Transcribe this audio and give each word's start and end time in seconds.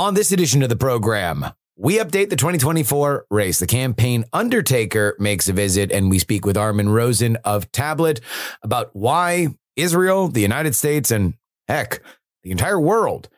On 0.00 0.14
this 0.14 0.32
edition 0.32 0.62
of 0.62 0.70
the 0.70 0.76
program, 0.76 1.44
we 1.76 1.98
update 1.98 2.30
the 2.30 2.36
2024 2.36 3.26
race. 3.30 3.58
The 3.58 3.66
campaign 3.66 4.24
undertaker 4.32 5.14
makes 5.18 5.46
a 5.46 5.52
visit, 5.52 5.92
and 5.92 6.08
we 6.08 6.18
speak 6.18 6.46
with 6.46 6.56
Armin 6.56 6.88
Rosen 6.88 7.36
of 7.44 7.70
Tablet 7.70 8.22
about 8.62 8.88
why 8.94 9.48
Israel, 9.76 10.28
the 10.28 10.40
United 10.40 10.74
States, 10.74 11.10
and 11.10 11.34
heck, 11.68 12.00
the 12.44 12.50
entire 12.50 12.80
world 12.80 13.28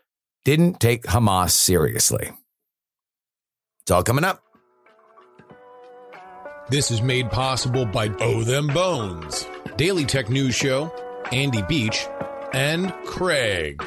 didn't 0.45 0.79
take 0.79 1.03
Hamas 1.03 1.51
seriously. 1.51 2.31
It's 3.83 3.91
all 3.91 4.05
coming 4.05 4.23
up. 4.23 4.41
This 6.69 6.93
is 6.93 7.03
made 7.03 7.29
possible 7.29 7.87
by 7.87 8.07
Oh 8.21 8.45
Them 8.45 8.69
Bones, 8.69 9.49
Daily 9.77 10.05
Tech 10.05 10.31
News 10.31 10.55
Show, 10.55 10.95
Andy 11.33 11.63
Beach, 11.63 12.07
and 12.53 12.93
Craig. 13.05 13.83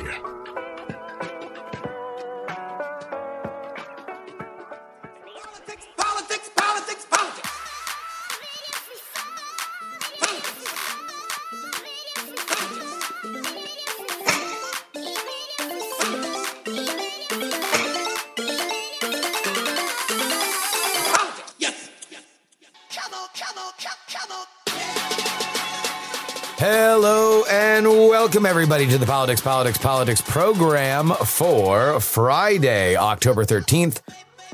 Welcome 28.35 28.49
everybody 28.49 28.85
to 28.85 28.97
the 28.97 29.05
Politics, 29.05 29.39
Politics, 29.39 29.77
Politics 29.77 30.19
program 30.19 31.11
for 31.11 32.01
Friday, 32.01 32.97
October 32.97 33.45
13th, 33.45 34.01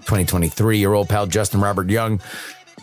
2023. 0.02 0.78
Your 0.78 0.94
old 0.94 1.10
pal 1.10 1.26
Justin 1.26 1.62
Robert 1.62 1.90
Young 1.90 2.22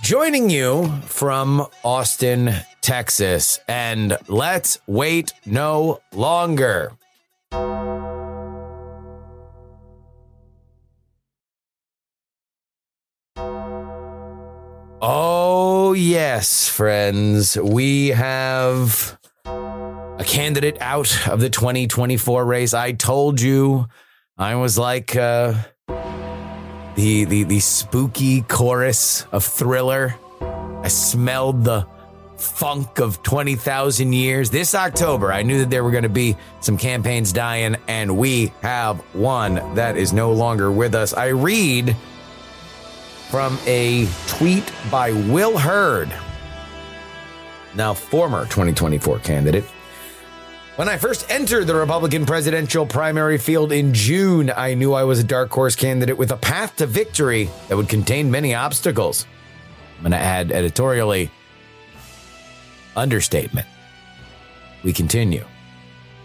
joining 0.03 0.51
you 0.51 0.89
from 1.03 1.65
Austin, 1.85 2.53
Texas. 2.81 3.61
And 3.69 4.19
let's 4.27 4.81
wait 4.89 5.35
no 5.47 6.01
longer. 6.13 6.91
Oh, 15.01 15.93
yes, 15.97 16.69
friends. 16.69 17.57
We 17.57 18.09
have 18.09 19.17
a 20.19 20.25
candidate 20.25 20.77
out 20.81 21.29
of 21.29 21.41
the 21.41 21.49
2024 21.49 22.45
race. 22.45 22.75
I 22.75 22.93
told 22.93 23.41
you 23.41 23.87
I 24.37 24.57
was 24.57 24.77
like 24.77 25.15
uh, 25.15 25.55
the, 26.97 27.25
the, 27.25 27.45
the 27.45 27.61
spooky 27.61 28.43
chorus 28.43 29.25
of 29.31 29.45
thriller. 29.45 30.17
I 30.41 30.89
smelled 30.89 31.65
the 31.65 31.87
funk 32.37 32.99
of 32.99 33.23
20,000 33.23 34.13
years. 34.13 34.51
This 34.51 34.75
October, 34.75 35.33
I 35.33 35.43
knew 35.43 35.59
that 35.59 35.71
there 35.71 35.85
were 35.85 35.91
going 35.93 36.03
to 36.03 36.09
be 36.09 36.37
some 36.61 36.77
campaigns 36.77 37.33
dying, 37.33 37.77
and 37.87 38.17
we 38.17 38.53
have 38.63 38.99
one 39.15 39.55
that 39.75 39.97
is 39.97 40.13
no 40.13 40.33
longer 40.33 40.71
with 40.71 40.95
us. 40.95 41.15
I 41.15 41.29
read 41.29 41.97
from 43.31 43.59
a 43.67 44.09
tweet 44.27 44.73
by 44.91 45.13
Will 45.13 45.59
Hurd, 45.59 46.13
now 47.75 47.95
former 47.95 48.45
2024 48.45 49.21
candidate. 49.21 49.65
When 50.79 50.89
I 50.89 50.97
first 50.97 51.29
entered 51.29 51.67
the 51.67 51.75
Republican 51.75 52.25
presidential 52.25 52.87
primary 52.87 53.37
field 53.37 53.73
in 53.73 53.93
June, 53.93 54.49
I 54.49 54.75
knew 54.75 54.93
I 54.93 55.03
was 55.03 55.19
a 55.19 55.25
dark 55.25 55.51
horse 55.51 55.75
candidate 55.75 56.17
with 56.17 56.31
a 56.31 56.37
path 56.37 56.77
to 56.77 56.87
victory 56.87 57.51
that 57.67 57.77
would 57.77 57.89
contain 57.89 58.31
many 58.31 58.55
obstacles. 58.55 59.27
I'm 59.97 60.03
going 60.03 60.13
to 60.13 60.19
add 60.19 60.53
editorially 60.53 61.33
understatement. 62.95 63.67
We 64.85 64.93
continue. 64.93 65.45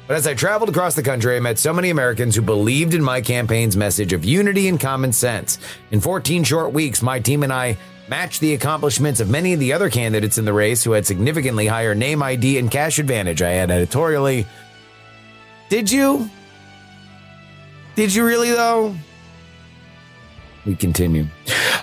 But 0.05 0.17
as 0.17 0.27
I 0.27 0.35
traveled 0.35 0.69
across 0.69 0.93
the 0.93 1.01
country, 1.01 1.35
I 1.35 1.39
met 1.39 1.57
so 1.57 1.73
many 1.73 1.89
Americans 1.89 2.35
who 2.35 2.43
believed 2.43 2.93
in 2.93 3.01
my 3.01 3.21
campaign's 3.21 3.75
message 3.75 4.13
of 4.13 4.23
unity 4.23 4.67
and 4.67 4.79
common 4.79 5.13
sense. 5.13 5.57
In 5.89 5.99
14 5.99 6.43
short 6.43 6.73
weeks, 6.73 7.01
my 7.01 7.19
team 7.19 7.41
and 7.41 7.51
I 7.51 7.75
matched 8.07 8.41
the 8.41 8.53
accomplishments 8.53 9.19
of 9.19 9.29
many 9.29 9.53
of 9.53 9.59
the 9.59 9.73
other 9.73 9.89
candidates 9.89 10.37
in 10.37 10.45
the 10.45 10.53
race 10.53 10.83
who 10.83 10.91
had 10.91 11.05
significantly 11.05 11.67
higher 11.67 11.95
name 11.95 12.21
ID 12.21 12.57
and 12.57 12.69
cash 12.69 12.99
advantage. 12.99 13.41
I 13.41 13.51
had 13.51 13.71
editorially. 13.71 14.45
Did 15.69 15.91
you? 15.91 16.29
Did 17.95 18.13
you 18.13 18.25
really, 18.25 18.51
though? 18.51 18.95
We 20.65 20.75
continue. 20.75 21.27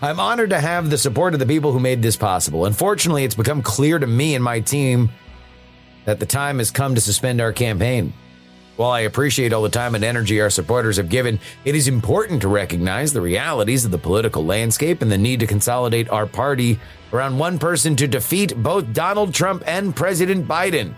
I'm 0.03 0.19
honored 0.19 0.51
to 0.51 0.61
have 0.61 0.89
the 0.89 0.99
support 0.99 1.35
of 1.35 1.41
the 1.41 1.47
people 1.47 1.73
who 1.73 1.81
made 1.81 2.03
this 2.03 2.17
possible. 2.17 2.65
Unfortunately, 2.65 3.25
it's 3.25 3.35
become 3.35 3.63
clear 3.63 3.99
to 3.99 4.07
me 4.07 4.35
and 4.35 4.43
my 4.43 4.61
team 4.61 5.11
that 6.07 6.19
the 6.19 6.27
time 6.27 6.59
has 6.59 6.71
come 6.71 6.95
to 6.95 7.01
suspend 7.01 7.41
our 7.41 7.53
campaign. 7.53 8.13
While 8.81 8.93
I 8.93 9.01
appreciate 9.01 9.53
all 9.53 9.63
the 9.63 9.69
time 9.69 9.95
and 9.95 10.03
energy 10.03 10.41
our 10.41 10.49
supporters 10.49 10.97
have 10.97 11.11
given, 11.11 11.39
it 11.67 11.75
is 11.75 11.87
important 11.87 12.41
to 12.41 12.49
recognize 12.49 13.13
the 13.13 13.21
realities 13.21 13.85
of 13.85 13.91
the 13.91 13.99
political 13.99 14.43
landscape 14.43 15.03
and 15.03 15.13
the 15.13 15.19
need 15.19 15.41
to 15.41 15.47
consolidate 15.47 16.09
our 16.09 16.25
party 16.25 16.81
around 17.13 17.37
one 17.37 17.59
person 17.59 17.95
to 17.97 18.09
defeat 18.09 18.57
both 18.63 18.95
Donald 18.95 19.35
Trump 19.35 19.63
and 19.67 19.95
President 19.95 20.49
Biden. 20.49 20.95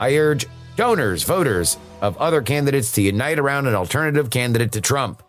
I 0.00 0.16
urge 0.16 0.46
donors, 0.74 1.22
voters 1.22 1.76
of 2.00 2.16
other 2.16 2.40
candidates 2.40 2.92
to 2.92 3.02
unite 3.02 3.38
around 3.38 3.66
an 3.66 3.74
alternative 3.74 4.30
candidate 4.30 4.72
to 4.72 4.80
Trump. 4.80 5.22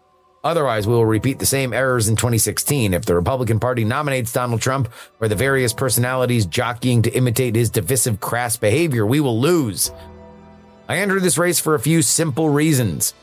Otherwise, 0.46 0.88
we 0.88 0.94
will 0.94 1.06
repeat 1.06 1.38
the 1.38 1.46
same 1.46 1.74
errors 1.74 2.08
in 2.08 2.16
2016 2.16 2.94
if 2.94 3.03
the 3.03 3.13
Republican 3.13 3.59
Party 3.59 3.84
nominates 3.84 4.31
Donald 4.31 4.62
Trump 4.62 4.88
or 5.19 5.28
the 5.28 5.35
various 5.35 5.74
personalities 5.74 6.46
jockeying 6.46 7.02
to 7.02 7.12
imitate 7.12 7.56
his 7.56 7.69
divisive, 7.69 8.22
crass 8.22 8.56
behavior. 8.56 9.06
We 9.06 9.19
will 9.19 9.38
lose. 9.38 9.91
I 10.89 10.97
entered 10.97 11.22
this 11.22 11.38
race 11.38 11.59
for 11.59 11.75
a 11.75 11.79
few 11.79 12.01
simple 12.01 12.50
reasons. 12.50 13.13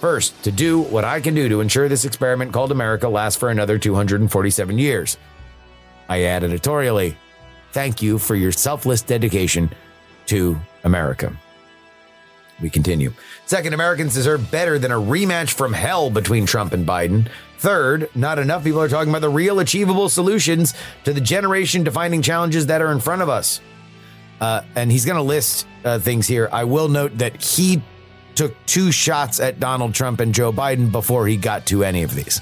First, 0.00 0.42
to 0.44 0.50
do 0.50 0.80
what 0.80 1.04
I 1.04 1.20
can 1.20 1.34
do 1.34 1.46
to 1.50 1.60
ensure 1.60 1.86
this 1.86 2.06
experiment 2.06 2.54
called 2.54 2.72
America 2.72 3.06
lasts 3.06 3.38
for 3.38 3.50
another 3.50 3.78
247 3.78 4.78
years. 4.78 5.18
I 6.08 6.22
add 6.22 6.42
editorially, 6.42 7.18
thank 7.72 8.00
you 8.00 8.18
for 8.18 8.34
your 8.34 8.50
selfless 8.50 9.02
dedication 9.02 9.70
to 10.26 10.58
America. 10.84 11.36
We 12.62 12.70
continue. 12.70 13.12
Second, 13.44 13.74
Americans 13.74 14.14
deserve 14.14 14.50
better 14.50 14.78
than 14.78 14.90
a 14.90 14.96
rematch 14.96 15.52
from 15.52 15.74
hell 15.74 16.08
between 16.08 16.46
Trump 16.46 16.72
and 16.72 16.86
Biden. 16.86 17.28
Third, 17.58 18.08
not 18.14 18.38
enough 18.38 18.64
people 18.64 18.80
are 18.80 18.88
talking 18.88 19.10
about 19.10 19.20
the 19.20 19.28
real 19.28 19.60
achievable 19.60 20.08
solutions 20.08 20.72
to 21.04 21.12
the 21.12 21.20
generation 21.20 21.84
defining 21.84 22.22
challenges 22.22 22.66
that 22.66 22.80
are 22.80 22.90
in 22.90 23.00
front 23.00 23.20
of 23.20 23.28
us. 23.28 23.60
Uh, 24.42 24.64
and 24.74 24.90
he's 24.90 25.04
going 25.04 25.16
to 25.16 25.22
list 25.22 25.68
uh, 25.84 26.00
things 26.00 26.26
here. 26.26 26.48
I 26.50 26.64
will 26.64 26.88
note 26.88 27.16
that 27.18 27.40
he 27.40 27.80
took 28.34 28.56
two 28.66 28.90
shots 28.90 29.38
at 29.38 29.60
Donald 29.60 29.94
Trump 29.94 30.18
and 30.18 30.34
Joe 30.34 30.52
Biden 30.52 30.90
before 30.90 31.28
he 31.28 31.36
got 31.36 31.64
to 31.66 31.84
any 31.84 32.02
of 32.02 32.12
these, 32.12 32.40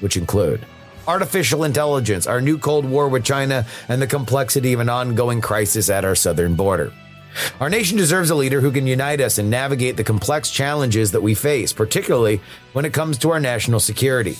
which 0.00 0.16
include 0.16 0.64
artificial 1.06 1.64
intelligence, 1.64 2.26
our 2.26 2.40
new 2.40 2.56
Cold 2.56 2.86
War 2.86 3.08
with 3.08 3.24
China, 3.24 3.66
and 3.90 4.00
the 4.00 4.06
complexity 4.06 4.72
of 4.72 4.80
an 4.80 4.88
ongoing 4.88 5.42
crisis 5.42 5.90
at 5.90 6.06
our 6.06 6.14
southern 6.14 6.54
border. 6.54 6.90
Our 7.60 7.68
nation 7.68 7.98
deserves 7.98 8.30
a 8.30 8.34
leader 8.34 8.62
who 8.62 8.72
can 8.72 8.86
unite 8.86 9.20
us 9.20 9.36
and 9.36 9.50
navigate 9.50 9.98
the 9.98 10.04
complex 10.04 10.50
challenges 10.50 11.12
that 11.12 11.20
we 11.20 11.34
face, 11.34 11.74
particularly 11.74 12.40
when 12.72 12.86
it 12.86 12.94
comes 12.94 13.18
to 13.18 13.32
our 13.32 13.40
national 13.40 13.80
security. 13.80 14.38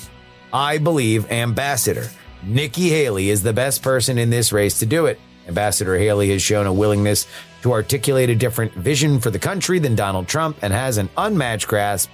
I 0.54 0.78
believe 0.78 1.30
Ambassador 1.30 2.08
Nikki 2.42 2.88
Haley 2.88 3.28
is 3.28 3.42
the 3.42 3.52
best 3.52 3.82
person 3.82 4.16
in 4.16 4.30
this 4.30 4.52
race 4.52 4.78
to 4.78 4.86
do 4.86 5.04
it. 5.04 5.20
Ambassador 5.52 5.98
Haley 5.98 6.30
has 6.30 6.40
shown 6.40 6.66
a 6.66 6.72
willingness 6.72 7.26
to 7.60 7.72
articulate 7.72 8.30
a 8.30 8.34
different 8.34 8.72
vision 8.72 9.20
for 9.20 9.28
the 9.28 9.38
country 9.38 9.78
than 9.78 9.94
Donald 9.94 10.26
Trump 10.26 10.56
and 10.62 10.72
has 10.72 10.96
an 10.96 11.10
unmatched 11.18 11.68
grasp 11.68 12.08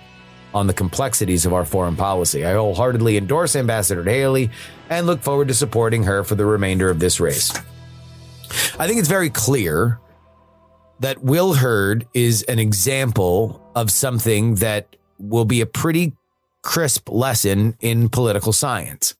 on 0.53 0.66
the 0.66 0.75
complexities 0.75 1.47
of 1.47 1.53
our 1.53 1.65
foreign 1.65 1.94
policy. 1.94 2.44
I 2.44 2.55
wholeheartedly 2.55 3.17
endorse 3.17 3.55
Ambassador 3.55 4.02
Haley 4.02 4.50
and 4.90 5.06
look 5.06 5.23
forward 5.23 5.46
to 5.49 5.55
supporting 5.55 6.02
her 6.02 6.25
for 6.25 6.35
the 6.35 6.44
remainder 6.44 6.90
of 6.90 6.99
this 6.99 7.20
race. 7.20 7.56
I 8.76 8.88
think 8.88 8.99
it's 8.99 9.08
very 9.08 9.31
clear 9.31 10.00
that 10.99 11.23
Will 11.23 11.55
Hurd 11.55 12.08
is 12.14 12.43
an 12.43 12.58
example 12.58 13.70
of 13.76 13.93
something 13.93 14.56
that 14.56 14.96
will 15.20 15.44
be 15.44 15.61
a 15.61 15.67
pretty 15.67 16.17
crisp 16.62 17.08
lesson 17.08 17.76
in 17.79 18.08
political 18.08 18.52
science. 18.52 19.14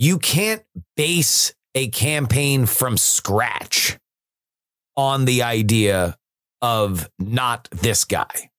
You 0.00 0.18
can't 0.18 0.64
base 0.96 1.54
a 1.74 1.88
campaign 1.88 2.66
from 2.66 2.96
scratch 2.96 3.98
on 4.96 5.26
the 5.26 5.42
idea 5.42 6.16
of 6.62 7.10
not 7.18 7.68
this 7.70 8.06
guy. 8.06 8.50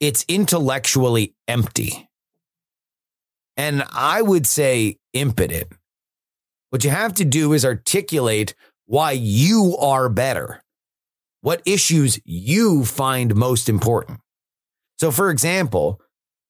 It's 0.00 0.24
intellectually 0.28 1.34
empty. 1.48 2.08
And 3.56 3.84
I 3.92 4.22
would 4.22 4.46
say 4.46 4.98
impotent. 5.14 5.68
What 6.70 6.84
you 6.84 6.90
have 6.90 7.14
to 7.14 7.24
do 7.24 7.54
is 7.54 7.64
articulate 7.64 8.54
why 8.86 9.12
you 9.12 9.76
are 9.80 10.10
better. 10.10 10.62
what 11.40 11.62
issues 11.66 12.20
you 12.24 12.84
find 12.84 13.34
most 13.34 13.68
important. 13.68 14.20
So, 14.98 15.10
for 15.10 15.30
example, 15.30 16.00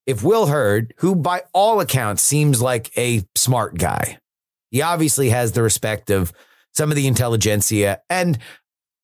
if 0.09 0.23
Will 0.23 0.47
Hurd, 0.47 0.95
who 0.97 1.15
by 1.15 1.43
all 1.53 1.79
accounts 1.79 2.23
seems 2.23 2.59
like 2.63 2.91
a 2.97 3.23
smart 3.35 3.77
guy, 3.77 4.17
he 4.71 4.81
obviously 4.81 5.29
has 5.29 5.51
the 5.51 5.61
respect 5.61 6.09
of 6.09 6.33
some 6.73 6.89
of 6.89 6.95
the 6.95 7.05
intelligentsia. 7.05 8.01
And 8.09 8.39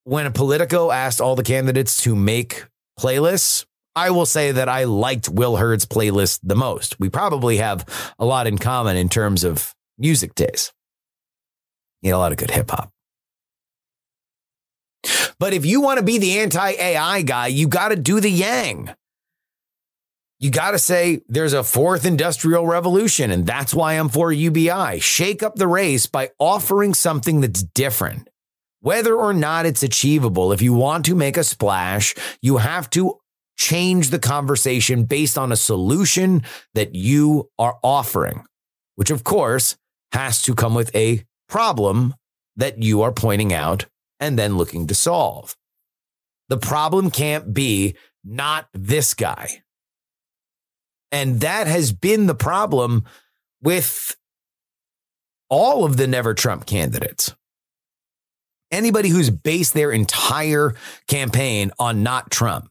when 0.04 0.26
a 0.26 0.32
Politico 0.32 0.90
asked 0.90 1.22
all 1.22 1.36
the 1.36 1.44
candidates 1.44 2.02
to 2.04 2.16
make 2.16 2.66
playlists, 3.00 3.66
I 3.96 4.10
will 4.10 4.26
say 4.26 4.52
that 4.52 4.68
I 4.68 4.86
liked 4.86 5.30
Will 5.30 5.58
Hurd's 5.58 5.86
playlist 5.86 6.40
the 6.42 6.56
most. 6.56 7.00
We 7.00 7.10
probably 7.10 7.58
have 7.58 7.86
a 8.18 8.26
lot 8.26 8.48
in 8.48 8.58
common 8.58 8.98
in 8.98 9.08
terms 9.08 9.44
of 9.44 9.76
music 10.00 10.34
taste. 10.34 10.74
He 12.02 12.08
had 12.08 12.16
a 12.16 12.18
lot 12.18 12.32
of 12.32 12.40
good 12.40 12.50
hip 12.50 12.72
hop. 12.72 12.90
But 15.38 15.54
if 15.54 15.68
you 15.68 15.82
want 15.82 16.00
to 16.00 16.04
be 16.04 16.18
the 16.18 16.40
anti 16.40 16.72
AI 16.72 17.22
guy, 17.22 17.48
you 17.48 17.68
got 17.68 17.90
to 17.90 17.96
do 17.96 18.20
the 18.20 18.30
yang. 18.30 18.90
You 20.40 20.52
got 20.52 20.72
to 20.72 20.80
say 20.80 21.22
there's 21.30 21.54
a 21.54 21.64
fourth 21.64 22.06
industrial 22.06 22.68
revolution, 22.68 23.32
and 23.32 23.46
that's 23.46 23.74
why 23.74 23.94
I'm 23.94 24.10
for 24.10 24.34
UBI. 24.34 25.00
Shake 25.00 25.42
up 25.42 25.56
the 25.56 25.68
race 25.68 26.08
by 26.08 26.32
offering 26.40 26.94
something 26.94 27.42
that's 27.42 27.64
different. 27.64 28.30
Whether 28.82 29.16
or 29.16 29.34
not 29.34 29.66
it's 29.66 29.82
achievable, 29.82 30.52
if 30.52 30.62
you 30.62 30.74
want 30.74 31.06
to 31.06 31.16
make 31.16 31.38
a 31.38 31.44
splash, 31.44 32.14
you 32.42 32.58
have 32.58 32.90
to 32.92 33.18
change 33.58 34.10
the 34.10 34.20
conversation 34.20 35.06
based 35.06 35.38
on 35.38 35.52
a 35.52 35.58
solution 35.58 36.44
that 36.74 36.94
you 36.94 37.50
are 37.58 37.80
offering, 37.82 38.44
which 38.96 39.10
of 39.10 39.24
course 39.24 39.78
has 40.12 40.42
to 40.44 40.54
come 40.54 40.76
with 40.76 40.94
a 40.96 41.24
problem 41.48 42.14
that 42.58 42.82
you 42.82 43.02
are 43.02 43.12
pointing 43.12 43.54
out 43.54 43.86
and 44.20 44.38
then 44.38 44.58
looking 44.58 44.88
to 44.88 44.96
solve. 44.96 45.56
The 46.50 46.58
problem 46.58 47.10
can't 47.10 47.54
be 47.54 47.96
not 48.24 48.68
this 48.74 49.14
guy. 49.14 49.64
And 51.16 51.40
that 51.40 51.68
has 51.68 51.94
been 51.94 52.26
the 52.26 52.36
problem 52.36 53.06
with 53.64 54.18
all 55.50 55.86
of 55.86 55.96
the 55.96 56.08
Never 56.08 56.34
Trump 56.34 56.66
candidates. 56.66 57.34
Anybody 58.70 59.08
who's 59.08 59.30
based 59.30 59.74
their 59.74 59.94
entire 59.94 60.74
campaign 61.08 61.72
on 61.80 62.04
not 62.04 62.32
Trump 62.32 62.70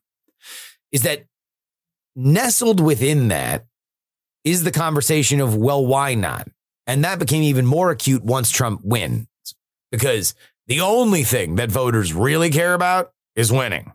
is 0.93 1.05
that 1.05 1.25
nestled 2.15 2.81
within 2.81 3.29
that 3.29 3.65
is 4.45 4.63
the 4.63 4.71
conversation 4.71 5.41
of, 5.41 5.57
well, 5.57 5.85
why 5.85 6.15
not? 6.15 6.47
And 6.87 7.03
that 7.03 7.19
became 7.19 7.45
even 7.45 7.65
more 7.65 7.91
acute 7.91 8.25
once 8.25 8.51
Trump 8.51 8.83
wins 8.85 9.27
because 9.91 10.35
the 10.67 10.83
only 10.83 11.23
thing 11.23 11.55
that 11.55 11.71
voters 11.71 12.13
really 12.13 12.51
care 12.51 12.75
about 12.75 13.11
is 13.37 13.51
winning. 13.51 13.95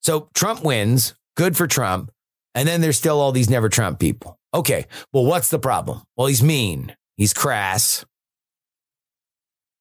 So 0.00 0.30
Trump 0.32 0.64
wins, 0.64 1.12
good 1.36 1.54
for 1.54 1.66
Trump. 1.66 2.10
And 2.58 2.66
then 2.66 2.80
there's 2.80 2.98
still 2.98 3.20
all 3.20 3.30
these 3.30 3.48
never 3.48 3.68
Trump 3.68 4.00
people. 4.00 4.36
Okay, 4.52 4.86
well, 5.12 5.24
what's 5.24 5.48
the 5.48 5.60
problem? 5.60 6.02
Well, 6.16 6.26
he's 6.26 6.42
mean, 6.42 6.96
he's 7.16 7.32
crass, 7.32 8.04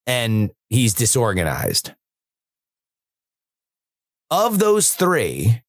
and 0.06 0.51
he's 0.69 0.94
disorganized. 0.94 1.95
Of 4.29 4.59
those 4.59 4.91
three, 4.91 5.63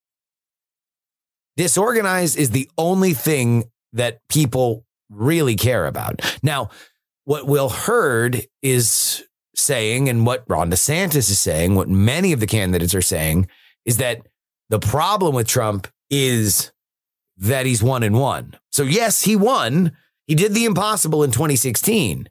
disorganized 1.57 2.37
is 2.37 2.51
the 2.51 2.69
only 2.77 3.15
thing 3.15 3.65
that 3.95 4.19
people 4.29 4.85
really 5.09 5.57
care 5.57 5.87
about. 5.87 6.21
Now, 6.43 6.69
what 7.25 7.47
Will 7.47 7.71
Hurd 7.71 8.43
is 8.61 9.25
saying 9.57 10.11
and 10.11 10.27
what 10.27 10.45
Ron 10.47 10.71
DeSantis 10.71 11.31
is 11.31 11.39
saying, 11.39 11.75
what 11.75 11.89
many 11.89 12.33
of 12.33 12.41
the 12.41 12.47
candidates 12.47 12.95
are 12.95 13.01
saying, 13.01 13.49
is 13.87 13.97
that 13.97 14.27
the 14.69 14.79
problem 14.79 15.35
with 15.35 15.49
Trump 15.49 15.89
is 16.11 16.71
that 17.39 17.67
he's 17.67 17.83
one 17.83 18.03
and 18.03 18.19
one. 18.19 18.55
So, 18.71 18.83
yes, 18.83 19.23
he 19.23 19.37
won. 19.37 19.93
He 20.27 20.35
did 20.35 20.53
the 20.53 20.65
impossible 20.67 21.23
in 21.23 21.31
2016, 21.31 22.29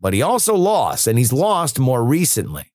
but 0.00 0.12
he 0.12 0.20
also 0.20 0.54
lost, 0.54 1.06
and 1.06 1.18
he's 1.18 1.32
lost 1.32 1.78
more 1.78 2.04
recently. 2.04 2.72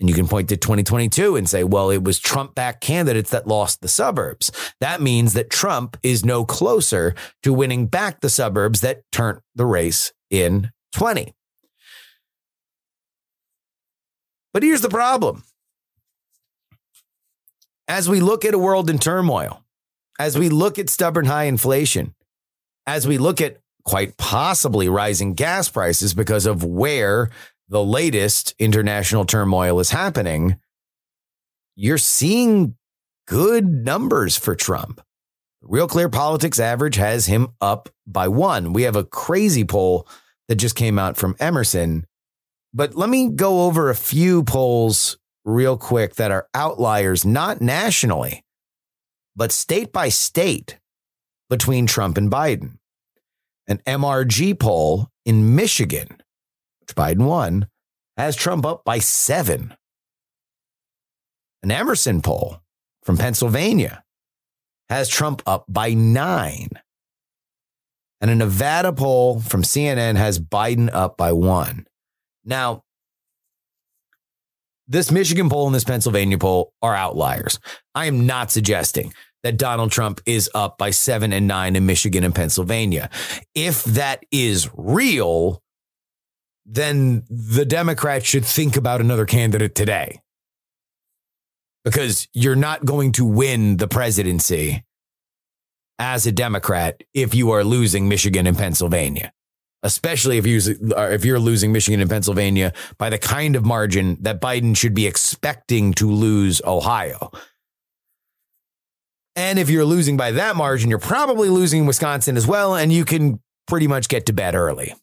And 0.00 0.08
you 0.08 0.14
can 0.14 0.28
point 0.28 0.48
to 0.50 0.56
2022 0.56 1.36
and 1.36 1.48
say, 1.48 1.64
well, 1.64 1.88
it 1.90 2.04
was 2.04 2.18
Trump 2.18 2.54
backed 2.54 2.82
candidates 2.82 3.30
that 3.30 3.46
lost 3.46 3.80
the 3.80 3.88
suburbs. 3.88 4.50
That 4.80 5.00
means 5.00 5.32
that 5.32 5.50
Trump 5.50 5.96
is 6.02 6.24
no 6.24 6.44
closer 6.44 7.14
to 7.42 7.54
winning 7.54 7.86
back 7.86 8.20
the 8.20 8.28
suburbs 8.28 8.80
that 8.82 9.02
turned 9.12 9.40
the 9.54 9.64
race 9.64 10.12
in 10.30 10.72
20. 10.94 11.32
But 14.52 14.62
here's 14.62 14.82
the 14.82 14.90
problem. 14.90 15.44
As 17.88 18.08
we 18.08 18.20
look 18.20 18.44
at 18.44 18.54
a 18.54 18.58
world 18.58 18.90
in 18.90 18.98
turmoil, 18.98 19.63
as 20.18 20.38
we 20.38 20.48
look 20.48 20.78
at 20.78 20.88
stubborn 20.88 21.26
high 21.26 21.44
inflation, 21.44 22.14
as 22.86 23.06
we 23.06 23.18
look 23.18 23.40
at 23.40 23.58
quite 23.84 24.16
possibly 24.16 24.88
rising 24.88 25.34
gas 25.34 25.68
prices 25.68 26.14
because 26.14 26.46
of 26.46 26.64
where 26.64 27.30
the 27.68 27.84
latest 27.84 28.54
international 28.58 29.24
turmoil 29.24 29.80
is 29.80 29.90
happening, 29.90 30.56
you're 31.76 31.98
seeing 31.98 32.76
good 33.26 33.66
numbers 33.66 34.36
for 34.36 34.54
Trump. 34.54 35.00
Real 35.62 35.88
Clear 35.88 36.08
Politics 36.08 36.60
average 36.60 36.96
has 36.96 37.26
him 37.26 37.48
up 37.60 37.88
by 38.06 38.28
one. 38.28 38.72
We 38.72 38.82
have 38.82 38.96
a 38.96 39.04
crazy 39.04 39.64
poll 39.64 40.06
that 40.48 40.56
just 40.56 40.76
came 40.76 40.98
out 40.98 41.16
from 41.16 41.36
Emerson. 41.40 42.04
But 42.74 42.94
let 42.94 43.08
me 43.08 43.30
go 43.30 43.64
over 43.64 43.88
a 43.88 43.94
few 43.94 44.42
polls 44.44 45.16
real 45.44 45.78
quick 45.78 46.16
that 46.16 46.30
are 46.30 46.48
outliers, 46.54 47.24
not 47.24 47.60
nationally, 47.62 48.43
but 49.36 49.52
state 49.52 49.92
by 49.92 50.08
state 50.08 50.78
between 51.50 51.86
Trump 51.86 52.16
and 52.16 52.30
Biden. 52.30 52.78
An 53.66 53.78
MRG 53.86 54.58
poll 54.58 55.08
in 55.24 55.54
Michigan, 55.56 56.08
which 56.80 56.94
Biden 56.94 57.26
won, 57.26 57.68
has 58.16 58.36
Trump 58.36 58.66
up 58.66 58.84
by 58.84 58.98
seven. 58.98 59.74
An 61.62 61.70
Emerson 61.70 62.20
poll 62.20 62.58
from 63.02 63.16
Pennsylvania 63.16 64.04
has 64.88 65.08
Trump 65.08 65.42
up 65.46 65.64
by 65.68 65.94
nine. 65.94 66.68
And 68.20 68.30
a 68.30 68.34
Nevada 68.34 68.92
poll 68.92 69.40
from 69.40 69.62
CNN 69.62 70.16
has 70.16 70.38
Biden 70.38 70.90
up 70.92 71.16
by 71.16 71.32
one. 71.32 71.86
Now, 72.44 72.84
this 74.86 75.10
Michigan 75.10 75.48
poll 75.48 75.66
and 75.66 75.74
this 75.74 75.84
Pennsylvania 75.84 76.38
poll 76.38 76.72
are 76.82 76.94
outliers. 76.94 77.58
I 77.94 78.06
am 78.06 78.26
not 78.26 78.50
suggesting 78.50 79.12
that 79.42 79.56
Donald 79.56 79.92
Trump 79.92 80.20
is 80.26 80.50
up 80.54 80.78
by 80.78 80.90
seven 80.90 81.32
and 81.32 81.46
nine 81.46 81.76
in 81.76 81.86
Michigan 81.86 82.24
and 82.24 82.34
Pennsylvania. 82.34 83.10
If 83.54 83.84
that 83.84 84.24
is 84.30 84.68
real, 84.74 85.62
then 86.66 87.24
the 87.28 87.64
Democrats 87.64 88.26
should 88.26 88.44
think 88.44 88.76
about 88.76 89.00
another 89.00 89.26
candidate 89.26 89.74
today. 89.74 90.20
Because 91.84 92.26
you're 92.32 92.56
not 92.56 92.86
going 92.86 93.12
to 93.12 93.24
win 93.26 93.76
the 93.76 93.88
presidency 93.88 94.84
as 95.98 96.26
a 96.26 96.32
Democrat 96.32 97.02
if 97.12 97.34
you 97.34 97.50
are 97.50 97.62
losing 97.62 98.08
Michigan 98.08 98.46
and 98.46 98.56
Pennsylvania 98.56 99.32
especially 99.84 100.38
if 100.38 100.46
you 100.46 100.60
uh, 100.96 101.10
if 101.10 101.24
you're 101.24 101.38
losing 101.38 101.70
Michigan 101.70 102.00
and 102.00 102.10
Pennsylvania 102.10 102.72
by 102.98 103.10
the 103.10 103.18
kind 103.18 103.54
of 103.54 103.64
margin 103.64 104.16
that 104.22 104.40
Biden 104.40 104.76
should 104.76 104.94
be 104.94 105.06
expecting 105.06 105.92
to 105.94 106.10
lose 106.10 106.60
Ohio. 106.64 107.30
And 109.36 109.58
if 109.58 109.68
you're 109.68 109.84
losing 109.84 110.16
by 110.16 110.32
that 110.32 110.56
margin, 110.56 110.90
you're 110.90 110.98
probably 110.98 111.48
losing 111.48 111.86
Wisconsin 111.86 112.36
as 112.36 112.46
well, 112.46 112.74
and 112.74 112.92
you 112.92 113.04
can 113.04 113.40
pretty 113.66 113.86
much 113.86 114.08
get 114.08 114.26
to 114.26 114.32
bed 114.32 114.54
early. 114.54 114.94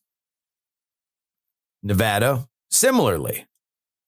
Nevada, 1.83 2.47
similarly, 2.69 3.45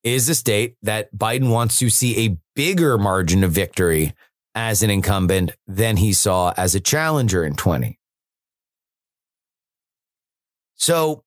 is 0.03 0.30
a 0.30 0.36
state 0.36 0.75
that 0.82 1.13
Biden 1.15 1.50
wants 1.50 1.80
to 1.80 1.89
see 1.89 2.25
a 2.25 2.38
bigger 2.56 2.98
margin 2.98 3.44
of 3.44 3.51
victory 3.51 4.13
as 4.56 4.82
an 4.82 4.89
incumbent 4.89 5.51
than 5.68 5.98
he 5.98 6.13
saw 6.13 6.53
as 6.56 6.74
a 6.74 6.80
challenger 6.80 7.44
in 7.44 7.56
20. 7.56 8.00
So 10.84 11.24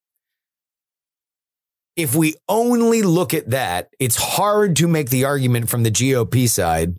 if 1.97 2.15
we 2.15 2.35
only 2.47 3.01
look 3.01 3.33
at 3.33 3.49
that, 3.53 3.89
it's 3.99 4.17
hard 4.17 4.77
to 4.77 4.87
make 4.87 5.09
the 5.09 5.25
argument 5.25 5.71
from 5.71 5.83
the 5.83 5.91
GOP 5.91 6.47
side 6.47 6.97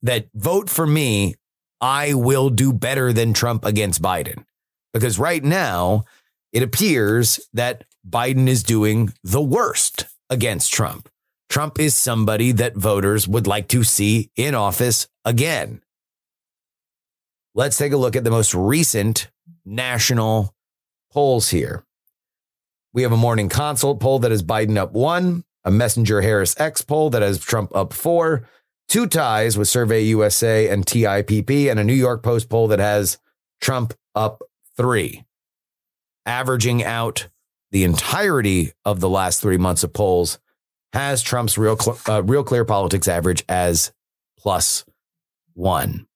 that 0.00 0.28
vote 0.34 0.70
for 0.70 0.86
me, 0.86 1.34
I 1.78 2.14
will 2.14 2.48
do 2.48 2.72
better 2.72 3.12
than 3.12 3.34
Trump 3.34 3.66
against 3.66 4.00
Biden. 4.00 4.46
Because 4.94 5.18
right 5.18 5.44
now, 5.44 6.04
it 6.50 6.62
appears 6.62 7.46
that 7.52 7.84
Biden 8.08 8.48
is 8.48 8.62
doing 8.62 9.12
the 9.22 9.42
worst 9.42 10.06
against 10.30 10.72
Trump. 10.72 11.10
Trump 11.50 11.78
is 11.78 11.94
somebody 11.94 12.52
that 12.52 12.74
voters 12.74 13.28
would 13.28 13.46
like 13.46 13.68
to 13.68 13.84
see 13.84 14.30
in 14.34 14.54
office 14.54 15.08
again. 15.26 15.82
Let's 17.54 17.76
take 17.76 17.92
a 17.92 17.98
look 17.98 18.16
at 18.16 18.24
the 18.24 18.30
most 18.30 18.54
recent 18.54 19.28
national 19.66 20.54
polls 21.10 21.50
here. 21.50 21.84
We 22.92 23.02
have 23.02 23.12
a 23.12 23.16
morning 23.16 23.48
consult 23.48 24.00
poll 24.00 24.18
that 24.20 24.30
has 24.30 24.42
Biden 24.42 24.76
up 24.76 24.92
one, 24.92 25.44
a 25.64 25.70
Messenger 25.70 26.22
Harris 26.22 26.58
X 26.58 26.82
poll 26.82 27.10
that 27.10 27.22
has 27.22 27.38
Trump 27.38 27.74
up 27.74 27.92
four, 27.92 28.48
two 28.88 29.06
ties 29.06 29.56
with 29.56 29.68
Survey 29.68 30.02
USA 30.02 30.68
and 30.68 30.86
TIPP, 30.86 31.70
and 31.70 31.78
a 31.78 31.84
New 31.84 31.94
York 31.94 32.22
Post 32.22 32.48
poll 32.48 32.68
that 32.68 32.78
has 32.78 33.18
Trump 33.60 33.94
up 34.14 34.42
three, 34.76 35.24
averaging 36.26 36.82
out 36.82 37.28
the 37.70 37.84
entirety 37.84 38.72
of 38.84 39.00
the 39.00 39.08
last 39.08 39.40
three 39.40 39.58
months 39.58 39.84
of 39.84 39.92
polls 39.92 40.38
has 40.92 41.22
Trump's 41.22 41.56
real 41.56 41.76
uh, 42.08 42.22
real 42.24 42.42
clear 42.42 42.64
politics 42.64 43.06
average 43.06 43.44
as 43.48 43.92
plus 44.38 44.84
one. 45.54 46.06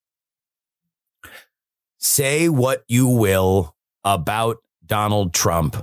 Say 1.99 2.49
what 2.49 2.85
you 2.89 3.07
will 3.07 3.75
about 4.03 4.59
Donald 4.87 5.33
Trump. 5.33 5.77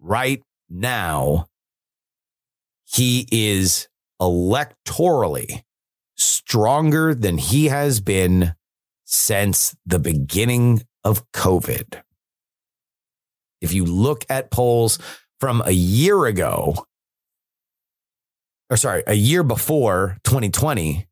Right 0.00 0.42
now, 0.68 1.46
he 2.84 3.26
is 3.30 3.88
electorally 4.20 5.62
stronger 6.16 7.14
than 7.14 7.38
he 7.38 7.66
has 7.66 8.00
been 8.00 8.54
since 9.04 9.76
the 9.86 9.98
beginning 9.98 10.82
of 11.04 11.30
COVID. 11.32 12.00
If 13.60 13.72
you 13.72 13.84
look 13.84 14.24
at 14.28 14.50
polls 14.50 14.98
from 15.40 15.62
a 15.64 15.70
year 15.70 16.26
ago, 16.26 16.86
or 18.70 18.76
sorry, 18.76 19.02
a 19.06 19.14
year 19.14 19.42
before 19.42 20.18
2020, 20.24 21.06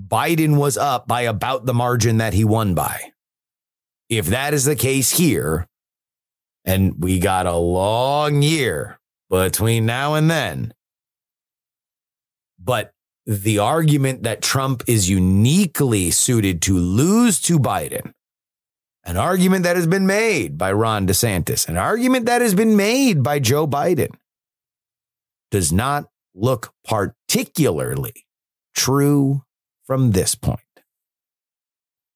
Biden 0.00 0.56
was 0.56 0.76
up 0.76 1.06
by 1.06 1.22
about 1.22 1.66
the 1.66 1.74
margin 1.74 2.18
that 2.18 2.32
he 2.32 2.44
won 2.44 2.74
by. 2.74 3.12
If 4.08 4.26
that 4.26 4.52
is 4.52 4.64
the 4.64 4.76
case 4.76 5.12
here, 5.12 5.66
and 6.64 7.02
we 7.02 7.18
got 7.18 7.46
a 7.46 7.56
long 7.56 8.42
year 8.42 8.98
between 9.30 9.86
now 9.86 10.14
and 10.14 10.30
then, 10.30 10.72
but 12.58 12.92
the 13.26 13.58
argument 13.58 14.22
that 14.22 14.42
Trump 14.42 14.82
is 14.86 15.08
uniquely 15.08 16.10
suited 16.10 16.60
to 16.62 16.76
lose 16.78 17.40
to 17.42 17.58
Biden, 17.58 18.12
an 19.04 19.16
argument 19.16 19.64
that 19.64 19.76
has 19.76 19.86
been 19.86 20.06
made 20.06 20.58
by 20.58 20.72
Ron 20.72 21.06
DeSantis, 21.06 21.68
an 21.68 21.76
argument 21.76 22.26
that 22.26 22.42
has 22.42 22.54
been 22.54 22.76
made 22.76 23.22
by 23.22 23.38
Joe 23.38 23.66
Biden, 23.66 24.14
does 25.50 25.72
not 25.72 26.06
look 26.34 26.72
particularly 26.84 28.26
true 28.74 29.42
from 29.86 30.12
this 30.12 30.34
point. 30.34 30.63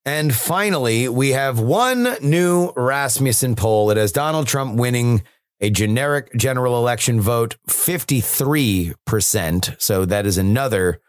And 0.09 0.33
finally, 0.33 1.07
we 1.07 1.33
have 1.33 1.59
one 1.59 2.15
new 2.19 2.71
Rasmussen 2.75 3.55
poll. 3.55 3.91
It 3.91 3.97
has 3.97 4.11
Donald 4.11 4.47
Trump 4.47 4.75
winning 4.75 5.21
a 5.61 5.69
generic 5.69 6.33
general 6.35 6.77
election 6.77 7.21
vote 7.21 7.57
53%. 7.67 9.79
So 9.79 10.05
that 10.05 10.25
is 10.25 10.39
another, 10.39 10.99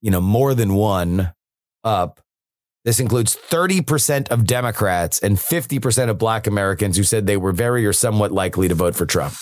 you 0.00 0.12
know, 0.12 0.20
more 0.20 0.54
than 0.54 0.74
one 0.74 1.32
up. 1.82 2.20
This 2.84 3.00
includes 3.00 3.36
30% 3.36 4.28
of 4.28 4.46
Democrats 4.46 5.18
and 5.18 5.38
50% 5.38 6.08
of 6.08 6.16
black 6.16 6.46
Americans 6.46 6.96
who 6.96 7.02
said 7.02 7.26
they 7.26 7.36
were 7.36 7.50
very 7.50 7.84
or 7.84 7.92
somewhat 7.92 8.30
likely 8.30 8.68
to 8.68 8.76
vote 8.76 8.94
for 8.94 9.06
Trump. 9.06 9.34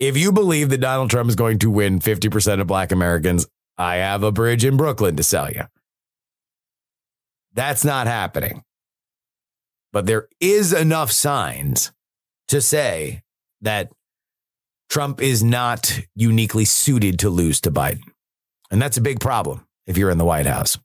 If 0.00 0.16
you 0.16 0.32
believe 0.32 0.70
that 0.70 0.80
Donald 0.80 1.10
Trump 1.10 1.28
is 1.28 1.36
going 1.36 1.60
to 1.60 1.70
win 1.70 2.00
50% 2.00 2.60
of 2.60 2.66
black 2.66 2.90
Americans, 2.90 3.46
I 3.76 3.98
have 3.98 4.24
a 4.24 4.32
bridge 4.32 4.64
in 4.64 4.76
Brooklyn 4.76 5.14
to 5.14 5.22
sell 5.22 5.52
you. 5.52 5.66
That's 7.54 7.84
not 7.84 8.06
happening. 8.06 8.62
But 9.92 10.06
there 10.06 10.28
is 10.40 10.72
enough 10.72 11.10
signs 11.10 11.92
to 12.48 12.60
say 12.60 13.22
that 13.62 13.90
Trump 14.88 15.20
is 15.20 15.42
not 15.42 16.00
uniquely 16.14 16.64
suited 16.64 17.18
to 17.20 17.30
lose 17.30 17.60
to 17.62 17.70
Biden. 17.70 18.02
And 18.70 18.80
that's 18.80 18.96
a 18.96 19.02
big 19.02 19.20
problem 19.20 19.66
if 19.86 19.96
you're 19.96 20.10
in 20.10 20.18
the 20.18 20.24
White 20.24 20.46
House. 20.46 20.78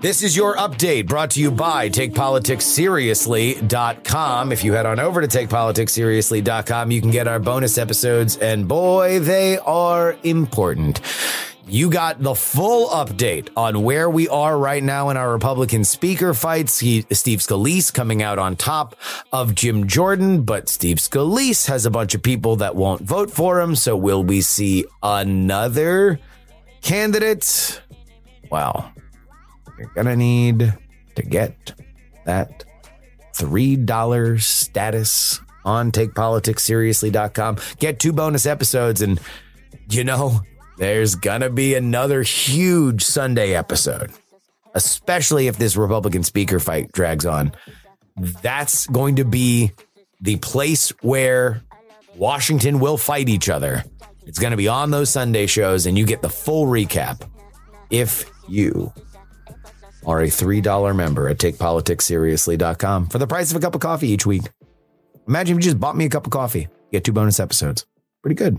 This 0.00 0.22
is 0.22 0.36
your 0.36 0.54
update 0.54 1.08
brought 1.08 1.32
to 1.32 1.40
you 1.40 1.50
by 1.50 1.90
TakePoliticsSeriously.com. 1.90 4.52
If 4.52 4.62
you 4.62 4.72
head 4.72 4.86
on 4.86 5.00
over 5.00 5.20
to 5.20 5.26
TakePoliticsSeriously.com, 5.26 6.92
you 6.92 7.00
can 7.00 7.10
get 7.10 7.26
our 7.26 7.40
bonus 7.40 7.78
episodes, 7.78 8.36
and 8.36 8.68
boy, 8.68 9.18
they 9.18 9.58
are 9.58 10.16
important. 10.22 11.00
You 11.66 11.90
got 11.90 12.22
the 12.22 12.36
full 12.36 12.90
update 12.90 13.48
on 13.56 13.82
where 13.82 14.08
we 14.08 14.28
are 14.28 14.56
right 14.56 14.84
now 14.84 15.10
in 15.10 15.16
our 15.16 15.32
Republican 15.32 15.82
speaker 15.82 16.32
fights. 16.32 16.74
Steve 16.74 17.08
Scalise 17.08 17.92
coming 17.92 18.22
out 18.22 18.38
on 18.38 18.54
top 18.54 18.94
of 19.32 19.56
Jim 19.56 19.88
Jordan, 19.88 20.44
but 20.44 20.68
Steve 20.68 20.98
Scalise 20.98 21.66
has 21.66 21.86
a 21.86 21.90
bunch 21.90 22.14
of 22.14 22.22
people 22.22 22.54
that 22.56 22.76
won't 22.76 23.02
vote 23.02 23.32
for 23.32 23.60
him. 23.60 23.74
So 23.74 23.96
will 23.96 24.22
we 24.22 24.42
see 24.42 24.84
another 25.02 26.20
candidate? 26.82 27.82
Well, 28.48 28.92
you're 29.78 29.92
gonna 29.94 30.16
need 30.16 30.72
to 31.14 31.22
get 31.22 31.74
that 32.24 32.64
$3 33.34 34.42
status 34.42 35.40
on 35.64 35.92
takepoliticsseriously.com. 35.92 37.58
Get 37.78 37.98
two 38.00 38.12
bonus 38.12 38.46
episodes 38.46 39.02
and 39.02 39.20
you 39.90 40.04
know, 40.04 40.40
there's 40.76 41.14
gonna 41.14 41.50
be 41.50 41.74
another 41.74 42.22
huge 42.22 43.04
Sunday 43.04 43.54
episode, 43.54 44.12
especially 44.74 45.46
if 45.46 45.56
this 45.56 45.76
Republican 45.76 46.22
speaker 46.22 46.60
fight 46.60 46.92
drags 46.92 47.26
on. 47.26 47.52
That's 48.16 48.86
going 48.88 49.16
to 49.16 49.24
be 49.24 49.72
the 50.20 50.36
place 50.36 50.90
where 51.02 51.62
Washington 52.16 52.80
will 52.80 52.96
fight 52.98 53.28
each 53.28 53.48
other. 53.48 53.84
It's 54.26 54.38
going 54.38 54.50
to 54.50 54.56
be 54.56 54.68
on 54.68 54.90
those 54.90 55.08
Sunday 55.08 55.46
shows, 55.46 55.86
and 55.86 55.96
you 55.96 56.04
get 56.04 56.20
the 56.20 56.28
full 56.28 56.66
recap 56.66 57.22
if 57.90 58.30
you 58.48 58.92
are 60.06 60.20
a 60.20 60.28
$3 60.28 60.96
member 60.96 61.28
at 61.28 61.38
takepoliticsseriously.com 61.38 63.08
for 63.08 63.18
the 63.18 63.26
price 63.26 63.50
of 63.50 63.56
a 63.56 63.60
cup 63.60 63.74
of 63.74 63.80
coffee 63.80 64.08
each 64.08 64.26
week. 64.26 64.44
Imagine 65.26 65.58
if 65.58 65.64
you 65.64 65.70
just 65.70 65.80
bought 65.80 65.96
me 65.96 66.06
a 66.06 66.08
cup 66.08 66.26
of 66.26 66.32
coffee, 66.32 66.60
you 66.60 66.68
get 66.92 67.04
two 67.04 67.12
bonus 67.12 67.38
episodes. 67.40 67.86
Pretty 68.22 68.34
good. 68.34 68.58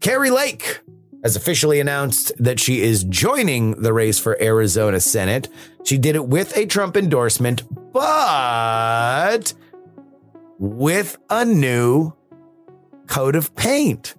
Carrie 0.00 0.30
Lake 0.30 0.80
has 1.22 1.34
officially 1.36 1.80
announced 1.80 2.32
that 2.38 2.60
she 2.60 2.82
is 2.82 3.02
joining 3.04 3.82
the 3.82 3.92
race 3.92 4.18
for 4.18 4.40
Arizona 4.40 5.00
Senate. 5.00 5.48
She 5.84 5.98
did 5.98 6.14
it 6.14 6.28
with 6.28 6.56
a 6.56 6.66
Trump 6.66 6.96
endorsement, 6.96 7.64
but 7.92 9.52
with 10.58 11.18
a 11.28 11.44
new 11.44 12.12
coat 13.06 13.34
of 13.34 13.54
paint. 13.56 14.14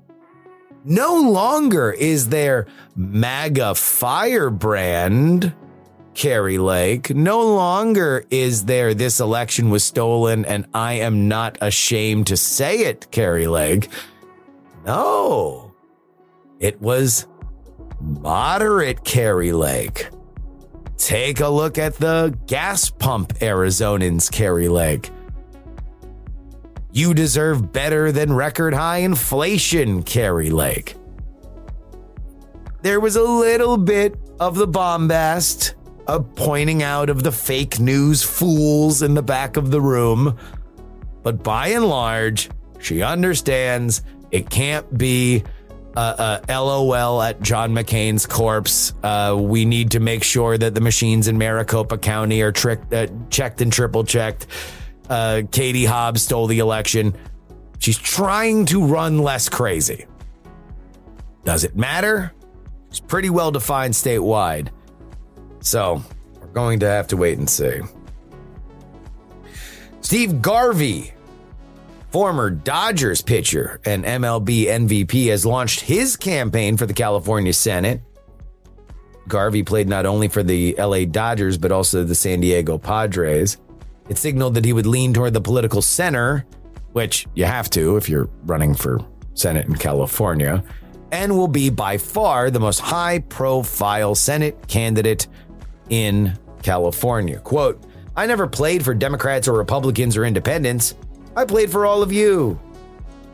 No 0.84 1.20
longer 1.22 1.92
is 1.92 2.30
there 2.30 2.68
MAGA 2.96 3.76
firebrand, 3.76 5.54
Carrie 6.17 6.57
Lake. 6.57 7.13
No 7.13 7.45
longer 7.45 8.25
is 8.31 8.65
there 8.65 8.95
this 8.95 9.19
election 9.19 9.69
was 9.69 9.83
stolen 9.83 10.45
and 10.45 10.65
I 10.74 10.93
am 10.93 11.27
not 11.27 11.59
ashamed 11.62 12.25
to 12.27 12.38
say 12.38 12.79
it, 12.86 13.12
Carrie 13.12 13.45
Lake. 13.45 13.88
No, 14.83 15.75
it 16.59 16.81
was 16.81 17.27
moderate 18.01 19.03
Carrie 19.03 19.51
Lake. 19.51 20.07
Take 20.97 21.39
a 21.39 21.50
look 21.50 21.77
at 21.77 21.93
the 21.97 22.36
gas 22.47 22.89
pump 22.89 23.33
Arizonans, 23.36 24.31
Carrie 24.31 24.69
Lake. 24.69 25.12
You 26.91 27.13
deserve 27.13 27.71
better 27.71 28.12
than 28.12 28.33
record 28.33 28.74
high 28.74 29.00
inflation, 29.00 30.01
Carrie 30.01 30.50
Lake. 30.50 30.95
There 32.81 33.00
was 33.00 33.15
a 33.15 33.24
little 33.24 33.77
bit 33.77 34.15
of 34.39 34.55
the 34.55 34.67
bombast, 34.67 35.75
a 36.08 36.22
pointing 36.22 36.84
out 36.84 37.10
of 37.10 37.24
the 37.24 37.32
fake 37.32 37.80
news 37.80 38.24
fools 38.24 39.02
in 39.02 39.14
the 39.14 39.22
back 39.22 39.58
of 39.58 39.72
the 39.72 39.82
room. 39.82 40.38
But 41.24 41.44
by 41.44 41.70
and 41.70 41.86
large, 41.86 42.50
she 42.80 43.02
understands 43.02 44.02
it 44.32 44.50
can't 44.50 44.98
be 44.98 45.44
uh, 45.96 46.40
uh, 46.48 46.62
LOL 46.64 47.22
at 47.22 47.42
John 47.42 47.74
McCain's 47.74 48.26
corpse. 48.26 48.94
Uh, 49.04 49.36
we 49.38 49.66
need 49.66 49.92
to 49.92 50.00
make 50.00 50.24
sure 50.24 50.58
that 50.58 50.76
the 50.76 50.82
machines 50.82 51.28
in 51.28 51.38
Maricopa 51.38 51.98
County 51.98 52.42
are 52.42 52.52
tricked, 52.52 52.94
uh, 52.94 53.08
checked 53.30 53.62
and 53.62 53.74
triple 53.74 54.04
checked. 54.04 54.48
Uh, 55.10 55.42
Katie 55.52 55.86
Hobbs 55.86 56.22
stole 56.22 56.48
the 56.48 56.60
election. 56.60 57.16
She's 57.80 57.98
trying 57.98 58.66
to 58.68 58.86
run 58.86 59.20
less 59.20 59.50
crazy. 59.50 60.06
Does 61.44 61.64
it 61.64 61.76
matter? 61.76 62.34
It's 62.90 63.00
pretty 63.00 63.30
well 63.30 63.52
defined 63.52 63.94
statewide. 63.94 64.70
So 65.67 66.01
we're 66.39 66.47
going 66.47 66.79
to 66.79 66.88
have 66.88 67.07
to 67.07 67.17
wait 67.17 67.38
and 67.38 67.50
see. 67.50 67.81
Steve 70.00 70.41
Garvey, 70.41 71.12
former 72.09 72.50
Dodgers 72.50 73.21
pitcher 73.21 73.81
and 73.83 74.05
MLB 74.05 74.67
MVP, 74.67 75.27
has 75.27 75.45
launched 75.45 75.81
his 75.81 76.15
campaign 76.15 76.77
for 76.77 76.86
the 76.86 76.93
California 76.93 77.51
Senate. 77.51 78.01
Garvey 79.27 79.62
played 79.62 79.89
not 79.89 80.05
only 80.05 80.29
for 80.29 80.41
the 80.41 80.74
LA 80.79 81.03
Dodgers, 81.03 81.57
but 81.57 81.74
also 81.74 82.05
the 82.05 82.15
San 82.15 82.39
Diego 82.39 82.77
Padres. 82.77 83.57
It 84.07 84.17
signaled 84.17 84.53
that 84.53 84.63
he 84.63 84.71
would 84.71 84.86
lean 84.86 85.13
toward 85.13 85.33
the 85.33 85.41
political 85.41 85.81
center, 85.81 86.45
which 86.93 87.27
you 87.36 87.43
have 87.43 87.69
to 87.71 87.97
if 87.97 88.07
you're 88.07 88.29
running 88.45 88.74
for 88.74 89.01
Senate 89.33 89.65
in 89.65 89.75
California, 89.75 90.63
and 91.12 91.38
will 91.38 91.50
be 91.50 91.69
by 91.69 91.97
far 91.97 92.50
the 92.50 92.59
most 92.62 92.79
high 92.79 93.19
profile 93.19 94.15
Senate 94.15 94.69
candidate 94.69 95.27
in 95.89 96.38
California. 96.63 97.39
Quote, 97.39 97.84
I 98.15 98.25
never 98.25 98.48
played 98.48 98.84
for 98.84 98.94
Democrats 98.94 99.48
or 99.48 99.53
Republicans 99.53 100.17
or 100.17 100.25
independents. 100.25 100.96
I 101.36 101.46
played 101.46 101.72
for 101.72 101.86
all 101.86 102.01
of 102.01 102.12
you. 102.12 102.60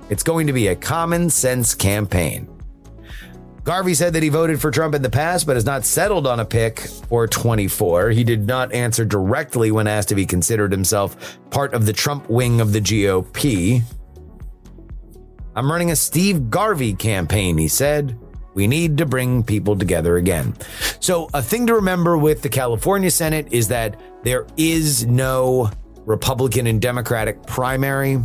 It's 0.09 0.23
going 0.23 0.47
to 0.47 0.53
be 0.53 0.67
a 0.67 0.75
common 0.75 1.29
sense 1.29 1.73
campaign. 1.73 2.49
Garvey 3.63 3.93
said 3.93 4.11
that 4.13 4.23
he 4.23 4.27
voted 4.27 4.59
for 4.59 4.71
Trump 4.71 4.93
in 4.93 5.01
the 5.01 5.09
past, 5.09 5.47
but 5.47 5.55
has 5.55 5.65
not 5.65 5.85
settled 5.85 6.27
on 6.27 6.41
a 6.41 6.45
pick 6.45 6.81
for 6.81 7.27
24. 7.27 8.09
He 8.09 8.25
did 8.25 8.45
not 8.45 8.73
answer 8.73 9.05
directly 9.05 9.71
when 9.71 9.87
asked 9.87 10.11
if 10.11 10.17
he 10.17 10.25
considered 10.25 10.71
himself 10.71 11.39
part 11.49 11.73
of 11.73 11.85
the 11.85 11.93
Trump 11.93 12.29
wing 12.29 12.59
of 12.59 12.73
the 12.73 12.81
GOP. 12.81 13.81
I'm 15.55 15.71
running 15.71 15.91
a 15.91 15.95
Steve 15.95 16.49
Garvey 16.49 16.93
campaign, 16.93 17.57
he 17.57 17.69
said. 17.69 18.19
We 18.53 18.67
need 18.67 18.97
to 18.99 19.05
bring 19.05 19.43
people 19.43 19.77
together 19.77 20.17
again. 20.17 20.55
So, 20.99 21.29
a 21.33 21.41
thing 21.41 21.67
to 21.67 21.75
remember 21.75 22.17
with 22.17 22.41
the 22.41 22.49
California 22.49 23.11
Senate 23.11 23.47
is 23.51 23.67
that 23.69 23.99
there 24.23 24.45
is 24.57 25.05
no 25.05 25.71
Republican 26.05 26.67
and 26.67 26.81
Democratic 26.81 27.43
primary. 27.45 28.19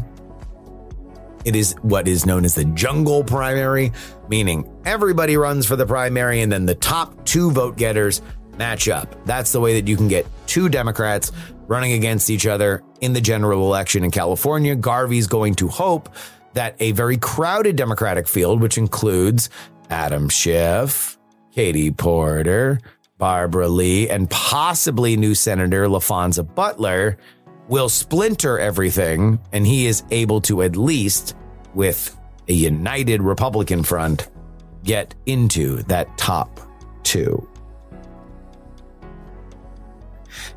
It 1.44 1.56
is 1.56 1.74
what 1.82 2.08
is 2.08 2.26
known 2.26 2.44
as 2.44 2.54
the 2.54 2.64
jungle 2.64 3.24
primary, 3.24 3.92
meaning 4.28 4.68
everybody 4.84 5.36
runs 5.36 5.66
for 5.66 5.76
the 5.76 5.86
primary 5.86 6.42
and 6.42 6.52
then 6.52 6.66
the 6.66 6.74
top 6.74 7.24
two 7.24 7.50
vote 7.50 7.76
getters 7.76 8.20
match 8.58 8.88
up. 8.88 9.14
That's 9.24 9.52
the 9.52 9.60
way 9.60 9.80
that 9.80 9.88
you 9.88 9.96
can 9.96 10.08
get 10.08 10.26
two 10.46 10.68
Democrats 10.68 11.32
running 11.68 11.92
against 11.92 12.28
each 12.28 12.46
other 12.46 12.82
in 13.00 13.12
the 13.12 13.20
general 13.20 13.64
election 13.64 14.04
in 14.04 14.10
California. 14.10 14.74
Garvey's 14.74 15.26
going 15.26 15.54
to 15.56 15.68
hope 15.68 16.08
that 16.54 16.74
a 16.80 16.92
very 16.92 17.16
crowded 17.16 17.76
Democratic 17.76 18.26
field, 18.26 18.60
which 18.60 18.78
includes 18.78 19.48
Adam 19.90 20.28
Schiff, 20.28 21.18
Katie 21.52 21.90
Porter, 21.90 22.80
Barbara 23.18 23.68
Lee, 23.68 24.08
and 24.08 24.30
possibly 24.30 25.16
new 25.16 25.34
Senator 25.34 25.86
Laphonza 25.86 26.42
Butler, 26.42 27.18
will 27.68 27.88
splinter 27.88 28.58
everything, 28.58 29.38
and 29.52 29.66
he 29.66 29.86
is 29.86 30.02
able 30.10 30.40
to 30.42 30.62
at 30.62 30.76
least, 30.76 31.34
with 31.74 32.16
a 32.48 32.52
united 32.52 33.22
Republican 33.22 33.82
front, 33.82 34.28
get 34.84 35.14
into 35.26 35.82
that 35.84 36.16
top 36.16 36.60
two. 37.02 37.46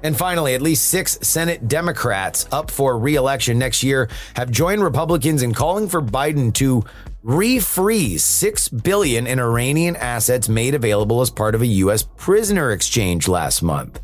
And 0.04 0.18
finally, 0.18 0.56
at 0.56 0.62
least 0.62 0.88
six 0.88 1.18
Senate 1.22 1.68
Democrats 1.68 2.48
up 2.52 2.72
for 2.72 2.98
reelection 2.98 3.60
next 3.60 3.84
year 3.84 4.10
have 4.36 4.52
joined 4.52 4.84
Republicans 4.84 5.44
in 5.44 5.54
calling 5.54 5.88
for 5.88 6.02
Biden 6.02 6.54
to 6.56 6.84
refreeze 7.24 8.22
6 8.22 8.70
billion 8.70 9.28
in 9.28 9.40
Iranian 9.40 9.96
assets 9.96 10.50
made 10.50 10.74
available 10.74 11.22
as 11.22 11.30
part 11.30 11.54
of 11.54 11.62
a 11.62 11.68
US 11.68 12.04
prisoner 12.04 12.72
exchange 12.72 13.28
last 13.28 13.62
month. 13.62 14.02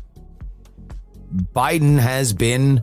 Biden 1.54 1.98
has 1.98 2.32
been 2.32 2.82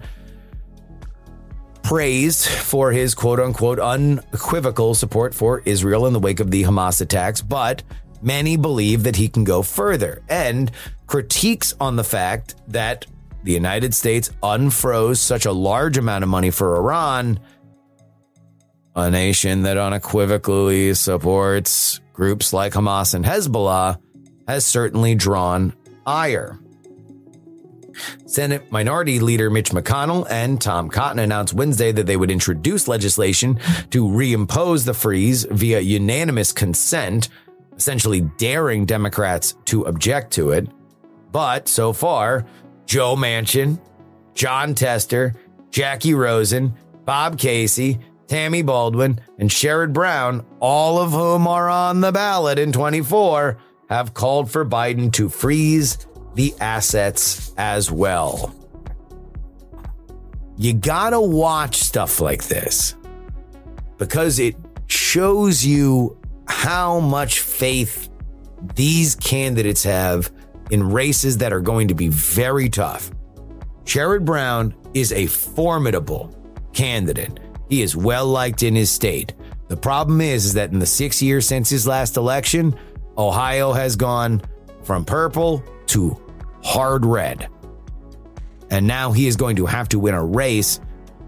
praised 1.83 2.47
for 2.47 2.91
his 2.91 3.15
quote 3.15 3.39
unquote 3.39 3.79
unequivocal 3.79 4.95
support 4.95 5.33
for 5.33 5.61
Israel 5.65 6.05
in 6.05 6.13
the 6.13 6.19
wake 6.19 6.39
of 6.39 6.51
the 6.51 6.63
Hamas 6.63 6.99
attacks, 7.01 7.41
but 7.41 7.83
many 8.21 8.57
believe 8.57 9.03
that 9.03 9.15
he 9.15 9.29
can 9.29 9.43
go 9.43 9.61
further 9.61 10.21
and 10.27 10.71
critiques 11.07 11.73
on 11.79 11.95
the 11.95 12.03
fact 12.03 12.55
that 12.67 13.05
the 13.43 13.51
United 13.51 13.93
States 13.93 14.31
unfroze 14.41 15.17
such 15.17 15.45
a 15.45 15.51
large 15.51 15.97
amount 15.97 16.23
of 16.23 16.29
money 16.29 16.49
for 16.49 16.75
Iran, 16.77 17.39
a 18.95 19.11
nation 19.11 19.63
that 19.63 19.77
unequivocally 19.77 20.93
supports 20.93 21.99
groups 22.15 22.53
like 22.53 22.73
Hamas 22.73 23.13
and 23.13 23.25
Hezbollah, 23.25 23.99
has 24.47 24.65
certainly 24.65 25.15
drawn 25.15 25.73
ire. 26.05 26.59
Senate 28.25 28.71
Minority 28.71 29.19
Leader 29.19 29.49
Mitch 29.49 29.71
McConnell 29.71 30.27
and 30.29 30.61
Tom 30.61 30.89
Cotton 30.89 31.19
announced 31.19 31.53
Wednesday 31.53 31.91
that 31.91 32.05
they 32.05 32.17
would 32.17 32.31
introduce 32.31 32.87
legislation 32.87 33.59
to 33.91 34.05
reimpose 34.05 34.85
the 34.85 34.93
freeze 34.93 35.45
via 35.49 35.79
unanimous 35.79 36.51
consent, 36.51 37.29
essentially 37.77 38.21
daring 38.37 38.85
Democrats 38.85 39.55
to 39.65 39.83
object 39.83 40.33
to 40.33 40.51
it. 40.51 40.67
But 41.31 41.67
so 41.67 41.93
far, 41.93 42.45
Joe 42.85 43.15
Manchin, 43.15 43.79
Jon 44.33 44.75
Tester, 44.75 45.33
Jackie 45.69 46.13
Rosen, 46.13 46.73
Bob 47.05 47.37
Casey, 47.37 47.99
Tammy 48.27 48.61
Baldwin, 48.61 49.19
and 49.39 49.49
Sherrod 49.49 49.93
Brown, 49.93 50.45
all 50.59 50.99
of 50.99 51.11
whom 51.11 51.47
are 51.47 51.69
on 51.69 52.01
the 52.01 52.11
ballot 52.11 52.57
in 52.59 52.71
24, 52.71 53.57
have 53.89 54.13
called 54.13 54.49
for 54.49 54.65
Biden 54.65 55.11
to 55.13 55.29
freeze 55.29 56.07
the 56.33 56.53
assets 56.59 57.53
as 57.57 57.91
well. 57.91 58.53
You 60.57 60.73
gotta 60.73 61.19
watch 61.19 61.77
stuff 61.77 62.19
like 62.19 62.45
this 62.45 62.95
because 63.97 64.39
it 64.39 64.55
shows 64.87 65.65
you 65.65 66.17
how 66.47 66.99
much 66.99 67.39
faith 67.39 68.09
these 68.75 69.15
candidates 69.15 69.83
have 69.83 70.31
in 70.71 70.91
races 70.91 71.37
that 71.37 71.53
are 71.53 71.61
going 71.61 71.87
to 71.89 71.93
be 71.93 72.07
very 72.07 72.69
tough. 72.69 73.11
Sherrod 73.83 74.25
Brown 74.25 74.73
is 74.93 75.11
a 75.11 75.27
formidable 75.27 76.35
candidate. 76.73 77.39
He 77.69 77.81
is 77.81 77.95
well 77.95 78.27
liked 78.27 78.63
in 78.63 78.75
his 78.75 78.91
state. 78.91 79.33
The 79.67 79.77
problem 79.77 80.21
is, 80.21 80.45
is 80.45 80.53
that 80.53 80.71
in 80.71 80.79
the 80.79 80.85
six 80.85 81.21
years 81.21 81.47
since 81.47 81.69
his 81.69 81.87
last 81.87 82.17
election, 82.17 82.77
Ohio 83.17 83.73
has 83.73 83.95
gone 83.95 84.41
from 84.83 85.05
purple 85.05 85.63
to 85.87 86.19
hard 86.63 87.05
red. 87.05 87.47
And 88.69 88.87
now 88.87 89.11
he 89.11 89.27
is 89.27 89.35
going 89.35 89.55
to 89.57 89.65
have 89.65 89.89
to 89.89 89.99
win 89.99 90.13
a 90.13 90.23
race 90.23 90.79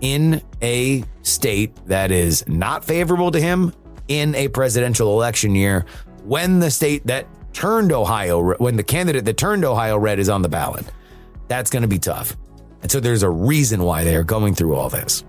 in 0.01 0.41
a 0.61 1.03
state 1.23 1.75
that 1.87 2.11
is 2.11 2.47
not 2.47 2.85
favorable 2.85 3.31
to 3.31 3.39
him 3.39 3.73
in 4.07 4.35
a 4.35 4.47
presidential 4.47 5.11
election 5.11 5.55
year 5.55 5.85
when 6.23 6.59
the 6.59 6.69
state 6.69 7.05
that 7.07 7.27
turned 7.53 7.91
Ohio, 7.91 8.53
when 8.55 8.75
the 8.75 8.83
candidate 8.83 9.25
that 9.25 9.37
turned 9.37 9.65
Ohio 9.65 9.97
red 9.97 10.19
is 10.19 10.29
on 10.29 10.41
the 10.41 10.49
ballot. 10.49 10.85
That's 11.47 11.69
going 11.69 11.81
to 11.81 11.87
be 11.87 11.99
tough. 11.99 12.35
And 12.81 12.91
so 12.91 12.99
there's 12.99 13.23
a 13.23 13.29
reason 13.29 13.83
why 13.83 14.03
they 14.03 14.15
are 14.15 14.23
going 14.23 14.53
through 14.53 14.75
all 14.75 14.89
this. 14.89 15.23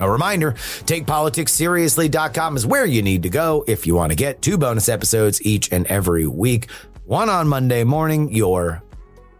A 0.00 0.10
reminder 0.10 0.52
takepoliticsseriously.com 0.52 2.56
is 2.56 2.66
where 2.66 2.86
you 2.86 3.02
need 3.02 3.22
to 3.24 3.28
go 3.28 3.64
if 3.66 3.86
you 3.86 3.94
want 3.94 4.12
to 4.12 4.16
get 4.16 4.42
two 4.42 4.58
bonus 4.58 4.88
episodes 4.88 5.42
each 5.42 5.72
and 5.72 5.86
every 5.86 6.26
week. 6.26 6.70
One 7.04 7.28
on 7.28 7.48
Monday 7.48 7.84
morning, 7.84 8.32
your 8.32 8.82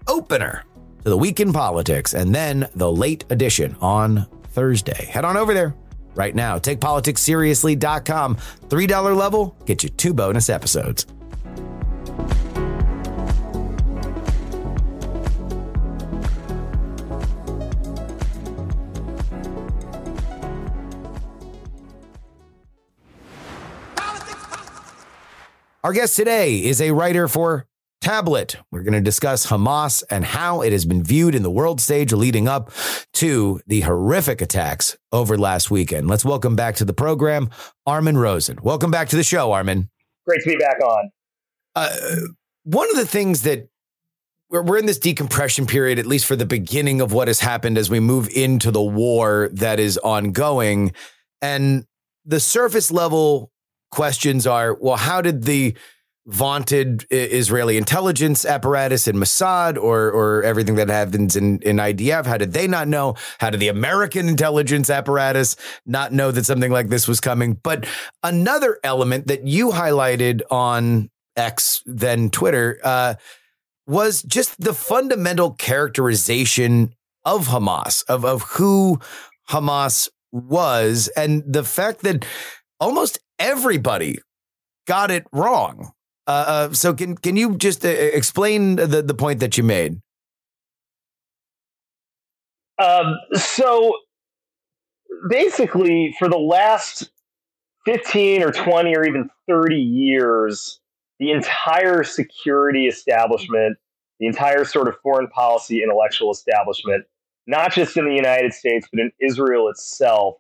opener 0.07 0.65
to 1.05 1.11
the 1.11 1.19
week 1.19 1.41
in 1.41 1.53
politics, 1.53 2.15
and 2.15 2.35
then 2.35 2.69
the 2.75 2.91
late 2.91 3.25
edition 3.31 3.77
on 3.81 4.27
Thursday. 4.51 5.07
Head 5.07 5.25
on 5.25 5.37
over 5.37 5.55
there 5.55 5.75
right 6.15 6.35
now. 6.35 6.59
TakePoliticsSeriously.com. 6.59 8.37
$3 8.37 9.17
level, 9.17 9.57
get 9.67 9.83
you 9.83 9.89
two 9.91 10.13
bonus 10.13 10.51
episodes. 10.51 11.07
Our 25.85 25.93
guest 25.93 26.17
today 26.17 26.65
is 26.65 26.81
a 26.81 26.91
writer 26.91 27.29
for 27.29 27.65
Tablet. 28.01 28.57
We're 28.73 28.83
going 28.83 28.95
to 28.95 29.01
discuss 29.01 29.47
Hamas 29.47 30.03
and 30.11 30.25
how 30.25 30.61
it 30.61 30.73
has 30.73 30.85
been 30.85 31.05
viewed 31.05 31.37
in 31.37 31.45
the 31.45 31.53
world 31.53 31.81
stage 31.81 32.13
leading 32.13 32.49
up 32.49 32.73
to 33.13 33.61
the 33.65 33.83
horrific 33.83 34.41
attacks 34.41 34.99
over 35.13 35.39
last 35.39 35.71
weekend. 35.71 36.09
Let's 36.09 36.25
welcome 36.25 36.57
back 36.57 36.75
to 36.77 36.85
the 36.85 36.93
program, 36.93 37.51
Armin 37.87 38.19
Rosen. 38.19 38.59
Welcome 38.61 38.91
back 38.91 39.09
to 39.11 39.17
the 39.17 39.23
show, 39.23 39.53
Armin. 39.53 39.89
Great 40.27 40.43
to 40.43 40.49
be 40.49 40.57
back 40.57 40.81
on. 40.83 41.11
Uh, 41.77 41.97
one 42.65 42.91
of 42.91 42.97
the 42.97 43.07
things 43.07 43.43
that 43.43 43.69
we're, 44.51 44.63
we're 44.63 44.79
in 44.79 44.87
this 44.87 44.99
decompression 44.99 45.65
period, 45.65 46.01
at 46.01 46.07
least 46.07 46.27
for 46.27 46.35
the 46.35 46.45
beginning 46.45 47.01
of 47.01 47.13
what 47.13 47.29
has 47.29 47.39
happened 47.39 47.79
as 47.79 47.89
we 47.89 48.01
move 48.01 48.29
into 48.35 48.73
the 48.73 48.83
war 48.83 49.49
that 49.53 49.79
is 49.79 49.97
ongoing. 49.99 50.91
And 51.41 51.85
the 52.25 52.41
surface 52.41 52.91
level 52.91 53.53
questions 53.91 54.47
are 54.47 54.75
well, 54.75 54.97
how 54.97 55.21
did 55.21 55.45
the 55.45 55.77
vaunted 56.29 57.07
Israeli 57.11 57.79
intelligence 57.79 58.45
apparatus 58.45 59.09
in 59.09 59.17
Mossad 59.17 59.79
or 59.79 60.11
or 60.11 60.43
everything 60.43 60.75
that 60.75 60.89
happens 60.89 61.37
in, 61.37 61.59
in 61.61 61.79
IDF, 61.79 62.27
how 62.27 62.37
did 62.37 62.53
they 62.53 62.69
not 62.69 62.87
know? 62.87 63.15
How 63.39 63.49
did 63.49 63.61
the 63.61 63.69
American 63.69 64.29
intelligence 64.29 64.91
apparatus 64.91 65.57
not 65.87 66.13
know 66.13 66.31
that 66.31 66.45
something 66.45 66.71
like 66.71 66.89
this 66.89 67.09
was 67.09 67.19
coming? 67.19 67.55
But 67.55 67.87
another 68.23 68.79
element 68.85 69.27
that 69.29 69.47
you 69.47 69.71
highlighted 69.71 70.43
on 70.51 71.11
X, 71.35 71.83
then 71.87 72.29
Twitter, 72.29 72.79
uh, 72.85 73.15
was 73.87 74.23
just 74.23 74.61
the 74.61 74.75
fundamental 74.75 75.53
characterization 75.53 76.95
of 77.25 77.49
Hamas, 77.49 78.05
of, 78.07 78.27
of 78.27 78.43
who 78.43 79.01
Hamas 79.49 80.11
was, 80.31 81.09
and 81.17 81.43
the 81.47 81.65
fact 81.65 82.01
that 82.03 82.27
almost 82.81 83.19
everybody 83.39 84.19
got 84.87 85.11
it 85.11 85.27
wrong. 85.33 85.93
Uh, 86.27 86.31
uh, 86.31 86.73
so 86.73 86.93
can 86.93 87.17
can 87.17 87.37
you 87.37 87.57
just 87.57 87.85
uh, 87.85 87.89
explain 87.89 88.77
the, 88.77 89.03
the 89.03 89.15
point 89.15 89.41
that 89.41 89.57
you 89.57 89.65
made? 89.65 90.01
Um, 92.79 93.17
so 93.33 93.97
basically, 95.29 96.15
for 96.19 96.29
the 96.29 96.39
last 96.39 97.11
15 97.87 98.43
or 98.43 98.53
20 98.53 98.95
or 98.95 99.05
even 99.05 99.31
30 99.49 99.77
years, 99.77 100.81
the 101.19 101.33
entire 101.33 102.05
security 102.05 102.87
establishment, 102.87 103.79
the 104.21 104.27
entire 104.27 104.65
sort 104.65 104.89
of 104.89 104.95
foreign 105.03 105.29
policy 105.29 105.83
intellectual 105.83 106.31
establishment, 106.31 107.05
not 107.47 107.73
just 107.73 107.97
in 107.97 108.05
the 108.05 108.15
United 108.15 108.53
States, 108.53 108.87
but 108.93 109.01
in 109.01 109.11
Israel 109.21 109.69
itself, 109.69 110.37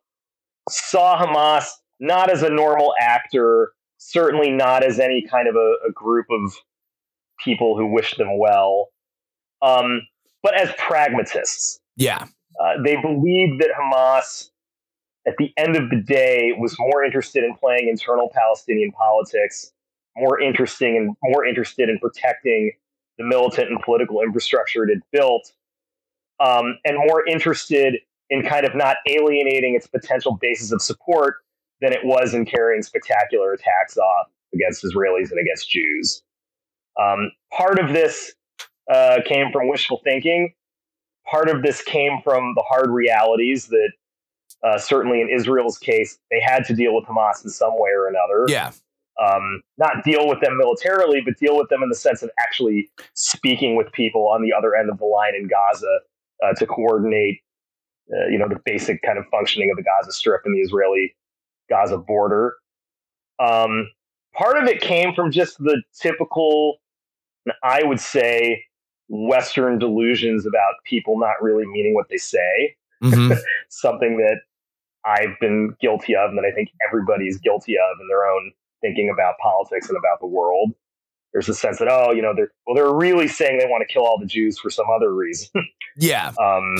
saw 0.68 1.24
Hamas 1.24 1.64
not 2.00 2.30
as 2.30 2.42
a 2.42 2.50
normal 2.50 2.94
actor, 3.00 3.72
certainly 3.98 4.50
not 4.50 4.84
as 4.84 4.98
any 4.98 5.26
kind 5.28 5.48
of 5.48 5.56
a, 5.56 5.74
a 5.88 5.92
group 5.92 6.26
of 6.30 6.54
people 7.42 7.76
who 7.76 7.86
wish 7.86 8.16
them 8.16 8.38
well, 8.38 8.88
um, 9.62 10.02
but 10.42 10.54
as 10.54 10.70
pragmatists. 10.78 11.80
Yeah. 11.96 12.26
Uh, 12.62 12.82
they 12.84 12.96
believed 12.96 13.60
that 13.60 13.70
Hamas, 13.78 14.50
at 15.26 15.34
the 15.38 15.52
end 15.56 15.76
of 15.76 15.90
the 15.90 16.02
day, 16.02 16.52
was 16.58 16.76
more 16.78 17.04
interested 17.04 17.44
in 17.44 17.54
playing 17.54 17.88
internal 17.88 18.30
Palestinian 18.34 18.92
politics, 18.92 19.72
more 20.16 20.40
interesting 20.40 20.96
and 20.96 21.16
more 21.22 21.44
interested 21.44 21.88
in 21.88 21.98
protecting 21.98 22.72
the 23.18 23.24
militant 23.24 23.68
and 23.68 23.80
political 23.82 24.22
infrastructure 24.22 24.84
it 24.84 24.90
had 24.90 25.02
built, 25.12 25.52
um, 26.40 26.78
and 26.84 26.96
more 26.96 27.26
interested 27.26 27.96
in 28.30 28.42
kind 28.42 28.64
of 28.64 28.74
not 28.74 28.96
alienating 29.08 29.74
its 29.74 29.86
potential 29.86 30.38
basis 30.40 30.72
of 30.72 30.82
support 30.82 31.36
than 31.80 31.92
it 31.92 32.00
was 32.04 32.34
in 32.34 32.44
carrying 32.44 32.82
spectacular 32.82 33.52
attacks 33.52 33.96
off 33.96 34.26
against 34.54 34.84
Israelis 34.84 35.30
and 35.30 35.40
against 35.40 35.70
Jews. 35.70 36.22
Um, 37.00 37.30
part 37.56 37.78
of 37.78 37.92
this 37.92 38.32
uh, 38.92 39.18
came 39.26 39.52
from 39.52 39.68
wishful 39.68 40.00
thinking. 40.02 40.54
Part 41.30 41.48
of 41.48 41.62
this 41.62 41.82
came 41.82 42.20
from 42.24 42.54
the 42.56 42.62
hard 42.68 42.90
realities 42.90 43.66
that, 43.68 43.92
uh, 44.64 44.78
certainly 44.78 45.20
in 45.20 45.28
Israel's 45.28 45.78
case, 45.78 46.18
they 46.30 46.40
had 46.40 46.64
to 46.64 46.74
deal 46.74 46.94
with 46.94 47.04
Hamas 47.04 47.44
in 47.44 47.50
some 47.50 47.74
way 47.74 47.90
or 47.90 48.08
another. 48.08 48.46
Yeah. 48.48 48.72
Um, 49.22 49.62
not 49.78 50.04
deal 50.04 50.28
with 50.28 50.40
them 50.40 50.56
militarily, 50.56 51.20
but 51.20 51.36
deal 51.38 51.56
with 51.56 51.68
them 51.68 51.82
in 51.82 51.88
the 51.88 51.94
sense 51.94 52.22
of 52.22 52.30
actually 52.40 52.90
speaking 53.14 53.76
with 53.76 53.92
people 53.92 54.28
on 54.28 54.42
the 54.42 54.52
other 54.56 54.74
end 54.74 54.90
of 54.90 54.98
the 54.98 55.04
line 55.04 55.34
in 55.34 55.48
Gaza 55.48 55.98
uh, 56.42 56.54
to 56.54 56.66
coordinate, 56.66 57.40
uh, 58.12 58.28
you 58.28 58.38
know, 58.38 58.48
the 58.48 58.60
basic 58.64 59.02
kind 59.02 59.18
of 59.18 59.26
functioning 59.30 59.70
of 59.70 59.76
the 59.76 59.82
Gaza 59.82 60.12
Strip 60.12 60.42
and 60.44 60.54
the 60.54 60.60
Israeli 60.60 61.14
Gaza 61.68 61.98
border. 61.98 62.54
Um, 63.38 63.88
part 64.34 64.56
of 64.56 64.68
it 64.68 64.80
came 64.80 65.14
from 65.14 65.30
just 65.30 65.58
the 65.58 65.82
typical, 66.00 66.78
I 67.62 67.82
would 67.84 68.00
say, 68.00 68.64
Western 69.08 69.78
delusions 69.78 70.46
about 70.46 70.74
people 70.84 71.18
not 71.18 71.34
really 71.40 71.66
meaning 71.66 71.94
what 71.94 72.08
they 72.10 72.16
say. 72.16 72.76
Mhm. 73.02 73.38
Something 73.68 74.18
that 74.18 74.40
I've 75.04 75.38
been 75.40 75.74
guilty 75.80 76.14
of, 76.14 76.30
and 76.30 76.38
that 76.38 76.44
I 76.44 76.52
think 76.52 76.70
everybody's 76.86 77.38
guilty 77.38 77.74
of 77.74 78.00
in 78.00 78.08
their 78.08 78.26
own 78.26 78.52
thinking 78.80 79.10
about 79.12 79.34
politics 79.42 79.88
and 79.88 79.96
about 79.96 80.20
the 80.20 80.26
world. 80.26 80.72
There's 81.34 81.48
a 81.48 81.54
sense 81.54 81.78
that, 81.78 81.88
oh, 81.90 82.12
you 82.12 82.22
know, 82.22 82.32
they're 82.34 82.50
well, 82.66 82.74
they're 82.74 82.94
really 82.94 83.28
saying 83.28 83.58
they 83.58 83.66
want 83.66 83.86
to 83.86 83.92
kill 83.92 84.04
all 84.06 84.18
the 84.18 84.26
Jews 84.26 84.58
for 84.58 84.70
some 84.70 84.86
other 84.94 85.12
reason. 85.14 85.50
yeah. 85.96 86.28
um, 86.40 86.76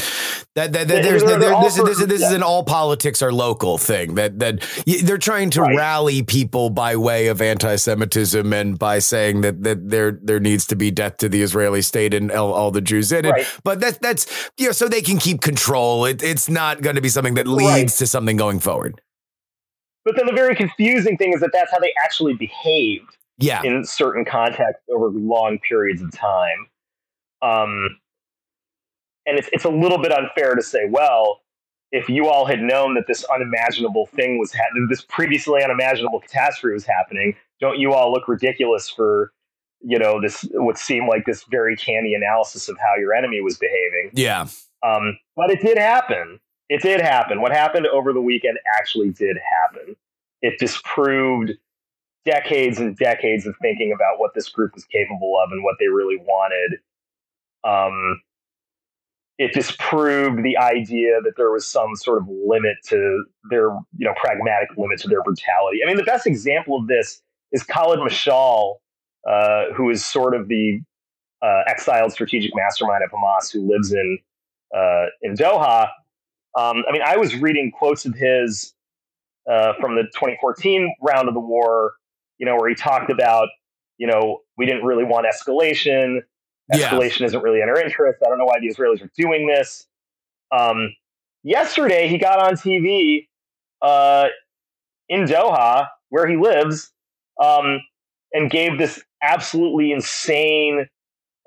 That, 0.55 0.73
that, 0.73 0.73
that 0.73 0.87
They're- 0.89 1.03
they're 1.21 1.61
this, 1.61 1.75
is 1.75 1.79
for- 1.79 1.87
this, 1.87 2.01
is 2.01 2.07
this 2.07 2.23
is 2.23 2.33
an 2.33 2.43
all 2.43 2.65
politics 2.65 3.21
are 3.23 3.31
local 3.33 3.77
thing 3.79 4.15
that 4.15 4.39
that 4.39 4.67
they're 5.05 5.19
trying 5.19 5.51
to 5.51 5.61
Right. 5.61 5.77
rally 5.77 6.23
people 6.23 6.71
by 6.71 6.97
way 6.97 7.27
of 7.29 7.43
anti-Semitism 7.43 8.53
and 8.53 8.79
by 8.79 8.99
saying 9.01 9.43
that 9.43 9.63
that 9.65 9.91
there 9.91 10.19
there 10.23 10.41
needs 10.41 10.67
to 10.69 10.77
be 10.77 10.91
death 10.91 11.19
to 11.19 11.29
the 11.29 11.43
Israeli 11.43 11.83
state 11.83 12.15
and 12.15 12.33
all, 12.33 12.53
all 12.55 12.71
the 12.71 12.81
Jews 12.81 13.13
in 13.13 13.27
it. 13.27 13.31
Right. 13.31 13.47
But 13.65 13.81
that's 13.81 13.99
that's 13.99 14.51
you 14.57 14.67
know 14.67 14.73
so 14.73 14.89
they 14.89 15.03
can 15.03 15.19
keep 15.19 15.43
control. 15.43 16.07
It, 16.07 16.23
it's 16.23 16.49
not 16.49 16.81
going 16.81 16.97
to 16.97 17.03
be 17.03 17.11
something 17.11 17.35
that 17.35 17.47
leads 17.47 17.69
Right. 17.71 17.89
to 17.91 18.07
something 18.07 18.37
going 18.39 18.61
forward. 18.61 19.01
but 20.05 20.17
then 20.17 20.27
the 20.27 20.33
very 20.33 20.55
confusing 20.57 21.19
thing 21.19 21.35
is 21.35 21.41
that 21.41 21.51
that's 21.53 21.71
how 21.71 21.79
they 21.79 21.93
actually 22.03 22.33
behaved. 22.35 23.15
Yeah. 23.38 23.62
in 23.62 23.85
certain 23.85 24.24
contexts 24.24 24.85
over 24.92 25.09
long 25.11 25.59
periods 25.61 26.03
of 26.03 26.12
time. 26.12 26.66
Um, 27.40 27.98
and 29.27 29.38
it's, 29.38 29.48
it's 29.53 29.64
a 29.64 29.70
little 29.70 29.98
bit 29.98 30.11
unfair 30.11 30.55
to 30.55 30.62
say, 30.62 30.88
well, 30.90 31.40
if 31.92 32.09
you 32.09 32.29
all 32.29 32.46
had 32.46 32.61
known 32.61 32.94
that 32.94 33.07
this 33.07 33.24
unimaginable 33.24 34.07
thing 34.07 34.38
was 34.38 34.53
happening, 34.53 34.88
this 34.90 35.03
previously 35.03 35.62
unimaginable 35.62 36.20
catastrophe 36.20 36.74
was 36.74 36.85
happening, 36.85 37.35
don't 37.61 37.79
you 37.79 37.92
all 37.92 38.12
look 38.12 38.29
ridiculous 38.29 38.88
for, 38.88 39.33
you 39.81 39.98
know, 39.98 40.20
this 40.20 40.46
what 40.53 40.77
seemed 40.77 41.09
like 41.09 41.24
this 41.24 41.44
very 41.44 41.77
canny 41.77 42.14
analysis 42.14 42.68
of 42.68 42.77
how 42.79 42.96
your 42.98 43.14
enemy 43.14 43.40
was 43.40 43.57
behaving? 43.57 44.11
Yeah. 44.12 44.48
Um, 44.83 45.18
but 45.37 45.51
it 45.51 45.61
did 45.61 45.79
happen. 45.79 46.40
It 46.68 46.83
did 46.83 47.01
happen. 47.01 47.40
What 47.40 47.53
happened 47.53 47.87
over 47.87 48.12
the 48.12 48.20
weekend 48.20 48.59
actually 48.79 49.11
did 49.11 49.38
happen. 49.38 49.96
It 50.42 50.59
disproved 50.59 51.53
decades 52.25 52.79
and 52.79 52.97
decades 52.97 53.47
of 53.47 53.55
thinking 53.63 53.93
about 53.93 54.19
what 54.19 54.33
this 54.35 54.49
group 54.49 54.75
was 54.75 54.85
capable 54.85 55.39
of 55.43 55.51
and 55.53 55.63
what 55.65 55.77
they 55.81 55.89
really 55.89 56.19
wanted. 56.19 56.79
Um, 57.65 58.21
it 59.39 59.53
disproved 59.55 60.43
the 60.43 60.57
idea 60.59 61.21
that 61.23 61.35
there 61.37 61.51
was 61.51 61.65
some 61.65 61.95
sort 61.95 62.21
of 62.21 62.29
limit 62.29 62.77
to 62.87 63.25
their, 63.51 63.71
you 63.97 64.07
know, 64.07 64.15
pragmatic 64.21 64.69
limit 64.77 64.99
to 65.01 65.09
their 65.09 65.23
brutality. 65.23 65.79
I 65.85 65.87
mean, 65.87 65.97
the 65.97 66.03
best 66.03 66.27
example 66.27 66.77
of 66.77 66.89
this 66.89 67.23
is 67.53 67.63
Khalid 67.63 68.01
Mashal, 68.01 68.75
uh, 69.29 69.73
who 69.77 69.91
is 69.91 70.05
sort 70.05 70.35
of 70.35 70.49
the 70.49 70.81
uh, 71.41 71.63
exiled 71.69 72.13
strategic 72.13 72.51
mastermind 72.55 73.05
of 73.05 73.11
Hamas, 73.11 73.53
who 73.53 73.69
lives 73.69 73.93
in 73.93 74.19
uh, 74.77 75.07
in 75.23 75.35
Doha. 75.35 75.89
Um, 76.57 76.83
I 76.89 76.93
mean, 76.93 77.03
I 77.05 77.17
was 77.17 77.37
reading 77.37 77.71
quotes 77.71 78.05
of 78.05 78.15
his 78.15 78.75
uh, 79.49 79.75
from 79.81 79.95
the 79.95 80.03
2014 80.03 80.95
round 81.01 81.29
of 81.29 81.35
the 81.35 81.41
war, 81.41 81.93
you 82.38 82.46
know, 82.46 82.57
where 82.57 82.68
he 82.68 82.74
talked 82.74 83.11
about, 83.11 83.48
you 83.98 84.07
know, 84.07 84.40
we 84.57 84.66
didn't 84.66 84.85
really 84.85 85.05
want 85.05 85.27
escalation. 85.27 86.20
Yeah. 86.72 86.90
Escalation 86.90 87.24
isn't 87.24 87.42
really 87.42 87.61
in 87.61 87.68
our 87.68 87.81
interest. 87.81 88.20
I 88.24 88.29
don't 88.29 88.38
know 88.38 88.44
why 88.44 88.61
the 88.61 88.68
Israelis 88.68 89.03
are 89.03 89.11
doing 89.16 89.46
this. 89.46 89.87
Um, 90.57 90.94
yesterday, 91.42 92.09
he 92.09 92.18
got 92.18 92.38
on 92.40 92.55
TV 92.55 93.29
uh, 93.83 94.29
in 95.09 95.24
Doha, 95.24 95.88
where 96.11 96.27
he 96.27 96.37
lives, 96.37 96.92
um, 97.42 97.81
and 98.33 98.51
gave 98.51 98.79
this 98.79 99.03
absolutely 99.22 99.92
insane, 99.92 100.87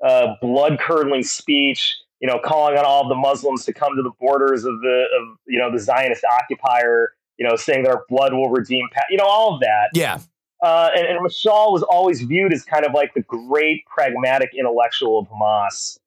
uh, 0.04 0.34
blood 0.40 0.78
curdling 0.80 1.22
speech. 1.22 1.96
You 2.20 2.28
know, 2.28 2.38
calling 2.38 2.78
on 2.78 2.84
all 2.84 3.08
the 3.08 3.16
Muslims 3.16 3.64
to 3.64 3.72
come 3.72 3.96
to 3.96 4.02
the 4.02 4.12
borders 4.20 4.64
of 4.64 4.80
the 4.80 5.06
of 5.20 5.38
you 5.46 5.58
know 5.58 5.72
the 5.72 5.80
Zionist 5.80 6.24
occupier. 6.24 7.12
You 7.38 7.48
know, 7.48 7.56
saying 7.56 7.84
that 7.84 7.90
our 7.90 8.04
blood 8.08 8.32
will 8.32 8.50
redeem. 8.50 8.88
Pa- 8.94 9.02
you 9.10 9.16
know, 9.16 9.24
all 9.24 9.54
of 9.54 9.60
that. 9.60 9.88
Yeah. 9.94 10.18
Uh, 10.62 10.90
and, 10.96 11.06
and 11.06 11.18
Mashal 11.26 11.72
was 11.72 11.82
always 11.82 12.22
viewed 12.22 12.52
as 12.52 12.62
kind 12.64 12.84
of 12.86 12.92
like 12.94 13.12
the 13.14 13.22
great 13.22 13.84
pragmatic 13.86 14.50
intellectual 14.56 15.18
of 15.18 15.26
Hamas. 15.28 15.98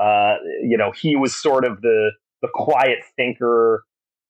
Uh, 0.00 0.36
you 0.62 0.76
know, 0.76 0.90
he 0.92 1.16
was 1.16 1.34
sort 1.34 1.64
of 1.64 1.80
the 1.80 2.10
the 2.42 2.48
quiet 2.54 2.98
thinker. 3.16 3.84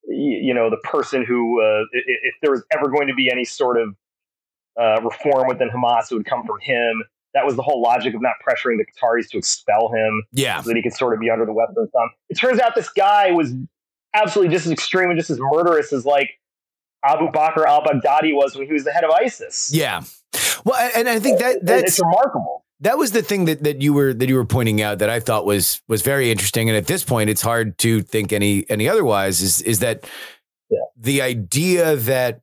You 0.09 0.53
know, 0.55 0.69
the 0.71 0.79
person 0.79 1.25
who, 1.25 1.61
uh, 1.63 1.65
i- 1.95 1.99
i- 1.99 2.21
if 2.25 2.35
there 2.43 2.51
was 2.51 2.65
ever 2.77 2.89
going 2.89 3.07
to 3.09 3.15
be 3.15 3.31
any 3.31 3.45
sort 3.45 3.81
of 3.81 3.95
uh, 4.81 5.01
reform 5.03 5.47
within 5.49 5.69
Hamas, 5.71 6.11
it 6.11 6.15
would 6.15 6.27
come 6.27 6.45
from 6.47 6.59
him. 6.61 7.03
That 7.35 7.45
was 7.47 7.57
the 7.57 7.63
whole 7.63 7.81
logic 7.83 8.15
of 8.15 8.21
not 8.23 8.33
pressuring 8.47 8.79
the 8.79 8.85
Qataris 8.85 9.29
to 9.31 9.39
expel 9.39 9.91
him 9.93 10.23
Yeah. 10.33 10.61
so 10.61 10.69
that 10.69 10.77
he 10.77 10.83
could 10.83 10.93
sort 10.95 11.15
of 11.15 11.21
be 11.21 11.31
under 11.31 11.47
the 11.47 11.53
Western 11.53 11.89
thumb. 11.89 12.11
It 12.29 12.35
turns 12.39 12.59
out 12.61 12.75
this 12.75 12.89
guy 12.91 13.31
was 13.33 13.53
absolutely 14.15 14.53
just 14.55 14.67
as 14.67 14.73
extreme 14.73 15.09
and 15.11 15.19
just 15.19 15.31
as 15.31 15.39
murderous 15.41 15.93
as 15.93 16.05
like 16.05 16.31
Abu 17.05 17.29
Bakr 17.31 17.65
al 17.67 17.83
Baghdadi 17.83 18.35
was 18.35 18.57
when 18.57 18.67
he 18.67 18.73
was 18.73 18.85
the 18.85 18.93
head 18.93 19.05
of 19.05 19.11
ISIS. 19.11 19.71
Yeah. 19.73 20.03
Well, 20.65 20.91
and 20.95 21.09
I 21.09 21.19
think 21.19 21.41
that 21.41 21.65
that's 21.65 21.83
it's 21.85 22.01
remarkable. 22.01 22.65
that 22.81 22.97
was 22.99 23.11
the 23.13 23.23
thing 23.23 23.47
that, 23.47 23.65
that 23.65 23.83
you 23.83 23.93
were 23.93 24.15
that 24.15 24.29
you 24.29 24.37
were 24.37 24.45
pointing 24.45 24.81
out 24.81 24.99
that 25.01 25.11
I 25.11 25.21
thought 25.21 25.45
was 25.45 25.83
was 25.89 26.03
very 26.03 26.31
interesting. 26.31 26.69
And 26.69 26.77
at 26.77 26.87
this 26.87 27.03
point, 27.05 27.31
it's 27.31 27.43
hard 27.43 27.77
to 27.79 28.03
think 28.03 28.33
any 28.33 28.65
any 28.71 28.89
otherwise. 28.89 29.41
Is 29.43 29.61
is 29.63 29.81
that 29.81 30.05
Yeah. 30.71 30.79
the 30.97 31.21
idea 31.23 31.97
that 31.97 32.41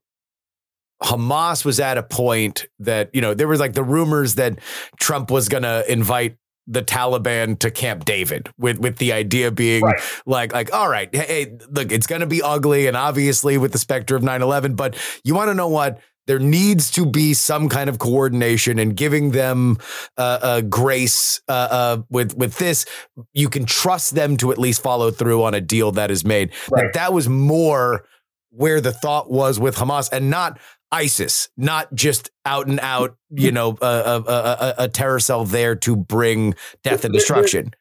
Hamas 1.02 1.64
was 1.64 1.80
at 1.80 1.98
a 1.98 2.04
point 2.04 2.68
that 2.80 3.10
you 3.14 3.22
know 3.22 3.34
there 3.34 3.48
was 3.48 3.60
like 3.62 3.74
the 3.74 3.84
rumors 3.84 4.36
that 4.36 4.60
Trump 5.00 5.32
was 5.32 5.48
going 5.48 5.64
to 5.64 5.90
invite 5.90 6.36
the 6.72 6.82
Taliban 6.84 7.58
to 7.60 7.72
Camp 7.72 8.06
David 8.06 8.50
with 8.58 8.78
with 8.80 8.98
the 8.98 9.12
idea 9.12 9.52
being 9.52 9.84
Right. 9.84 10.00
like 10.26 10.54
like 10.54 10.74
all 10.74 10.88
right 10.88 11.14
hey 11.14 11.58
look 11.70 11.92
it's 11.92 12.08
going 12.08 12.22
to 12.22 12.28
be 12.28 12.42
ugly 12.42 12.88
and 12.88 12.96
obviously 12.96 13.58
with 13.58 13.72
the 13.72 13.80
specter 13.80 14.16
of 14.16 14.22
9/11 14.22 14.76
but 14.76 14.96
you 15.24 15.34
want 15.36 15.50
to 15.50 15.54
know 15.56 15.68
what 15.68 16.00
there 16.28 16.38
needs 16.38 16.92
to 16.92 17.08
be 17.08 17.34
some 17.34 17.68
kind 17.70 17.90
of 17.90 17.98
coordination 17.98 18.78
and 18.78 18.96
giving 18.96 19.32
them 19.32 19.78
uh, 20.16 20.40
uh, 20.44 20.62
grace 20.62 21.42
uh, 21.48 21.52
uh, 21.72 22.02
with 22.12 22.38
with 22.38 22.60
this. 22.60 22.86
You 23.34 23.50
can 23.50 23.66
trust 23.66 24.14
them 24.14 24.38
to 24.38 24.52
at 24.52 24.60
least 24.60 24.84
follow 24.84 25.10
through 25.10 25.42
on 25.44 25.56
a 25.56 25.62
deal 25.62 25.92
that 25.94 26.12
is 26.12 26.24
made. 26.24 26.52
Right. 26.70 26.84
Like 26.84 26.94
that 26.94 27.14
was 27.14 27.28
more 27.28 28.06
where 28.52 28.82
the 28.82 28.92
thought 28.92 29.30
was 29.32 29.60
with 29.60 29.76
Hamas, 29.76 30.10
and 30.12 30.30
not 30.30 30.60
ISIS, 30.92 31.50
not 31.56 31.94
just 31.94 32.32
out 32.46 32.68
and 32.68 32.80
out, 32.80 33.16
you 33.30 33.52
know, 33.52 33.78
a, 33.82 33.86
a, 33.86 34.20
a, 34.28 34.74
a 34.80 34.88
terror 34.88 35.20
cell 35.20 35.46
there 35.46 35.76
to 35.76 35.96
bring 35.96 36.56
death 36.84 37.06
and 37.06 37.14
destruction. 37.14 37.74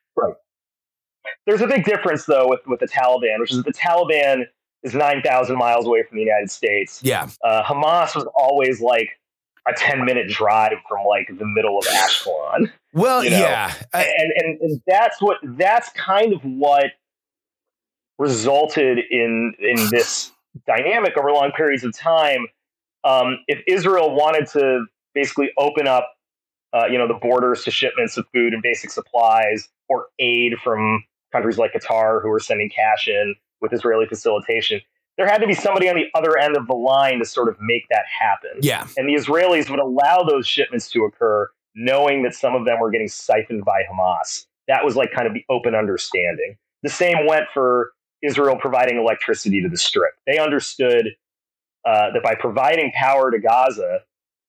There's 1.46 1.60
a 1.62 1.66
big 1.66 1.84
difference 1.84 2.26
though 2.26 2.46
with 2.48 2.60
with 2.66 2.80
the 2.80 2.88
Taliban, 2.88 3.38
which 3.40 3.50
is 3.52 3.56
that 3.62 3.66
the 3.66 3.72
Taliban 3.72 4.44
is 4.82 4.94
nine 4.94 5.22
thousand 5.22 5.56
miles 5.56 5.86
away 5.86 6.02
from 6.02 6.16
the 6.18 6.22
United 6.22 6.50
States. 6.50 7.00
Yeah, 7.02 7.28
Uh, 7.42 7.62
Hamas 7.62 8.14
was 8.14 8.26
always 8.34 8.80
like 8.82 9.08
a 9.66 9.72
ten 9.74 10.04
minute 10.04 10.28
drive 10.28 10.72
from 10.88 11.06
like 11.06 11.26
the 11.38 11.46
middle 11.46 11.78
of 11.78 11.84
Ashkelon. 11.86 12.70
well, 12.92 13.24
You 13.24 13.30
know, 13.30 13.38
yeah, 13.40 13.72
I- 13.94 14.04
and, 14.04 14.32
and 14.36 14.60
and 14.60 14.82
that's 14.86 15.20
what 15.22 15.38
that's 15.42 15.88
kind 15.90 16.34
of 16.34 16.42
what 16.42 16.86
resulted 18.18 18.98
in 19.10 19.54
in 19.58 19.76
this 19.90 20.32
dynamic 20.66 21.16
over 21.16 21.30
long 21.32 21.52
periods 21.56 21.84
of 21.84 21.96
time. 21.96 22.46
Um, 23.04 23.38
if 23.46 23.62
Israel 23.66 24.14
wanted 24.14 24.46
to 24.50 24.86
basically 25.14 25.50
open 25.56 25.86
up, 25.86 26.08
uh, 26.72 26.86
you 26.90 26.98
know, 26.98 27.08
the 27.08 27.14
borders 27.14 27.64
to 27.64 27.70
shipments 27.70 28.16
of 28.16 28.26
food 28.32 28.52
and 28.52 28.62
basic 28.62 28.90
supplies 28.90 29.68
or 29.88 30.06
aid 30.18 30.54
from 30.62 31.04
countries 31.32 31.58
like 31.58 31.72
Qatar 31.72 32.22
who 32.22 32.30
are 32.30 32.40
sending 32.40 32.70
cash 32.70 33.08
in 33.08 33.34
with 33.60 33.72
Israeli 33.72 34.06
facilitation, 34.06 34.80
there 35.16 35.26
had 35.26 35.38
to 35.38 35.46
be 35.46 35.54
somebody 35.54 35.88
on 35.88 35.96
the 35.96 36.06
other 36.14 36.38
end 36.38 36.56
of 36.56 36.66
the 36.66 36.74
line 36.74 37.18
to 37.18 37.24
sort 37.24 37.48
of 37.48 37.56
make 37.60 37.84
that 37.90 38.04
happen. 38.06 38.50
yeah, 38.60 38.86
And 38.96 39.08
the 39.08 39.14
Israelis 39.14 39.68
would 39.68 39.80
allow 39.80 40.22
those 40.22 40.46
shipments 40.46 40.90
to 40.92 41.04
occur, 41.04 41.48
knowing 41.74 42.22
that 42.22 42.34
some 42.34 42.54
of 42.54 42.64
them 42.64 42.78
were 42.80 42.90
getting 42.90 43.08
siphoned 43.08 43.64
by 43.64 43.82
Hamas. 43.90 44.46
That 44.68 44.84
was 44.84 44.94
like 44.94 45.10
kind 45.12 45.26
of 45.26 45.34
the 45.34 45.44
open 45.48 45.74
understanding. 45.74 46.56
The 46.82 46.88
same 46.88 47.26
went 47.26 47.46
for 47.52 47.92
Israel 48.22 48.56
providing 48.60 48.98
electricity 48.98 49.62
to 49.62 49.68
the 49.68 49.76
strip. 49.76 50.14
They 50.26 50.38
understood 50.38 51.08
uh, 51.84 52.12
that 52.12 52.22
by 52.22 52.34
providing 52.34 52.92
power 52.94 53.30
to 53.30 53.38
Gaza, 53.38 54.00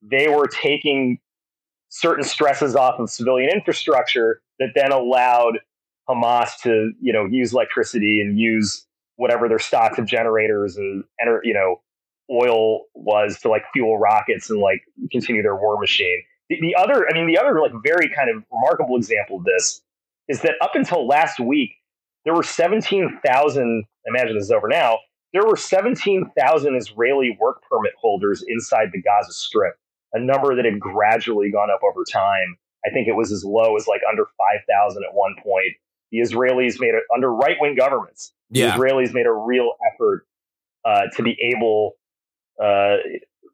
they 0.01 0.27
were 0.27 0.47
taking 0.47 1.19
certain 1.89 2.23
stresses 2.23 2.75
off 2.75 2.99
of 2.99 3.09
civilian 3.09 3.49
infrastructure 3.49 4.41
that 4.59 4.69
then 4.75 4.91
allowed 4.91 5.59
Hamas 6.07 6.49
to, 6.63 6.91
you 6.99 7.13
know, 7.13 7.25
use 7.25 7.53
electricity 7.53 8.21
and 8.21 8.39
use 8.39 8.85
whatever 9.15 9.47
their 9.47 9.59
stocks 9.59 9.99
of 9.99 10.05
generators 10.05 10.77
and, 10.77 11.03
you 11.43 11.53
know, 11.53 11.81
oil 12.31 12.81
was 12.93 13.39
to 13.39 13.49
like 13.49 13.63
fuel 13.73 13.97
rockets 13.97 14.49
and 14.49 14.59
like 14.59 14.81
continue 15.11 15.41
their 15.41 15.55
war 15.55 15.79
machine. 15.79 16.21
The, 16.49 16.57
the 16.61 16.75
other, 16.75 17.07
I 17.09 17.13
mean, 17.13 17.27
the 17.27 17.37
other 17.37 17.59
like 17.59 17.71
very 17.83 18.09
kind 18.09 18.29
of 18.29 18.43
remarkable 18.51 18.95
example 18.95 19.37
of 19.37 19.45
this 19.45 19.81
is 20.27 20.41
that 20.41 20.53
up 20.61 20.71
until 20.75 21.07
last 21.07 21.39
week, 21.39 21.71
there 22.25 22.33
were 22.33 22.43
17,000, 22.43 23.85
imagine 24.05 24.35
this 24.35 24.45
is 24.45 24.51
over 24.51 24.67
now, 24.67 24.97
there 25.33 25.45
were 25.45 25.55
17,000 25.55 26.75
Israeli 26.75 27.37
work 27.39 27.61
permit 27.69 27.93
holders 27.99 28.43
inside 28.47 28.89
the 28.91 29.01
Gaza 29.01 29.31
Strip, 29.31 29.75
a 30.13 30.19
number 30.19 30.55
that 30.55 30.65
had 30.65 30.79
gradually 30.79 31.51
gone 31.51 31.69
up 31.69 31.81
over 31.83 32.03
time. 32.11 32.57
I 32.85 32.89
think 32.91 33.07
it 33.07 33.15
was 33.15 33.31
as 33.31 33.43
low 33.43 33.75
as 33.75 33.87
like 33.87 34.01
under 34.09 34.25
5,000 34.25 35.03
at 35.03 35.13
one 35.13 35.35
point. 35.43 35.73
The 36.11 36.19
Israelis 36.19 36.79
made 36.79 36.95
it 36.95 37.03
under 37.13 37.31
right 37.31 37.57
wing 37.59 37.75
governments 37.75 38.33
the 38.49 38.61
yeah, 38.61 38.75
Israelis 38.75 39.13
made 39.13 39.25
a 39.25 39.31
real 39.31 39.71
effort 39.93 40.25
uh, 40.85 41.03
to 41.15 41.23
be 41.23 41.37
able, 41.55 41.93
uh, 42.61 42.95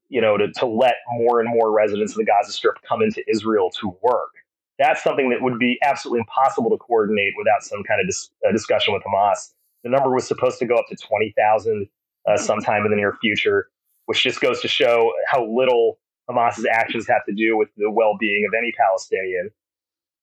you 0.09 0.21
know, 0.21 0.37
to, 0.37 0.51
to 0.59 0.65
let 0.65 0.95
more 1.17 1.39
and 1.39 1.49
more 1.49 1.71
residents 1.71 2.13
of 2.13 2.17
the 2.17 2.25
Gaza 2.25 2.51
Strip 2.51 2.75
come 2.87 3.01
into 3.01 3.21
Israel 3.29 3.69
to 3.81 3.95
work. 4.01 4.31
That's 4.77 5.03
something 5.03 5.29
that 5.29 5.41
would 5.41 5.57
be 5.59 5.79
absolutely 5.83 6.19
impossible 6.19 6.69
to 6.71 6.77
coordinate 6.77 7.33
without 7.37 7.63
some 7.63 7.83
kind 7.83 8.01
of 8.01 8.07
dis- 8.07 8.29
uh, 8.47 8.51
discussion 8.51 8.93
with 8.93 9.03
Hamas. 9.03 9.53
The 9.83 9.89
number 9.89 10.13
was 10.13 10.27
supposed 10.27 10.59
to 10.59 10.65
go 10.65 10.75
up 10.75 10.85
to 10.89 10.95
20,000 10.95 11.87
uh, 12.27 12.37
sometime 12.37 12.83
in 12.85 12.91
the 12.91 12.97
near 12.97 13.15
future, 13.21 13.69
which 14.07 14.21
just 14.21 14.41
goes 14.41 14.61
to 14.61 14.67
show 14.67 15.11
how 15.27 15.45
little 15.45 15.99
Hamas's 16.29 16.65
actions 16.69 17.07
have 17.07 17.23
to 17.27 17.33
do 17.33 17.55
with 17.55 17.69
the 17.77 17.89
well 17.89 18.17
being 18.19 18.45
of 18.47 18.53
any 18.57 18.73
Palestinian. 18.77 19.51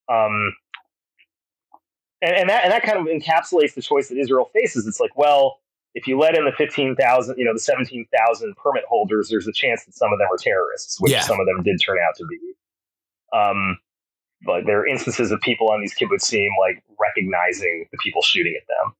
Um, 0.08 0.52
and, 2.20 2.36
and 2.36 2.50
that 2.50 2.64
and 2.64 2.72
that 2.72 2.82
kind 2.82 2.98
of 2.98 3.06
encapsulates 3.06 3.74
the 3.74 3.82
choice 3.82 4.08
that 4.08 4.18
Israel 4.18 4.50
faces. 4.52 4.86
It's 4.86 5.00
like, 5.00 5.16
well, 5.16 5.58
if 5.94 6.06
you 6.06 6.18
let 6.18 6.36
in 6.36 6.44
the 6.44 6.52
fifteen 6.52 6.94
thousand, 6.96 7.36
you 7.38 7.44
know, 7.44 7.52
the 7.52 7.60
seventeen 7.60 8.06
thousand 8.16 8.54
permit 8.56 8.84
holders, 8.88 9.28
there's 9.28 9.46
a 9.46 9.52
chance 9.52 9.84
that 9.84 9.94
some 9.94 10.12
of 10.12 10.18
them 10.18 10.28
are 10.30 10.36
terrorists, 10.36 11.00
which 11.00 11.12
Yeah. 11.12 11.20
some 11.20 11.40
of 11.40 11.46
them 11.46 11.62
did 11.62 11.80
turn 11.84 11.98
out 11.98 12.14
to 12.16 12.24
be. 12.26 12.38
Um, 13.36 13.78
but 14.44 14.66
there 14.66 14.80
are 14.80 14.86
instances 14.86 15.30
of 15.30 15.40
people 15.40 15.70
on 15.70 15.80
these 15.80 15.94
kibbutzim 15.94 16.48
like 16.60 16.82
recognizing 17.00 17.86
the 17.92 17.98
people 18.02 18.22
shooting 18.22 18.58
at 18.60 18.66
them. 18.68 18.94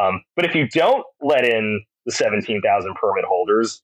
Um, 0.00 0.22
but 0.36 0.44
if 0.44 0.54
you 0.54 0.68
don't 0.68 1.04
let 1.20 1.44
in 1.44 1.82
the 2.06 2.12
seventeen 2.12 2.60
thousand 2.62 2.94
permit 2.94 3.24
holders, 3.24 3.82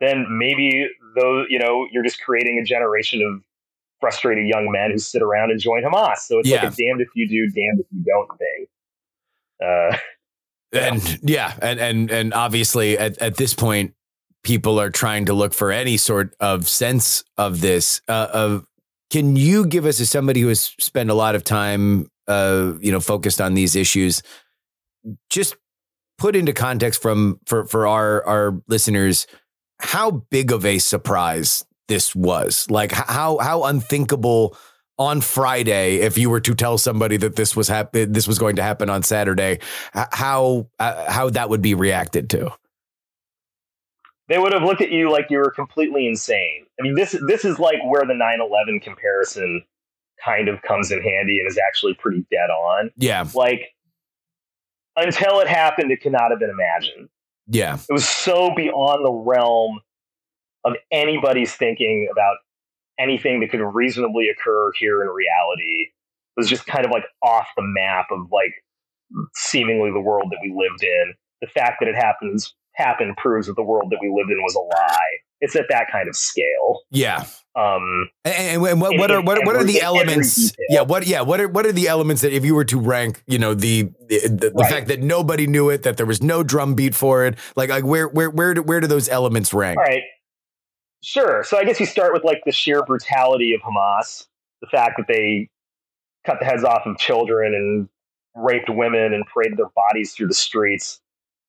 then 0.00 0.26
maybe 0.30 0.86
though 1.16 1.44
you 1.48 1.58
know 1.58 1.86
you're 1.90 2.04
just 2.04 2.22
creating 2.22 2.58
a 2.58 2.64
generation 2.64 3.22
of 3.22 3.42
frustrated 4.00 4.46
young 4.46 4.70
men 4.70 4.90
who 4.90 4.98
sit 4.98 5.22
around 5.22 5.50
and 5.50 5.60
join 5.60 5.82
Hamas. 5.82 6.18
So 6.18 6.38
it's 6.38 6.48
Yeah. 6.48 6.64
like 6.64 6.72
a 6.72 6.76
damned 6.76 7.00
if 7.00 7.08
you 7.14 7.26
do, 7.28 7.46
damned 7.50 7.80
if 7.80 7.86
you 7.90 8.04
don't 8.04 8.38
thing. 8.38 8.66
Uh, 9.62 9.96
and 10.72 11.18
yeah, 11.22 11.54
and 11.62 11.80
and 11.80 12.10
and 12.10 12.34
obviously 12.34 12.98
at 12.98 13.16
at 13.18 13.36
this 13.36 13.54
point, 13.54 13.94
people 14.42 14.78
are 14.78 14.90
trying 14.90 15.24
to 15.24 15.32
look 15.34 15.54
for 15.54 15.72
any 15.72 15.96
sort 15.96 16.34
of 16.40 16.68
sense 16.68 17.24
of 17.38 17.60
this. 17.60 18.00
Uh, 18.06 18.28
of 18.32 18.66
can 19.10 19.36
you 19.36 19.66
give 19.66 19.86
us 19.86 20.00
as 20.00 20.10
somebody 20.10 20.40
who 20.40 20.48
has 20.48 20.74
spent 20.80 21.10
a 21.10 21.14
lot 21.14 21.34
of 21.34 21.44
time, 21.44 22.08
uh, 22.26 22.72
you 22.80 22.90
know, 22.90 23.00
focused 23.00 23.40
on 23.40 23.54
these 23.54 23.76
issues, 23.76 24.22
just 25.30 25.56
put 26.18 26.34
into 26.34 26.52
context 26.52 27.00
from 27.02 27.40
for 27.46 27.66
for 27.66 27.86
our 27.86 28.24
our 28.26 28.60
listeners 28.68 29.26
how 29.78 30.10
big 30.10 30.52
of 30.52 30.64
a 30.64 30.78
surprise 30.78 31.64
this 31.88 32.14
was? 32.14 32.66
Like 32.70 32.92
how 32.92 33.38
how 33.38 33.64
unthinkable 33.64 34.56
on 34.98 35.20
Friday 35.20 35.96
if 35.96 36.16
you 36.16 36.30
were 36.30 36.40
to 36.40 36.54
tell 36.54 36.78
somebody 36.78 37.18
that 37.18 37.36
this 37.36 37.54
was 37.54 37.68
hap- 37.68 37.92
this 37.92 38.26
was 38.26 38.38
going 38.38 38.56
to 38.56 38.62
happen 38.62 38.88
on 38.88 39.02
Saturday 39.02 39.58
how 39.92 40.68
uh, 40.78 41.10
how 41.10 41.28
that 41.30 41.50
would 41.50 41.60
be 41.60 41.74
reacted 41.74 42.30
to 42.30 42.50
they 44.28 44.38
would 44.38 44.52
have 44.52 44.62
looked 44.62 44.80
at 44.80 44.90
you 44.90 45.10
like 45.10 45.26
you 45.30 45.38
were 45.38 45.50
completely 45.50 46.06
insane. 46.06 46.66
I 46.78 46.82
mean, 46.82 46.94
this 46.94 47.16
this 47.26 47.44
is 47.44 47.58
like 47.58 47.78
where 47.86 48.02
the 48.02 48.14
9/11 48.14 48.82
comparison 48.82 49.62
kind 50.24 50.48
of 50.48 50.62
comes 50.62 50.90
in 50.90 51.00
handy 51.02 51.38
and 51.38 51.48
is 51.48 51.58
actually 51.58 51.94
pretty 51.94 52.26
dead 52.30 52.50
on. 52.50 52.90
yeah 52.96 53.26
Like 53.34 53.60
until 54.96 55.40
it 55.40 55.48
happened, 55.48 55.90
it 55.92 56.00
could 56.00 56.12
not 56.12 56.30
have 56.30 56.40
been 56.40 56.50
imagined. 56.50 57.08
yeah 57.46 57.78
It 57.88 57.92
was 57.92 58.08
so 58.08 58.54
beyond 58.54 59.04
the 59.04 59.12
realm 59.12 59.80
of 60.64 60.74
anybody's 60.90 61.54
thinking 61.54 62.08
about 62.10 62.36
anything 62.98 63.40
that 63.40 63.50
could 63.50 63.60
reasonably 63.60 64.28
occur 64.30 64.72
here 64.78 65.02
in 65.02 65.08
reality. 65.08 65.90
It 65.90 66.40
was 66.40 66.48
just 66.48 66.66
kind 66.66 66.84
of 66.84 66.90
like 66.90 67.04
off 67.22 67.46
the 67.56 67.62
map 67.62 68.06
of 68.10 68.32
like 68.32 68.52
seemingly 69.34 69.90
the 69.90 70.00
world 70.00 70.30
that 70.30 70.38
we 70.42 70.48
lived 70.50 70.82
in. 70.82 71.14
The 71.42 71.46
fact 71.48 71.76
that 71.80 71.88
it 71.88 71.94
happens 71.94 72.54
happened 72.76 73.16
proves 73.16 73.46
that 73.46 73.56
the 73.56 73.62
world 73.62 73.90
that 73.90 73.98
we 74.00 74.08
lived 74.08 74.30
in 74.30 74.38
was 74.42 74.54
a 74.54 74.60
lie. 74.60 75.18
It's 75.40 75.54
at 75.54 75.66
that 75.68 75.90
kind 75.92 76.08
of 76.08 76.16
scale. 76.16 76.80
yeah 76.90 77.24
Um, 77.54 78.08
and, 78.24 78.34
and, 78.34 78.66
and 78.66 78.80
what, 78.80 78.96
what 78.96 79.10
are 79.10 79.20
what, 79.20 79.44
what 79.44 79.56
are 79.56 79.64
the 79.64 79.80
elements 79.80 80.52
yeah 80.70 80.82
what 80.82 81.06
yeah 81.06 81.20
what 81.20 81.40
are 81.40 81.48
what 81.48 81.66
are 81.66 81.72
the 81.72 81.88
elements 81.88 82.22
that 82.22 82.34
if 82.34 82.44
you 82.44 82.54
were 82.54 82.64
to 82.64 82.78
rank 82.78 83.22
you 83.26 83.38
know 83.38 83.54
the 83.54 83.90
the, 84.08 84.28
the, 84.28 84.52
the 84.54 84.66
fact 84.68 84.88
that 84.88 85.02
nobody 85.02 85.46
knew 85.46 85.68
it 85.68 85.82
that 85.82 85.96
there 85.96 86.06
was 86.06 86.22
no 86.22 86.42
drum 86.42 86.74
beat 86.74 86.94
for 86.94 87.26
it 87.26 87.38
like 87.54 87.68
like 87.68 87.84
where 87.84 88.08
where 88.08 88.30
where 88.30 88.54
do, 88.54 88.62
where 88.62 88.80
do 88.80 88.86
those 88.86 89.08
elements 89.08 89.52
rank 89.52 89.78
All 89.78 89.84
right. 89.84 90.02
Sure. 91.02 91.44
So 91.44 91.56
I 91.56 91.64
guess 91.64 91.78
you 91.78 91.86
start 91.86 92.12
with 92.12 92.24
like 92.24 92.42
the 92.44 92.52
sheer 92.52 92.82
brutality 92.82 93.54
of 93.54 93.60
Hamas, 93.60 94.26
the 94.60 94.66
fact 94.66 94.94
that 94.96 95.06
they 95.06 95.48
cut 96.24 96.38
the 96.40 96.46
heads 96.46 96.64
off 96.64 96.82
of 96.84 96.98
children 96.98 97.54
and 97.54 97.88
raped 98.34 98.68
women 98.68 99.12
and 99.12 99.24
paraded 99.32 99.56
their 99.58 99.70
bodies 99.76 100.14
through 100.14 100.26
the 100.26 100.34
streets. 100.34 101.00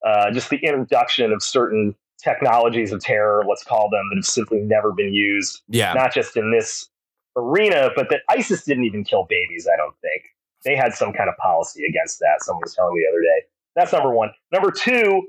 Uh, 0.08 0.32
just 0.32 0.50
the 0.50 0.58
introduction 0.58 1.34
of 1.34 1.44
certain 1.44 1.94
technologies 2.24 2.94
of 2.94 3.02
terror, 3.02 3.44
let's 3.48 3.64
call 3.64 3.90
them, 3.90 4.08
that 4.10 4.16
have 4.16 4.26
simply 4.26 4.60
never 4.60 4.94
been 4.94 5.14
used, 5.14 5.64
yeah 5.68 5.92
not 5.94 6.14
just 6.14 6.38
in 6.38 6.50
this 6.52 6.88
arena, 7.36 7.90
but 7.94 8.10
that 8.10 8.22
ISIS 8.30 8.64
didn't 8.64 8.86
even 8.86 9.04
kill 9.04 9.26
babies, 9.26 9.68
I 9.72 9.76
don't 9.76 9.96
think. 10.02 10.34
They 10.64 10.78
had 10.78 10.94
some 10.94 11.12
kind 11.12 11.30
of 11.30 11.36
policy 11.38 11.84
against 11.88 12.20
that. 12.20 12.38
Someone 12.40 12.62
was 12.64 12.74
telling 12.74 12.96
me 12.96 13.06
the 13.06 13.14
other 13.14 13.22
day. 13.22 13.48
That's 13.76 13.92
number 13.92 14.12
one. 14.12 14.30
Number 14.54 14.72
two, 14.72 15.24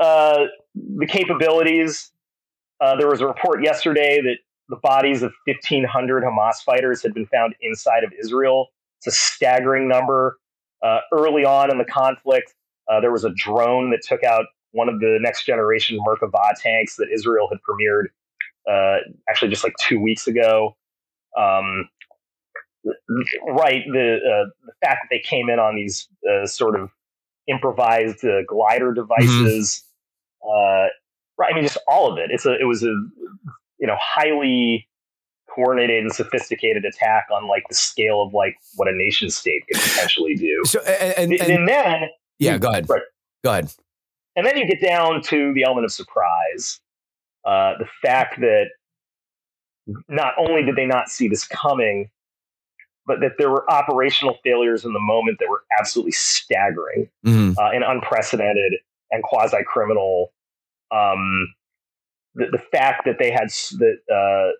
uh, 0.00 0.46
the 0.74 1.06
capabilities. 1.06 2.10
Uh, 2.80 2.96
there 2.96 3.08
was 3.08 3.20
a 3.20 3.26
report 3.26 3.62
yesterday 3.62 4.20
that 4.22 4.38
the 4.68 4.76
bodies 4.76 5.22
of 5.22 5.32
1,500 5.46 6.24
Hamas 6.24 6.56
fighters 6.64 7.00
had 7.00 7.14
been 7.14 7.26
found 7.26 7.54
inside 7.62 8.02
of 8.02 8.12
Israel. 8.20 8.68
It's 8.98 9.06
a 9.06 9.12
staggering 9.12 9.88
number. 9.88 10.38
Uh, 10.82 10.98
early 11.12 11.44
on 11.44 11.70
in 11.70 11.78
the 11.78 11.84
conflict, 11.84 12.54
uh, 12.88 13.00
there 13.00 13.12
was 13.12 13.24
a 13.24 13.30
drone 13.34 13.90
that 13.90 14.02
took 14.02 14.22
out 14.22 14.46
one 14.72 14.88
of 14.88 15.00
the 15.00 15.18
next 15.20 15.44
generation 15.44 15.98
Merkava 16.06 16.52
tanks 16.60 16.96
that 16.96 17.08
Israel 17.12 17.48
had 17.50 17.58
premiered 17.68 18.06
uh, 18.70 18.98
actually 19.28 19.50
just 19.50 19.64
like 19.64 19.74
two 19.80 20.00
weeks 20.00 20.26
ago. 20.26 20.76
Um, 21.38 21.88
right, 23.48 23.82
the 23.92 24.16
uh, 24.16 24.50
the 24.64 24.72
fact 24.84 25.00
that 25.02 25.08
they 25.10 25.18
came 25.18 25.48
in 25.48 25.58
on 25.58 25.76
these 25.76 26.08
uh, 26.28 26.46
sort 26.46 26.78
of 26.78 26.90
improvised 27.48 28.24
uh, 28.24 28.42
glider 28.46 28.92
devices, 28.92 29.84
uh, 30.42 30.86
right? 31.38 31.52
I 31.52 31.54
mean, 31.54 31.64
just 31.64 31.78
all 31.88 32.10
of 32.10 32.18
it. 32.18 32.30
It's 32.30 32.46
a 32.46 32.54
it 32.60 32.64
was 32.64 32.82
a 32.82 32.94
you 33.78 33.86
know 33.86 33.96
highly 33.98 34.88
coordinated 35.48 36.02
and 36.02 36.12
sophisticated 36.12 36.84
attack 36.84 37.26
on 37.32 37.48
like 37.48 37.64
the 37.68 37.74
scale 37.74 38.22
of 38.22 38.34
like 38.34 38.56
what 38.76 38.88
a 38.88 38.92
nation 38.94 39.30
state 39.30 39.62
could 39.66 39.80
potentially 39.80 40.34
do. 40.34 40.62
So 40.64 40.80
and, 40.80 41.32
and, 41.32 41.32
And, 41.40 41.50
and 41.50 41.68
then 41.68 42.08
yeah, 42.38 42.58
go 42.58 42.70
ahead. 42.70 42.88
Right. 42.88 43.02
Go 43.44 43.50
ahead. 43.52 43.72
and 44.34 44.46
then 44.46 44.56
you 44.56 44.66
get 44.66 44.80
down 44.80 45.22
to 45.22 45.52
the 45.54 45.64
element 45.64 45.84
of 45.84 45.92
surprise. 45.92 46.80
Uh, 47.44 47.74
the 47.78 47.86
fact 48.02 48.40
that 48.40 48.66
not 50.08 50.34
only 50.38 50.64
did 50.64 50.74
they 50.74 50.86
not 50.86 51.08
see 51.08 51.28
this 51.28 51.46
coming, 51.46 52.10
but 53.06 53.20
that 53.20 53.32
there 53.38 53.50
were 53.50 53.70
operational 53.70 54.36
failures 54.42 54.84
in 54.84 54.92
the 54.92 55.00
moment 55.00 55.38
that 55.38 55.48
were 55.48 55.62
absolutely 55.78 56.12
staggering 56.12 57.08
hmm 57.24 57.52
uh, 57.56 57.70
and 57.70 57.84
unprecedented 57.84 58.74
and 59.12 59.22
quasi 59.22 59.58
criminal. 59.64 60.32
Um, 60.90 61.54
the, 62.34 62.46
the 62.50 62.58
fact 62.58 63.04
that 63.06 63.18
they 63.18 63.30
had 63.30 63.48
that 63.78 63.98
uh, 64.12 64.50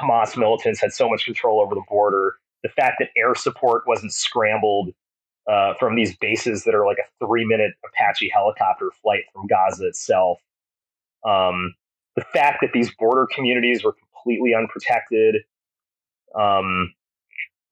Hamas 0.00 0.36
militants 0.36 0.80
had 0.80 0.92
so 0.92 1.08
much 1.08 1.24
control 1.24 1.60
over 1.60 1.74
the 1.74 1.82
border, 1.88 2.36
the 2.62 2.68
fact 2.68 2.96
that 3.00 3.08
air 3.16 3.34
support 3.34 3.84
wasn't 3.86 4.12
scrambled 4.12 4.90
uh, 5.50 5.74
from 5.78 5.96
these 5.96 6.16
bases 6.16 6.64
that 6.64 6.74
are 6.74 6.86
like 6.86 6.98
a 6.98 7.24
three 7.24 7.44
minute 7.44 7.72
Apache 7.84 8.30
helicopter 8.32 8.90
flight 9.02 9.24
from 9.32 9.46
Gaza 9.46 9.86
itself, 9.86 10.38
um, 11.26 11.74
the 12.16 12.24
fact 12.32 12.58
that 12.62 12.70
these 12.72 12.94
border 12.94 13.26
communities 13.32 13.84
were 13.84 13.94
completely 13.94 14.54
unprotected. 14.54 15.36
Um, 16.38 16.94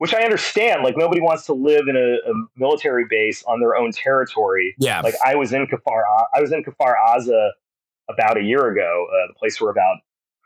which 0.02 0.12
I 0.12 0.24
understand. 0.24 0.82
Like 0.82 0.96
nobody 0.96 1.20
wants 1.20 1.46
to 1.46 1.52
live 1.52 1.86
in 1.86 1.94
a, 1.94 2.28
a 2.28 2.34
military 2.56 3.04
base 3.08 3.44
on 3.44 3.60
their 3.60 3.76
own 3.76 3.92
territory. 3.92 4.74
Yeah. 4.76 5.00
Like 5.00 5.14
I 5.24 5.36
was 5.36 5.52
in 5.52 5.64
Kfar, 5.68 6.02
I 6.34 6.40
was 6.40 6.50
in 6.50 6.64
Kfar 6.64 6.94
Aza 7.08 7.50
about 8.10 8.36
a 8.36 8.42
year 8.42 8.66
ago, 8.66 9.06
uh, 9.08 9.28
the 9.28 9.34
place 9.38 9.60
where 9.60 9.70
about 9.70 9.98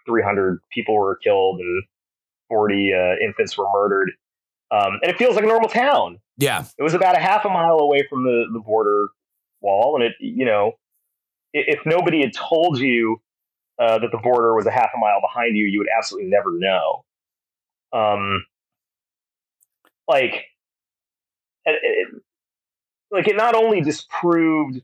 300 0.06 0.60
people 0.70 0.94
were 0.94 1.16
killed 1.16 1.60
and 1.60 1.84
40 2.50 2.92
uh, 2.92 3.24
infants 3.24 3.56
were 3.56 3.64
murdered. 3.72 4.10
Um, 4.70 4.98
and 5.02 5.10
it 5.10 5.16
feels 5.16 5.34
like 5.36 5.44
a 5.44 5.48
normal 5.48 5.68
town. 5.68 6.18
yeah. 6.38 6.64
It 6.78 6.82
was 6.82 6.94
about 6.94 7.16
a 7.16 7.20
half 7.20 7.44
a 7.44 7.48
mile 7.48 7.78
away 7.78 8.04
from 8.10 8.24
the, 8.24 8.46
the 8.52 8.58
border 8.58 9.08
wall. 9.60 9.94
And 9.96 10.04
it, 10.04 10.12
you 10.20 10.44
know, 10.44 10.72
if 11.52 11.80
nobody 11.86 12.20
had 12.20 12.32
told 12.34 12.78
you 12.78 13.20
uh, 13.80 13.98
that 13.98 14.10
the 14.10 14.18
border 14.18 14.54
was 14.54 14.66
a 14.66 14.70
half 14.70 14.90
a 14.94 14.98
mile 14.98 15.20
behind 15.20 15.56
you, 15.56 15.66
you 15.66 15.78
would 15.78 15.88
absolutely 15.96 16.28
never 16.30 16.52
know. 16.58 17.04
Um, 17.92 18.44
like, 20.08 20.34
it, 21.64 21.78
it- 21.82 22.22
like 23.12 23.28
it 23.28 23.36
not 23.36 23.54
only 23.54 23.80
disproved 23.80 24.80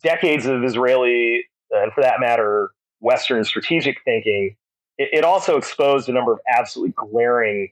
decades 0.00 0.46
of 0.46 0.62
Israeli, 0.62 1.42
uh, 1.74 1.82
and 1.82 1.92
for 1.92 2.00
that 2.02 2.20
matter, 2.20 2.70
Western 3.00 3.42
strategic 3.42 3.96
thinking, 4.04 4.54
it, 4.96 5.08
it 5.12 5.24
also 5.24 5.56
exposed 5.56 6.08
a 6.08 6.12
number 6.12 6.32
of 6.32 6.38
absolutely 6.48 6.94
glaring 6.96 7.70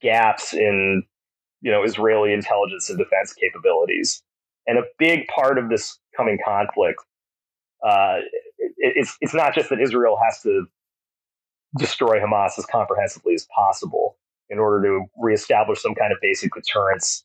gaps 0.00 0.52
in 0.52 1.02
you 1.60 1.70
know 1.70 1.82
Israeli 1.82 2.32
intelligence 2.32 2.88
and 2.90 2.98
defense 2.98 3.32
capabilities. 3.32 4.22
And 4.66 4.78
a 4.78 4.82
big 4.98 5.26
part 5.26 5.58
of 5.58 5.68
this 5.68 5.98
coming 6.16 6.38
conflict, 6.42 7.00
uh, 7.86 8.16
it, 8.58 8.72
it's 8.96 9.16
it's 9.20 9.34
not 9.34 9.54
just 9.54 9.70
that 9.70 9.80
Israel 9.80 10.18
has 10.22 10.40
to 10.42 10.66
destroy 11.78 12.20
Hamas 12.20 12.58
as 12.58 12.66
comprehensively 12.66 13.34
as 13.34 13.46
possible 13.54 14.16
in 14.48 14.58
order 14.58 14.86
to 14.86 15.04
reestablish 15.18 15.80
some 15.82 15.94
kind 15.94 16.12
of 16.12 16.18
basic 16.20 16.52
deterrence 16.54 17.24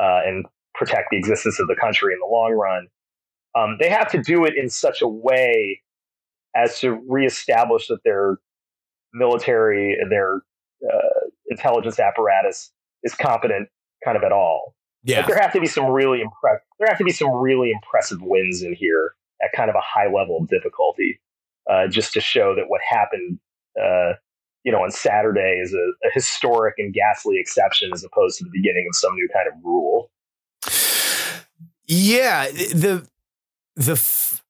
uh, 0.00 0.20
and 0.24 0.46
protect 0.74 1.08
the 1.10 1.16
existence 1.16 1.60
of 1.60 1.68
the 1.68 1.76
country 1.76 2.12
in 2.12 2.18
the 2.20 2.26
long 2.26 2.52
run. 2.52 2.88
Um, 3.56 3.76
they 3.78 3.88
have 3.88 4.10
to 4.10 4.20
do 4.20 4.44
it 4.44 4.54
in 4.56 4.68
such 4.68 5.00
a 5.00 5.06
way 5.06 5.80
as 6.56 6.80
to 6.80 7.00
reestablish 7.08 7.88
that 7.88 8.02
their 8.04 8.38
military, 9.12 9.96
and 10.00 10.10
their 10.10 10.40
intelligence 11.54 11.98
apparatus 11.98 12.70
is 13.02 13.14
competent 13.14 13.68
kind 14.04 14.16
of 14.16 14.22
at 14.22 14.32
all. 14.32 14.74
Yeah. 15.04 15.18
Like, 15.18 15.28
there 15.28 15.38
have 15.38 15.52
to 15.52 15.60
be 15.60 15.66
some 15.66 15.86
really 15.86 16.20
impress. 16.20 16.60
There 16.78 16.88
have 16.88 16.98
to 16.98 17.04
be 17.04 17.12
some 17.12 17.30
really 17.30 17.70
impressive 17.70 18.18
wins 18.22 18.62
in 18.62 18.74
here 18.74 19.14
at 19.42 19.50
kind 19.54 19.68
of 19.70 19.76
a 19.76 19.82
high 19.82 20.06
level 20.06 20.38
of 20.40 20.48
difficulty, 20.48 21.20
uh, 21.70 21.88
just 21.88 22.12
to 22.14 22.20
show 22.20 22.54
that 22.54 22.64
what 22.68 22.80
happened, 22.88 23.38
uh, 23.78 24.14
you 24.64 24.72
know, 24.72 24.82
on 24.82 24.90
Saturday 24.90 25.60
is 25.62 25.74
a, 25.74 26.08
a 26.08 26.10
historic 26.14 26.74
and 26.78 26.94
ghastly 26.94 27.38
exception 27.38 27.90
as 27.92 28.02
opposed 28.02 28.38
to 28.38 28.44
the 28.44 28.50
beginning 28.50 28.86
of 28.88 28.96
some 28.96 29.14
new 29.14 29.28
kind 29.34 29.46
of 29.46 29.54
rule. 29.62 30.10
Yeah, 31.86 32.50
the 32.50 33.06
the 33.76 33.92
f- 33.92 34.42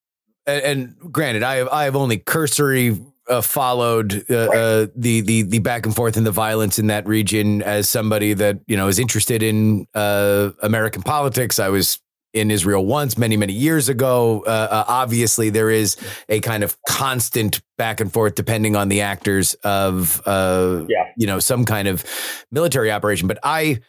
and, 0.46 0.62
and 0.62 1.12
granted, 1.12 1.42
I 1.42 1.56
have 1.56 1.68
I 1.68 1.84
have 1.84 1.96
only 1.96 2.18
cursory 2.18 2.96
uh, 3.28 3.40
followed 3.40 4.24
uh, 4.30 4.34
uh, 4.34 4.86
the 4.94 5.20
the 5.22 5.42
the 5.42 5.58
back 5.60 5.86
and 5.86 5.94
forth 5.94 6.16
and 6.16 6.26
the 6.26 6.30
violence 6.32 6.78
in 6.78 6.88
that 6.88 7.06
region 7.06 7.62
as 7.62 7.88
somebody 7.88 8.34
that 8.34 8.58
you 8.66 8.76
know 8.76 8.88
is 8.88 8.98
interested 8.98 9.42
in 9.42 9.86
uh, 9.94 10.50
American 10.62 11.02
politics. 11.02 11.58
I 11.58 11.68
was 11.68 12.00
in 12.32 12.50
Israel 12.50 12.84
once, 12.84 13.16
many 13.16 13.36
many 13.36 13.52
years 13.52 13.88
ago. 13.88 14.42
Uh, 14.46 14.50
uh, 14.70 14.84
obviously, 14.88 15.50
there 15.50 15.70
is 15.70 15.96
a 16.28 16.40
kind 16.40 16.64
of 16.64 16.76
constant 16.88 17.62
back 17.78 18.00
and 18.00 18.12
forth 18.12 18.34
depending 18.34 18.74
on 18.76 18.88
the 18.88 19.00
actors 19.02 19.54
of 19.64 20.20
uh, 20.26 20.84
Yeah. 20.88 21.04
you 21.16 21.26
know 21.26 21.38
some 21.38 21.64
kind 21.64 21.88
of 21.88 22.04
military 22.50 22.90
operation. 22.90 23.28
But 23.28 23.38
I 23.42 23.80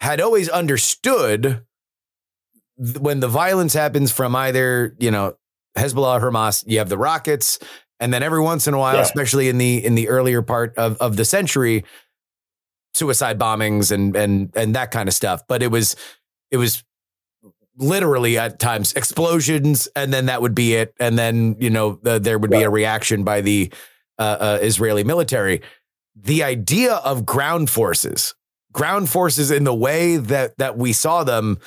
had 0.00 0.20
always 0.20 0.48
understood 0.48 1.62
th- 2.82 2.98
when 2.98 3.20
the 3.20 3.28
violence 3.28 3.72
happens 3.74 4.12
from 4.12 4.36
either 4.36 4.94
you 4.98 5.10
know 5.10 5.36
Hezbollah 5.78 6.20
or 6.22 6.30
Hamas, 6.30 6.64
you 6.66 6.78
have 6.78 6.88
the 6.88 6.98
rockets, 6.98 7.58
and 8.00 8.12
then 8.12 8.22
every 8.22 8.40
once 8.40 8.66
in 8.66 8.74
a 8.74 8.78
while, 8.78 8.96
Yeah. 8.96 9.02
especially 9.02 9.48
in 9.48 9.58
the 9.58 9.84
in 9.84 9.94
the 9.94 10.08
earlier 10.08 10.42
part 10.42 10.76
of 10.76 10.96
of 10.98 11.16
the 11.16 11.24
century, 11.24 11.84
suicide 12.94 13.38
bombings 13.38 13.92
and 13.92 14.16
and 14.16 14.50
and 14.56 14.74
that 14.74 14.90
kind 14.90 15.08
of 15.08 15.14
stuff. 15.14 15.42
But 15.46 15.62
it 15.62 15.70
was 15.70 15.96
it 16.50 16.56
was 16.56 16.82
literally 17.76 18.36
at 18.38 18.58
times 18.58 18.92
explosions, 18.94 19.88
and 19.96 20.12
then 20.12 20.26
that 20.26 20.42
would 20.42 20.54
be 20.54 20.74
it, 20.74 20.94
and 21.00 21.18
then 21.18 21.56
you 21.58 21.70
know 21.70 21.98
the, 22.02 22.18
there 22.18 22.38
would 22.38 22.50
be 22.50 22.62
a 22.62 22.70
reaction 22.70 23.22
by 23.24 23.40
the 23.40 23.72
uh, 24.18 24.36
uh, 24.40 24.58
Israeli 24.60 25.04
military. 25.04 25.62
The 26.14 26.42
idea 26.42 26.94
of 26.94 27.24
ground 27.24 27.70
forces, 27.70 28.34
ground 28.72 29.08
forces 29.08 29.50
in 29.50 29.64
the 29.64 29.74
way 29.74 30.16
that 30.16 30.58
that 30.58 30.76
we 30.76 30.92
saw 30.92 31.24
them, 31.24 31.58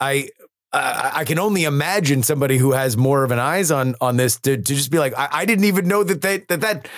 I 0.00 0.30
I, 0.74 1.10
I 1.20 1.24
can 1.24 1.38
only 1.38 1.64
imagine 1.64 2.22
somebody 2.22 2.58
who 2.58 2.72
has 2.72 2.96
more 2.96 3.22
of 3.22 3.30
an 3.30 3.38
eyes 3.38 3.70
on 3.70 3.94
on 4.00 4.16
this 4.16 4.36
to, 4.40 4.56
to 4.56 4.62
just 4.62 4.90
be 4.90 4.98
like, 4.98 5.16
I, 5.16 5.28
I 5.30 5.44
didn't 5.44 5.66
even 5.66 5.86
know 5.86 6.02
that 6.02 6.20
they 6.20 6.38
that 6.48 6.60
that 6.60 6.88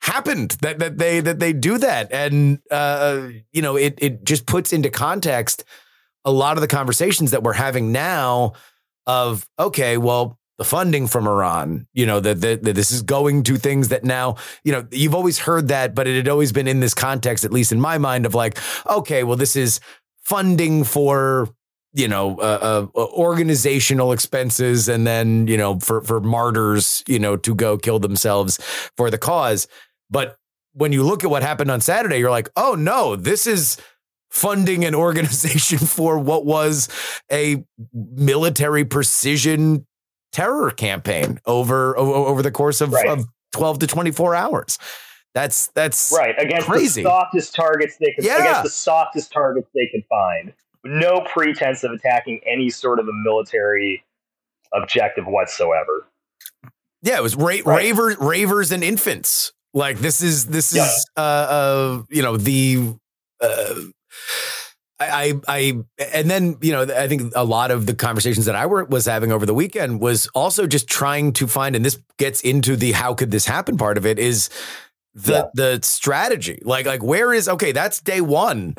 happened 0.00 0.52
that 0.60 0.78
that 0.78 0.98
they 0.98 1.20
that 1.20 1.38
they 1.38 1.52
do 1.52 1.78
that, 1.78 2.12
and 2.12 2.60
uh, 2.70 3.28
you 3.52 3.62
know, 3.62 3.76
it 3.76 3.94
it 3.98 4.24
just 4.24 4.46
puts 4.46 4.72
into 4.72 4.90
context 4.90 5.64
a 6.24 6.30
lot 6.30 6.56
of 6.56 6.60
the 6.60 6.68
conversations 6.68 7.30
that 7.30 7.42
we're 7.42 7.54
having 7.54 7.92
now 7.92 8.52
of 9.06 9.48
okay, 9.58 9.96
well. 9.96 10.38
The 10.58 10.64
funding 10.64 11.06
from 11.06 11.28
Iran, 11.28 11.86
you 11.92 12.06
know, 12.06 12.18
that 12.18 12.40
this 12.40 12.90
is 12.90 13.02
going 13.02 13.42
to 13.42 13.58
things 13.58 13.88
that 13.88 14.04
now, 14.04 14.36
you 14.64 14.72
know, 14.72 14.88
you've 14.90 15.14
always 15.14 15.38
heard 15.38 15.68
that, 15.68 15.94
but 15.94 16.06
it 16.06 16.16
had 16.16 16.28
always 16.28 16.50
been 16.50 16.66
in 16.66 16.80
this 16.80 16.94
context, 16.94 17.44
at 17.44 17.52
least 17.52 17.72
in 17.72 17.78
my 17.78 17.98
mind, 17.98 18.24
of 18.24 18.34
like, 18.34 18.56
okay, 18.88 19.22
well, 19.22 19.36
this 19.36 19.54
is 19.54 19.80
funding 20.22 20.82
for 20.82 21.50
you 21.96 22.06
know 22.06 22.36
uh, 22.38 22.86
uh, 22.94 23.00
organizational 23.14 24.12
expenses 24.12 24.88
and 24.88 25.06
then 25.06 25.46
you 25.48 25.56
know 25.56 25.78
for 25.80 26.00
for 26.02 26.20
martyrs 26.20 27.02
you 27.08 27.18
know 27.18 27.36
to 27.36 27.54
go 27.54 27.76
kill 27.78 27.98
themselves 27.98 28.58
for 28.96 29.10
the 29.10 29.18
cause 29.18 29.66
but 30.10 30.36
when 30.74 30.92
you 30.92 31.02
look 31.02 31.24
at 31.24 31.30
what 31.30 31.42
happened 31.42 31.70
on 31.70 31.80
saturday 31.80 32.18
you're 32.18 32.30
like 32.30 32.48
oh 32.56 32.74
no 32.74 33.16
this 33.16 33.46
is 33.46 33.76
funding 34.30 34.84
an 34.84 34.94
organization 35.06 35.78
for 35.78 36.18
what 36.18 36.44
was 36.44 36.88
a 37.32 37.64
military 37.92 38.84
precision 38.84 39.86
terror 40.32 40.70
campaign 40.70 41.40
over 41.46 41.96
over, 41.98 42.12
over 42.12 42.42
the 42.42 42.50
course 42.50 42.80
of, 42.80 42.92
Right. 42.92 43.08
of 43.08 43.24
12 43.52 43.78
to 43.80 43.86
24 43.86 44.34
hours 44.34 44.78
that's 45.34 45.68
that's 45.68 46.14
Right 46.16 46.34
against 46.38 46.66
Crazy. 46.66 47.02
the 47.02 47.08
softest 47.10 47.54
targets 47.54 47.96
they 47.98 48.12
could 48.14 48.24
Yeah. 48.24 48.40
against 48.40 48.62
the 48.64 48.70
softest 48.70 49.32
targets 49.32 49.68
they 49.74 49.86
could 49.92 50.04
find. 50.08 50.52
No 50.88 51.20
pretense 51.32 51.84
of 51.84 51.92
attacking 51.92 52.40
any 52.46 52.70
sort 52.70 52.98
of 52.98 53.08
a 53.08 53.12
military 53.12 54.04
objective 54.72 55.26
whatsoever. 55.26 56.06
Yeah, 57.02 57.16
it 57.16 57.22
was 57.22 57.36
ra- 57.36 57.44
Right. 57.44 57.64
ravers, 57.64 58.16
ravers, 58.18 58.72
and 58.72 58.82
infants. 58.82 59.52
Like 59.74 59.98
this 59.98 60.22
is 60.22 60.46
this 60.46 60.72
is 60.72 60.78
Yeah. 60.78 61.22
uh, 61.22 61.26
uh 61.50 62.02
you 62.08 62.22
know 62.22 62.36
the 62.36 62.94
uh, 63.40 63.74
I, 64.98 65.34
I, 65.46 65.78
and 66.14 66.30
then 66.30 66.56
you 66.62 66.72
know, 66.72 66.82
I 66.82 67.06
think 67.06 67.32
a 67.36 67.44
lot 67.44 67.70
of 67.70 67.84
the 67.84 67.94
conversations 67.94 68.46
that 68.46 68.56
I 68.56 68.64
were, 68.64 68.84
was 68.84 69.04
having 69.04 69.30
over 69.30 69.44
the 69.44 69.52
weekend 69.52 70.00
was 70.00 70.26
also 70.28 70.66
just 70.66 70.88
trying 70.88 71.34
to 71.34 71.46
find, 71.46 71.76
and 71.76 71.84
this 71.84 71.98
gets 72.18 72.40
into 72.40 72.76
the 72.76 72.92
how 72.92 73.12
could 73.12 73.30
this 73.30 73.44
happen 73.44 73.76
part 73.76 73.98
of 73.98 74.06
it 74.06 74.18
is 74.18 74.48
the 75.14 75.32
Yeah. 75.32 75.42
the 75.52 75.80
strategy. 75.82 76.60
Like, 76.64 76.86
like 76.86 77.02
where 77.02 77.34
is 77.34 77.46
okay? 77.46 77.72
That's 77.72 78.00
day 78.00 78.22
one. 78.22 78.74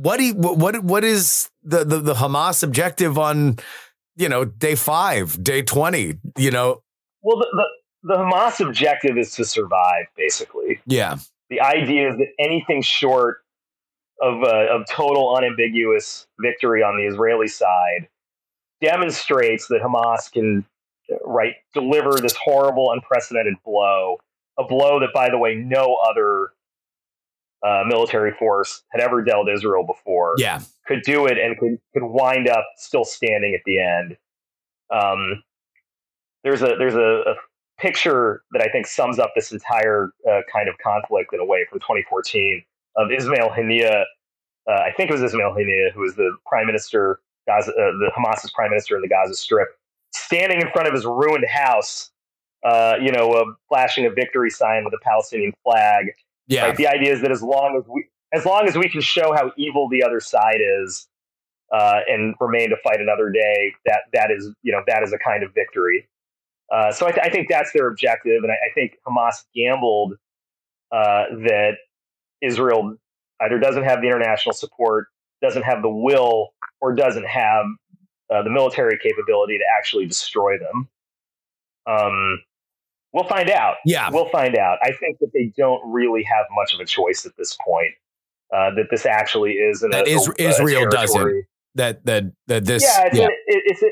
What 0.00 0.18
do 0.18 0.24
you, 0.26 0.34
what 0.34 0.84
what 0.84 1.02
is 1.02 1.50
the, 1.64 1.84
the 1.84 1.98
the 1.98 2.14
Hamas 2.14 2.62
objective 2.62 3.18
on 3.18 3.56
you 4.16 4.28
know 4.28 4.44
day 4.44 4.76
five, 4.76 5.42
day 5.42 5.62
twenty? 5.62 6.14
You 6.36 6.52
know, 6.52 6.82
Well, 7.22 7.38
the, 7.38 7.48
the 7.52 8.14
the 8.14 8.14
Hamas 8.14 8.64
objective 8.64 9.18
is 9.18 9.34
to 9.34 9.44
survive, 9.44 10.04
basically. 10.16 10.80
yeah, 10.86 11.16
The 11.50 11.60
idea 11.60 12.10
is 12.10 12.16
that 12.18 12.28
anything 12.38 12.80
short 12.80 13.38
of 14.22 14.44
uh, 14.44 14.66
of 14.70 14.82
total 14.88 15.34
unambiguous 15.36 16.28
victory 16.40 16.82
on 16.82 16.96
the 16.96 17.12
Israeli 17.12 17.48
side 17.48 18.08
demonstrates 18.80 19.66
that 19.66 19.80
Hamas 19.82 20.30
can 20.30 20.64
right 21.24 21.54
deliver 21.74 22.20
this 22.20 22.36
horrible, 22.36 22.92
unprecedented 22.92 23.54
blow. 23.64 24.18
A 24.60 24.64
blow 24.64 25.00
that, 25.00 25.10
by 25.12 25.28
the 25.30 25.38
way, 25.38 25.54
no 25.56 25.96
other 26.08 26.50
uh, 27.66 27.82
military 27.86 28.32
force 28.38 28.82
had 28.90 29.00
ever 29.00 29.22
dealt 29.22 29.48
Israel 29.48 29.84
before. 29.84 30.34
yeah, 30.38 30.60
could 30.86 31.02
do 31.02 31.26
it 31.26 31.38
and 31.38 31.58
could, 31.58 31.78
could 31.92 32.04
wind 32.04 32.48
up 32.48 32.64
still 32.76 33.04
standing 33.04 33.54
at 33.54 33.60
the 33.66 33.80
end. 33.80 34.16
Um, 34.92 35.42
there's 36.44 36.62
a 36.62 36.76
there's 36.78 36.94
a, 36.94 37.22
a 37.30 37.34
picture 37.78 38.42
that 38.52 38.62
I 38.62 38.70
think 38.70 38.86
sums 38.86 39.18
up 39.18 39.32
this 39.34 39.52
entire 39.52 40.10
uh, 40.28 40.40
kind 40.52 40.68
of 40.68 40.76
conflict 40.78 41.32
in 41.32 41.40
a 41.40 41.44
way 41.44 41.64
from 41.70 41.78
2014 41.80 42.62
of 42.96 43.10
Ismail 43.10 43.50
Haniyeh. 43.50 44.04
Uh, 44.68 44.72
I 44.72 44.92
think 44.96 45.10
it 45.10 45.12
was 45.12 45.22
Ismail 45.22 45.52
Haniyeh 45.52 45.92
who 45.94 46.00
was 46.00 46.14
the 46.14 46.36
prime 46.46 46.66
minister, 46.66 47.20
Gaza, 47.46 47.70
uh, 47.72 47.74
the 47.74 48.10
Hamas's 48.14 48.50
prime 48.52 48.70
minister 48.70 48.96
in 48.96 49.02
the 49.02 49.08
Gaza 49.08 49.34
Strip, 49.34 49.68
standing 50.14 50.60
in 50.60 50.70
front 50.70 50.88
of 50.88 50.94
his 50.94 51.04
ruined 51.04 51.46
house. 51.46 52.10
Uh, 52.64 52.94
you 53.00 53.12
know, 53.12 53.30
uh, 53.30 53.44
flashing 53.68 54.04
a 54.04 54.10
victory 54.10 54.50
sign 54.50 54.84
with 54.84 54.92
a 54.92 54.98
Palestinian 55.04 55.52
flag, 55.62 56.06
yeah, 56.48 56.64
Right? 56.66 56.76
The 56.76 56.86
idea 56.88 57.12
is 57.12 57.20
that 57.22 57.30
as 57.30 57.42
long 57.42 57.76
as 57.78 57.88
we 57.88 58.08
as 58.32 58.44
long 58.44 58.66
as 58.66 58.76
we 58.76 58.88
can 58.88 59.00
show 59.00 59.32
how 59.34 59.52
evil 59.56 59.88
the 59.88 60.02
other 60.02 60.20
side 60.20 60.60
is 60.82 61.06
uh, 61.72 62.00
and 62.08 62.34
remain 62.40 62.70
to 62.70 62.76
fight 62.82 63.00
another 63.00 63.30
day, 63.30 63.72
that 63.86 64.02
that 64.12 64.30
is 64.30 64.52
you 64.62 64.72
know 64.72 64.82
that 64.86 65.02
is 65.02 65.12
a 65.12 65.18
kind 65.18 65.42
of 65.42 65.52
victory. 65.54 66.08
Uh, 66.72 66.92
so 66.92 67.06
I, 67.06 67.12
th- 67.12 67.26
I 67.26 67.30
think 67.30 67.48
that's 67.48 67.72
their 67.72 67.88
objective, 67.88 68.42
and 68.42 68.52
I, 68.52 68.54
I 68.54 68.72
think 68.74 68.96
Hamas 69.06 69.44
gambled 69.54 70.14
uh, 70.92 71.24
that 71.46 71.76
Israel 72.42 72.96
either 73.40 73.58
doesn't 73.58 73.84
have 73.84 74.00
the 74.00 74.06
international 74.06 74.54
support, 74.54 75.08
doesn't 75.40 75.62
have 75.62 75.82
the 75.82 75.88
will, 75.88 76.50
or 76.80 76.94
doesn't 76.94 77.26
have 77.26 77.64
uh, 78.32 78.42
the 78.42 78.50
military 78.50 78.98
capability 79.02 79.58
to 79.58 79.64
actually 79.78 80.06
destroy 80.06 80.58
them. 80.58 80.88
Um, 81.86 82.42
we'll 83.12 83.24
find 83.28 83.50
out. 83.50 83.76
yeah. 83.84 84.10
We'll 84.10 84.28
find 84.28 84.56
out. 84.56 84.78
I 84.82 84.92
think 84.92 85.18
that 85.20 85.30
they 85.34 85.52
don't 85.56 85.80
really 85.90 86.22
have 86.24 86.46
much 86.52 86.74
of 86.74 86.80
a 86.80 86.84
choice 86.84 87.26
at 87.26 87.32
this 87.36 87.56
point. 87.66 87.92
Uh, 88.54 88.70
that 88.76 88.86
this 88.90 89.04
actually 89.04 89.52
is 89.52 89.80
That 89.80 90.06
a, 90.06 90.10
is- 90.10 90.26
a- 90.28 90.42
a 90.42 90.48
Israel 90.48 90.88
doesn't. 90.90 91.44
That 91.74 92.04
that 92.06 92.24
that 92.46 92.64
this 92.64 92.82
Yeah, 92.82 93.06
it's, 93.06 93.16
yeah. 93.18 93.24
In, 93.26 93.30
it, 93.46 93.62
it's 93.66 93.82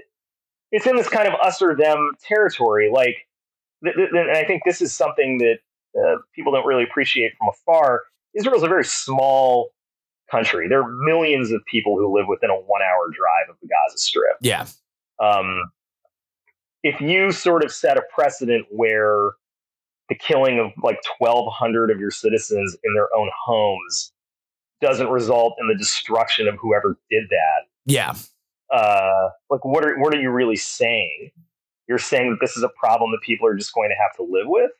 it's 0.72 0.86
in 0.86 0.96
this 0.96 1.08
kind 1.08 1.28
of 1.28 1.34
us 1.34 1.60
or 1.62 1.76
them 1.76 2.12
territory. 2.26 2.90
Like, 2.92 3.16
th- 3.84 3.94
th- 3.94 4.08
and 4.12 4.30
I 4.36 4.44
think 4.44 4.62
this 4.64 4.80
is 4.80 4.94
something 4.94 5.38
that 5.38 5.58
uh, 5.96 6.16
people 6.34 6.52
don't 6.52 6.66
really 6.66 6.82
appreciate 6.84 7.32
from 7.38 7.48
afar. 7.52 8.02
Israel's 8.34 8.62
a 8.62 8.68
very 8.68 8.84
small 8.84 9.70
country. 10.30 10.68
There 10.68 10.80
are 10.82 10.90
millions 10.90 11.52
of 11.52 11.60
people 11.70 11.96
who 11.96 12.12
live 12.16 12.26
within 12.28 12.50
a 12.50 12.54
one-hour 12.54 13.10
drive 13.14 13.48
of 13.50 13.56
the 13.62 13.68
Gaza 13.68 13.98
Strip. 13.98 14.36
yeah. 14.40 14.66
um, 15.22 15.70
if 16.86 17.00
you 17.00 17.32
sort 17.32 17.64
of 17.64 17.72
set 17.72 17.96
a 17.96 18.02
precedent 18.14 18.66
where 18.70 19.30
the 20.08 20.14
killing 20.14 20.58
of 20.60 20.70
like 20.82 20.98
1,200 21.18 21.90
of 21.90 21.98
your 21.98 22.10
citizens 22.12 22.76
in 22.84 22.94
their 22.94 23.08
own 23.16 23.28
homes 23.44 24.12
doesn't 24.80 25.08
result 25.08 25.54
in 25.60 25.66
the 25.68 25.74
destruction 25.74 26.46
of 26.46 26.54
whoever 26.60 26.96
did 27.10 27.24
that, 27.30 27.62
Yeah. 27.86 28.14
uh, 28.72 29.30
like 29.50 29.64
what 29.64 29.84
are 29.84 29.98
what 29.98 30.14
are 30.14 30.20
you 30.20 30.30
really 30.30 30.56
saying? 30.56 31.30
You're 31.88 31.98
saying 31.98 32.30
that 32.30 32.38
this 32.40 32.56
is 32.56 32.62
a 32.62 32.68
problem 32.68 33.10
that 33.12 33.20
people 33.22 33.46
are 33.48 33.56
just 33.56 33.72
going 33.74 33.88
to 33.90 33.96
have 34.00 34.14
to 34.16 34.22
live 34.22 34.46
with. 34.48 34.70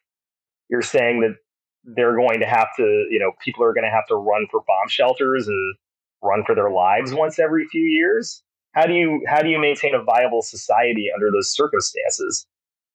You're 0.69 0.83
saying 0.83 1.21
that 1.23 1.37
they're 1.85 2.17
going 2.17 2.41
to 2.41 2.47
have 2.47 2.69
to, 2.77 2.83
you 3.11 3.19
know, 3.21 3.33
people 3.45 3.63
are 3.65 3.73
going 3.73 3.85
to 3.85 3.91
have 3.91 4.07
to 4.09 4.17
run 4.17 4.47
for 4.51 4.61
bomb 4.67 4.89
shelters 4.89 5.47
and 5.49 5.77
run 6.23 6.45
for 6.45 6.55
their 6.55 6.71
lives 6.71 7.15
once 7.15 7.39
every 7.39 7.67
few 7.67 7.83
years. 7.83 8.43
How 8.77 8.87
do 8.87 8.93
you 8.93 9.23
how 9.27 9.43
do 9.43 9.49
you 9.49 9.59
maintain 9.59 9.95
a 9.95 10.03
viable 10.03 10.43
society 10.43 11.09
under 11.13 11.31
those 11.33 11.53
circumstances? 11.53 12.47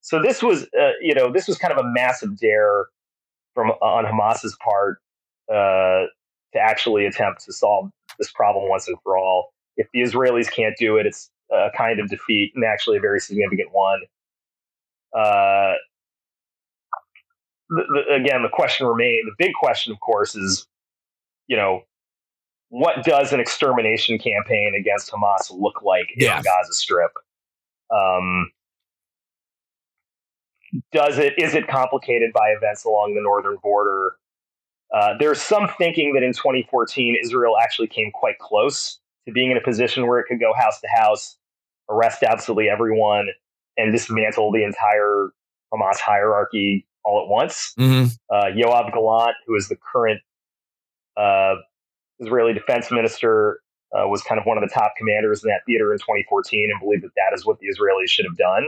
So 0.01 0.21
this 0.21 0.41
was, 0.41 0.63
uh, 0.79 0.91
you 1.01 1.13
know, 1.13 1.31
this 1.31 1.47
was 1.47 1.57
kind 1.57 1.73
of 1.73 1.77
a 1.77 1.87
massive 1.87 2.37
dare 2.39 2.85
from 3.55 3.71
on 3.81 4.05
Hamas's 4.05 4.55
part 4.63 4.99
uh, 5.49 6.05
to 6.53 6.59
actually 6.59 7.05
attempt 7.05 7.43
to 7.45 7.53
solve 7.53 7.89
this 8.19 8.31
problem 8.31 8.69
once 8.69 8.87
and 8.87 8.97
for 9.03 9.17
all 9.17 9.53
if 9.77 9.87
the 9.93 10.01
Israelis 10.01 10.51
can't 10.51 10.75
do 10.77 10.97
it, 10.97 11.05
it's 11.05 11.29
a 11.51 11.69
kind 11.75 11.99
of 11.99 12.09
defeat 12.09 12.51
and 12.55 12.63
actually 12.63 12.97
a 12.97 13.01
very 13.01 13.19
significant 13.19 13.69
one. 13.71 14.01
Uh, 15.13 15.73
the, 17.69 17.83
the, 17.93 18.15
again, 18.15 18.43
the 18.43 18.49
question 18.51 18.85
remains. 18.85 19.25
The 19.25 19.45
big 19.45 19.53
question, 19.53 19.91
of 19.91 19.99
course, 19.99 20.35
is 20.35 20.67
you 21.47 21.57
know 21.57 21.81
what 22.71 23.03
does 23.03 23.33
an 23.33 23.41
extermination 23.41 24.17
campaign 24.17 24.73
against 24.79 25.11
Hamas 25.11 25.51
look 25.51 25.81
like 25.83 26.07
in 26.15 26.25
the 26.25 26.43
Gaza 26.43 26.71
Strip? 26.71 27.11
Um, 27.93 28.49
does 30.93 31.17
it 31.17 31.33
is 31.37 31.53
it 31.53 31.67
complicated 31.67 32.31
by 32.33 32.47
events 32.55 32.85
along 32.85 33.13
the 33.15 33.21
northern 33.21 33.57
border? 33.61 34.13
Uh, 34.95 35.15
there's 35.19 35.41
some 35.41 35.67
thinking 35.77 36.13
that 36.13 36.23
in 36.23 36.31
2014 36.31 37.17
Israel 37.21 37.57
actually 37.61 37.87
came 37.87 38.09
quite 38.13 38.39
close 38.39 38.99
to 39.25 39.33
being 39.33 39.51
in 39.51 39.57
a 39.57 39.61
position 39.61 40.07
where 40.07 40.19
it 40.19 40.25
could 40.27 40.39
go 40.39 40.53
house 40.53 40.79
to 40.79 40.87
house, 40.87 41.37
arrest 41.89 42.23
absolutely 42.23 42.69
everyone, 42.69 43.27
and 43.75 43.91
dismantle 43.91 44.49
the 44.53 44.63
entire 44.63 45.31
Hamas 45.73 45.97
hierarchy 45.99 46.87
all 47.03 47.21
at 47.21 47.27
once. 47.27 47.73
hmm 47.77 48.05
Uh, 48.29 48.45
Yoav 48.45 48.93
Gallant, 48.93 49.35
who 49.45 49.55
is 49.55 49.67
the 49.67 49.75
current 49.75 50.21
uh, 51.17 51.55
Israeli 52.21 52.53
defense 52.53 52.91
minister, 52.91 53.59
uh, 53.93 54.07
was 54.07 54.21
kind 54.23 54.39
of 54.39 54.45
one 54.45 54.57
of 54.57 54.63
the 54.67 54.73
top 54.73 54.93
commanders 54.97 55.43
in 55.43 55.49
that 55.49 55.61
theater 55.65 55.91
in 55.91 55.99
2014 55.99 56.69
and 56.71 56.79
believed 56.79 57.03
that 57.03 57.11
that 57.15 57.35
is 57.35 57.45
what 57.45 57.59
the 57.59 57.67
Israelis 57.67 58.07
should 58.07 58.25
have 58.25 58.37
done. 58.37 58.67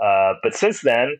Uh, 0.00 0.34
but 0.42 0.54
since 0.54 0.82
then, 0.82 1.16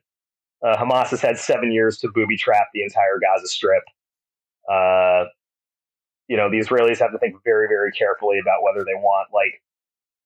uh, 0.62 0.76
Hamas 0.76 1.09
has 1.09 1.20
had 1.20 1.38
seven 1.38 1.72
years 1.72 1.99
to 1.99 2.11
booby 2.14 2.36
trap 2.36 2.68
the 2.74 2.82
entire 2.82 3.18
Gaza 3.20 3.49
Strip. 3.49 3.82
Uh, 4.70 5.24
you 6.28 6.36
know, 6.36 6.51
the 6.51 6.59
Israelis 6.59 6.99
have 6.99 7.12
to 7.12 7.18
think 7.18 7.36
very, 7.42 7.66
very 7.68 7.90
carefully 7.90 8.38
about 8.38 8.62
whether 8.62 8.84
they 8.84 8.94
want 8.94 9.28
like 9.32 9.62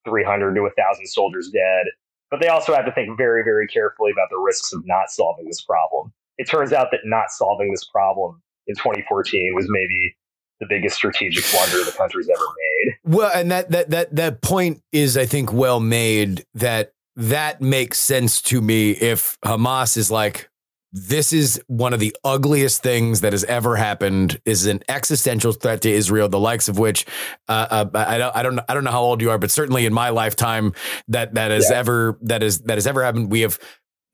300 0.05 0.55
to 0.55 0.63
1,000 0.63 1.07
soldiers 1.07 1.51
dead. 1.51 1.87
But 2.31 2.41
they 2.41 2.49
also 2.49 2.75
have 2.75 2.87
to 2.87 2.93
think 2.93 3.17
very, 3.17 3.43
very 3.45 3.67
carefully 3.67 4.11
about 4.11 4.29
the 4.31 4.39
risks 4.39 4.73
of 4.73 4.83
not 4.87 5.11
solving 5.11 5.47
this 5.47 5.61
problem. 5.61 6.13
It 6.39 6.49
turns 6.49 6.73
out 6.73 6.89
that 6.91 7.01
not 7.05 7.31
solving 7.31 7.71
this 7.71 7.85
problem 7.85 8.43
in 8.67 8.75
2014 8.75 9.53
was 9.55 9.67
maybe 9.69 10.17
the 10.63 10.67
biggest 10.69 10.95
strategic 10.97 11.45
blunder 11.51 11.85
the 11.85 11.93
country's 11.97 12.29
ever 12.29 12.45
made. 12.45 12.95
Well, 13.05 13.31
and 13.35 13.51
that 13.51 13.71
that 13.73 13.91
that 13.91 14.17
that 14.17 14.41
point 14.43 14.81
is, 14.93 15.17
I 15.17 15.27
think, 15.27 15.53
well 15.53 15.81
made. 15.81 16.45
That 16.55 16.93
that 17.17 17.61
makes 17.61 17.99
sense 18.01 18.41
to 18.43 18.61
me. 18.63 18.93
If 18.93 19.37
Hamas 19.45 19.97
is 19.97 20.11
like, 20.11 20.49
this 20.93 21.33
is 21.33 21.61
one 21.67 21.93
of 21.93 22.01
the 22.01 22.15
ugliest 22.25 22.83
things 22.83 23.21
that 23.23 23.33
has 23.33 23.45
ever 23.45 23.77
happened. 23.77 24.41
Is 24.45 24.67
an 24.67 24.83
existential 24.89 25.53
threat 25.53 25.83
to 25.83 25.91
Israel, 25.91 26.29
the 26.29 26.39
likes 26.39 26.69
of 26.69 26.79
which 26.79 27.05
uh, 27.49 27.67
uh, 27.71 27.87
I 27.95 28.19
don't, 28.19 28.37
I 28.37 28.43
don't, 28.43 28.61
I 28.69 28.75
don't 28.75 28.85
know 28.85 28.91
how 28.93 29.03
old 29.03 29.21
you 29.21 29.31
are, 29.31 29.39
but 29.39 29.51
certainly 29.51 29.85
in 29.85 29.93
my 29.93 30.11
lifetime, 30.11 30.73
that 31.09 31.35
that 31.35 31.51
has 31.51 31.69
Yeah. 31.71 31.79
ever 31.79 32.19
that 32.23 32.43
is 32.43 32.61
that 32.63 32.77
has 32.77 32.87
ever 32.87 33.03
happened. 33.03 33.31
We 33.31 33.41
have, 33.41 33.59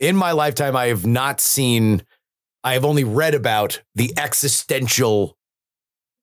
in 0.01 0.17
my 0.17 0.33
lifetime, 0.33 0.75
I 0.77 0.87
have 0.87 1.07
not 1.07 1.41
seen. 1.41 2.03
I 2.65 2.73
have 2.73 2.85
only 2.85 3.05
read 3.05 3.35
about 3.35 3.83
the 3.95 4.13
existential 4.19 5.38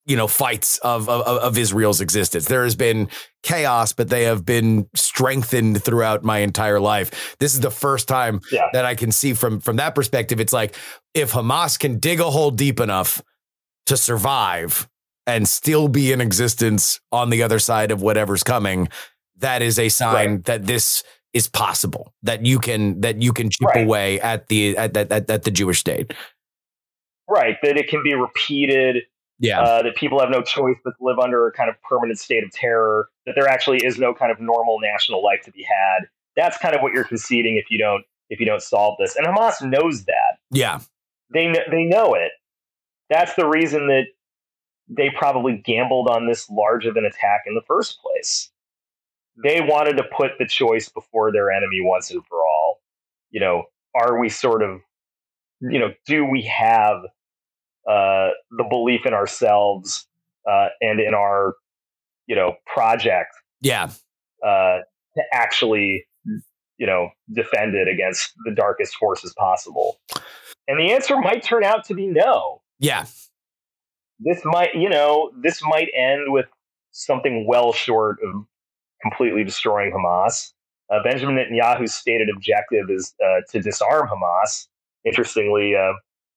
you 0.06 0.16
know 0.16 0.28
fights 0.28 0.78
of, 0.80 1.10
of 1.10 1.22
of 1.22 1.58
Israel's 1.58 2.02
existence. 2.02 2.46
There 2.46 2.64
has 2.64 2.76
been 2.76 3.10
chaos, 3.44 3.94
but 3.94 4.10
they 4.10 4.24
have 4.24 4.46
been 4.46 4.88
strengthened 4.96 5.84
throughout 5.84 6.24
my 6.24 6.40
entire 6.40 6.80
life. 6.80 7.36
This 7.40 7.54
is 7.54 7.60
the 7.62 7.72
first 7.72 8.08
time 8.08 8.42
Yeah. 8.52 8.68
that 8.74 8.86
I 8.86 8.96
can 8.96 9.12
see 9.12 9.34
from 9.34 9.60
from 9.60 9.78
that 9.78 9.96
perspective. 9.96 10.40
It's 10.40 10.54
like 10.54 10.76
if 11.14 11.32
Hamas 11.32 11.80
can 11.80 12.00
dig 12.00 12.20
a 12.20 12.30
hole 12.30 12.52
deep 12.52 12.80
enough 12.80 13.22
to 13.88 13.98
survive 13.98 14.88
and 15.28 15.48
still 15.48 15.88
be 15.88 16.12
in 16.12 16.22
existence 16.22 17.00
on 17.12 17.30
the 17.32 17.42
other 17.44 17.58
side 17.60 17.90
of 17.92 18.02
whatever's 18.02 18.44
coming, 18.44 18.90
that 19.38 19.62
is 19.62 19.80
a 19.80 19.90
sign 19.90 20.30
Right. 20.30 20.44
that 20.46 20.66
this 20.66 21.04
is 21.34 21.48
possible. 21.48 22.14
That 22.24 22.46
you 22.46 22.60
can 22.60 23.02
that 23.02 23.22
you 23.22 23.34
can 23.34 23.50
chip 23.50 23.68
Right. 23.70 23.86
away 23.86 24.22
at 24.22 24.48
the 24.50 24.78
at, 24.78 24.96
at, 24.96 25.12
at, 25.12 25.30
at 25.30 25.44
the 25.44 25.52
Jewish 25.52 25.80
state. 25.80 26.14
Right, 27.28 27.58
that 27.64 27.76
it 27.78 27.88
can 27.90 28.04
be 28.04 28.14
repeated 28.14 28.98
Yeah. 29.40 29.62
uh, 29.62 29.84
that 29.84 29.96
people 29.96 30.20
have 30.20 30.30
no 30.30 30.42
choice 30.42 30.78
but 30.84 30.92
to 30.92 31.04
live 31.04 31.20
under 31.20 31.48
a 31.48 31.52
kind 31.52 31.70
of 31.70 31.76
permanent 31.82 32.20
state 32.20 32.44
of 32.44 32.52
terror, 32.52 33.10
that 33.26 33.34
there 33.36 33.48
actually 33.48 33.80
is 33.86 33.98
no 33.98 34.14
kind 34.14 34.32
of 34.32 34.40
normal 34.40 34.80
national 34.80 35.24
life 35.24 35.42
to 35.44 35.52
be 35.52 35.64
had. 35.64 36.08
That's 36.36 36.58
kind 36.58 36.76
of 36.76 36.82
what 36.82 36.94
you're 36.94 37.04
conceding 37.04 37.58
if 37.58 37.66
you 37.70 37.78
don't 37.78 38.04
if 38.30 38.40
you 38.40 38.46
don't 38.46 38.62
solve 38.62 38.96
this. 39.00 39.16
And 39.16 39.26
Hamas 39.28 39.62
knows 39.62 40.06
that. 40.06 40.38
yeah. 40.52 40.80
They 41.34 41.54
they 41.72 41.84
know 41.84 42.14
it. 42.14 42.32
That's 43.10 43.34
the 43.36 43.48
reason 43.48 43.88
that 43.88 44.06
they 44.88 45.10
probably 45.10 45.62
gambled 45.66 46.08
on 46.08 46.28
this 46.28 46.50
large 46.50 46.86
of 46.86 46.96
an 46.96 47.06
attack 47.06 47.42
in 47.48 47.56
the 47.56 47.62
first 47.68 48.00
place. 48.02 48.52
They 49.44 49.60
wanted 49.62 49.98
to 49.98 50.04
put 50.16 50.32
the 50.40 50.48
choice 50.48 50.88
before 50.90 51.32
their 51.32 51.52
enemy 51.52 51.82
once 51.82 52.12
and 52.12 52.26
for 52.26 52.38
all. 52.38 52.82
You 53.32 53.40
know, 53.42 53.64
are 53.96 54.20
we 54.20 54.30
sort 54.30 54.62
of, 54.64 54.82
you 55.62 55.80
know, 55.80 55.90
do 56.06 56.24
we 56.26 56.44
have 56.44 57.02
uh, 57.90 58.30
the 58.52 58.66
belief 58.70 59.06
in 59.06 59.14
ourselves 59.14 60.08
uh, 60.50 60.68
and 60.82 61.00
in 61.00 61.14
our, 61.14 61.56
you 62.28 62.36
know, 62.36 62.54
project 62.66 63.34
Yeah. 63.62 63.90
uh, 64.46 64.80
to 65.16 65.24
actually, 65.34 66.06
you 66.78 66.86
know, 66.88 67.10
defend 67.34 67.76
it 67.76 67.88
against 67.88 68.34
the 68.46 68.52
darkest 68.52 68.96
forces 68.96 69.34
possible? 69.38 70.00
And 70.68 70.80
the 70.80 70.92
answer 70.94 71.18
might 71.18 71.44
turn 71.44 71.64
out 71.64 71.86
to 71.86 71.94
be 71.94 72.08
no. 72.08 72.62
Yeah. 72.80 73.06
This 74.20 74.42
might, 74.46 74.74
you 74.76 74.90
know, 74.90 75.32
this 75.42 75.62
might 75.64 75.90
end 75.96 76.32
with 76.32 76.46
something 76.92 77.46
well 77.48 77.74
short 77.74 78.18
of 78.24 78.46
completely 79.02 79.44
destroying 79.44 79.92
Hamas. 79.92 80.54
Uh, 80.92 81.04
Benjamin 81.04 81.36
Netanyahu's 81.36 81.94
stated 81.94 82.30
objective 82.34 82.90
is 82.90 83.14
uh, 83.24 83.42
to 83.52 83.62
disarm 83.62 84.08
Hamas. 84.08 84.68
Interestingly, 85.06 85.76
uh, 85.76 85.94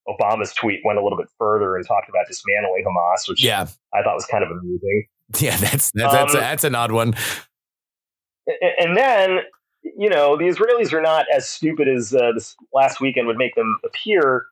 Obama's 0.08 0.52
tweet 0.54 0.80
went 0.84 0.98
a 0.98 1.02
little 1.02 1.18
bit 1.18 1.28
further 1.38 1.76
and 1.76 1.86
talked 1.86 2.08
about 2.08 2.26
dismantling 2.26 2.84
Hamas, 2.86 3.28
which 3.28 3.44
Yeah. 3.44 3.66
I 3.92 4.02
thought 4.02 4.14
was 4.14 4.26
kind 4.26 4.42
of 4.42 4.50
amusing. 4.50 5.06
Yeah. 5.38 5.56
That's 5.58 5.90
that's 5.92 6.12
that's, 6.12 6.34
Um, 6.34 6.40
that's 6.40 6.64
an 6.64 6.74
odd 6.74 6.92
one. 6.92 7.14
And 8.78 8.96
then, 8.96 9.40
you 9.82 10.08
know, 10.08 10.38
the 10.38 10.44
Israelis 10.44 10.92
are 10.94 11.02
not 11.02 11.26
as 11.34 11.46
stupid 11.48 11.86
as 11.86 12.14
uh, 12.14 12.32
this 12.34 12.56
last 12.72 13.00
weekend 13.00 13.26
would 13.26 13.36
make 13.36 13.54
them 13.54 13.78
appear. 13.84 14.46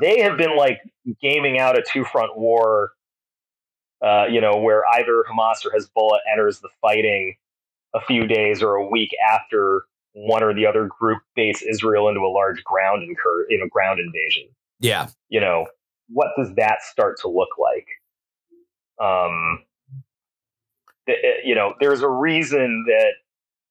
They 0.00 0.20
have 0.20 0.38
been 0.38 0.56
like 0.56 0.80
gaming 1.20 1.58
out 1.58 1.78
a 1.78 1.82
two 1.82 2.04
front 2.04 2.38
war, 2.38 2.92
uh, 4.02 4.24
you 4.30 4.40
know, 4.40 4.56
where 4.56 4.82
either 4.94 5.24
Hamas 5.30 5.66
or 5.66 5.70
Hezbollah 5.70 6.18
enters 6.32 6.60
the 6.60 6.70
fighting 6.80 7.36
a 7.94 8.00
few 8.00 8.26
days 8.26 8.62
or 8.62 8.76
a 8.76 8.88
week 8.88 9.10
after 9.30 9.82
one 10.12 10.42
or 10.42 10.54
the 10.54 10.66
other 10.66 10.88
group 10.98 11.22
base 11.36 11.62
Israel 11.62 12.08
into 12.08 12.20
a 12.20 12.32
large 12.32 12.64
ground 12.64 13.02
incur, 13.02 13.46
you 13.50 13.58
know, 13.58 13.66
ground 13.68 14.00
invasion. 14.00 14.44
Yeah. 14.80 15.08
You 15.28 15.40
know, 15.40 15.66
what 16.08 16.28
does 16.36 16.52
that 16.56 16.82
start 16.82 17.18
to 17.20 17.28
look 17.28 17.50
like? 17.58 17.86
Um, 19.02 19.64
uh, 21.08 21.12
you 21.44 21.54
know, 21.54 21.74
there's 21.80 22.02
a 22.02 22.08
reason 22.08 22.84
that 22.86 23.12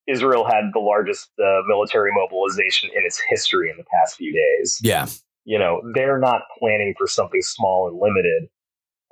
Israel 0.07 0.45
had 0.45 0.71
the 0.73 0.79
largest 0.79 1.29
uh, 1.39 1.61
military 1.67 2.11
mobilization 2.13 2.89
in 2.95 3.05
its 3.05 3.21
history 3.29 3.69
in 3.69 3.77
the 3.77 3.83
past 3.83 4.15
few 4.15 4.33
days. 4.33 4.79
Yeah. 4.81 5.07
You 5.45 5.59
know, 5.59 5.81
they're 5.93 6.19
not 6.19 6.41
planning 6.57 6.93
for 6.97 7.07
something 7.07 7.41
small 7.41 7.87
and 7.87 7.99
limited. 7.99 8.49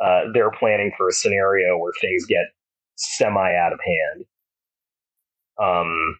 Uh, 0.03 0.31
they're 0.33 0.51
planning 0.51 0.91
for 0.97 1.07
a 1.09 1.11
scenario 1.11 1.77
where 1.77 1.93
things 1.99 2.25
get 2.25 2.45
semi 2.95 3.55
out 3.55 3.73
of 3.73 3.79
hand. 3.83 4.25
Um, 5.59 6.17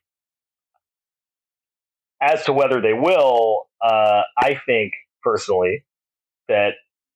as 2.21 2.43
to 2.45 2.53
whether 2.53 2.81
they 2.81 2.93
will, 2.93 3.67
uh, 3.83 4.21
I 4.37 4.59
think 4.65 4.93
personally 5.27 5.83
that 6.47 6.71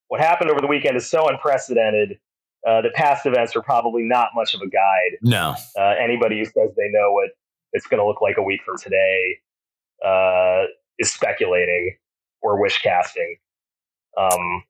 what 0.09 0.19
happened 0.19 0.49
over 0.51 0.59
the 0.59 0.67
weekend 0.67 0.97
is 0.97 1.09
so 1.09 1.27
unprecedented. 1.29 2.17
Uh, 2.67 2.81
the 2.81 2.89
past 2.93 3.25
events 3.25 3.55
are 3.55 3.61
probably 3.61 4.03
not 4.03 4.27
much 4.35 4.53
of 4.53 4.61
a 4.61 4.67
guide 4.69 5.17
No. 5.23 5.55
uh, 5.79 5.93
anybody 5.99 6.37
who 6.39 6.45
says 6.45 6.69
they 6.77 6.89
know 6.91 7.11
what 7.11 7.29
it's 7.73 7.87
going 7.87 7.99
to 7.99 8.05
look 8.05 8.21
like 8.21 8.35
a 8.37 8.43
week 8.43 8.61
from 8.65 8.77
today 8.77 9.37
uh, 10.05 10.63
is 10.99 11.11
speculating 11.13 11.95
or 12.41 12.61
wish 12.61 12.79
casting. 12.81 13.37
Um, 14.17 14.63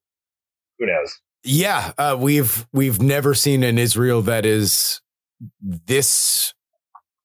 who 0.77 0.85
knows? 0.85 1.19
Yeah, 1.43 1.91
uh, 1.97 2.15
we've 2.19 2.67
we've 2.71 3.01
never 3.01 3.33
seen 3.33 3.63
an 3.63 3.79
Israel 3.79 4.21
that 4.23 4.45
is 4.45 5.01
this, 5.59 6.53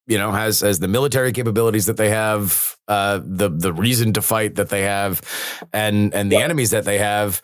you 0.07 0.19
know, 0.19 0.33
has 0.33 0.61
has 0.61 0.79
the 0.79 0.89
military 0.89 1.33
capabilities 1.33 1.87
that 1.87 1.97
they 1.97 2.11
have, 2.11 2.77
uh, 2.89 3.21
the 3.25 3.49
the 3.49 3.73
reason 3.73 4.13
to 4.15 4.23
fight 4.23 4.55
that 4.57 4.69
they 4.69 4.83
have, 4.83 5.21
and 5.73 6.15
and 6.15 6.31
the 6.31 6.37
Yeah. 6.37 6.45
enemies 6.45 6.71
that 6.71 6.85
they 6.85 6.99
have, 6.99 7.43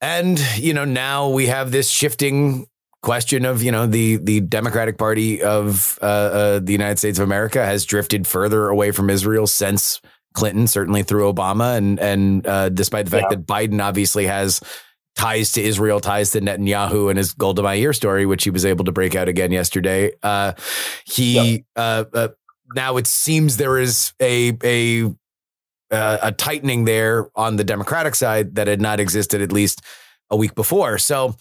and 0.00 0.38
you 0.58 0.74
know 0.74 0.84
now 0.84 1.28
we 1.28 1.46
have 1.46 1.70
this 1.70 1.88
shifting 1.88 2.66
question 3.02 3.44
of 3.44 3.62
you 3.62 3.72
know 3.72 3.86
the 3.86 4.16
the 4.16 4.40
Democratic 4.40 4.98
Party 4.98 5.42
of 5.42 5.98
uh, 6.02 6.04
uh, 6.04 6.58
the 6.60 6.72
United 6.72 6.98
States 6.98 7.18
of 7.18 7.24
America 7.24 7.64
has 7.64 7.84
drifted 7.84 8.26
further 8.26 8.68
away 8.68 8.90
from 8.90 9.10
Israel 9.10 9.46
since 9.46 10.00
Clinton, 10.34 10.66
certainly 10.66 11.02
through 11.02 11.32
Obama, 11.32 11.76
and 11.76 11.98
and 12.00 12.46
uh, 12.46 12.68
despite 12.68 13.06
the 13.06 13.10
fact 13.10 13.26
Yeah. 13.30 13.36
that 13.36 13.46
Biden 13.46 13.82
obviously 13.82 14.26
has 14.26 14.60
ties 15.16 15.52
to 15.52 15.62
Israel, 15.62 16.00
ties 16.00 16.30
to 16.32 16.40
Netanyahu 16.40 17.10
and 17.10 17.18
his 17.18 17.32
Golda 17.32 17.62
Meir 17.62 17.92
story, 17.92 18.26
which 18.26 18.44
he 18.44 18.50
was 18.50 18.64
able 18.64 18.84
to 18.84 18.92
break 18.92 19.14
out 19.14 19.28
again 19.28 19.52
yesterday. 19.52 20.12
Uh, 20.22 20.52
he 21.04 21.64
uh, 21.76 22.04
uh, 22.12 22.28
now 22.74 22.96
it 22.96 23.06
seems 23.06 23.56
there 23.56 23.78
is 23.78 24.12
a 24.20 24.56
a 24.64 25.04
uh, 25.90 26.18
a 26.22 26.32
tightening 26.32 26.84
there 26.86 27.28
on 27.36 27.56
the 27.56 27.64
Democratic 27.64 28.14
side 28.14 28.54
that 28.54 28.66
had 28.66 28.80
not 28.80 29.00
existed 29.00 29.42
at 29.42 29.52
least 29.52 29.82
a 30.30 30.36
week 30.36 30.54
before. 30.54 30.98
So. 30.98 31.36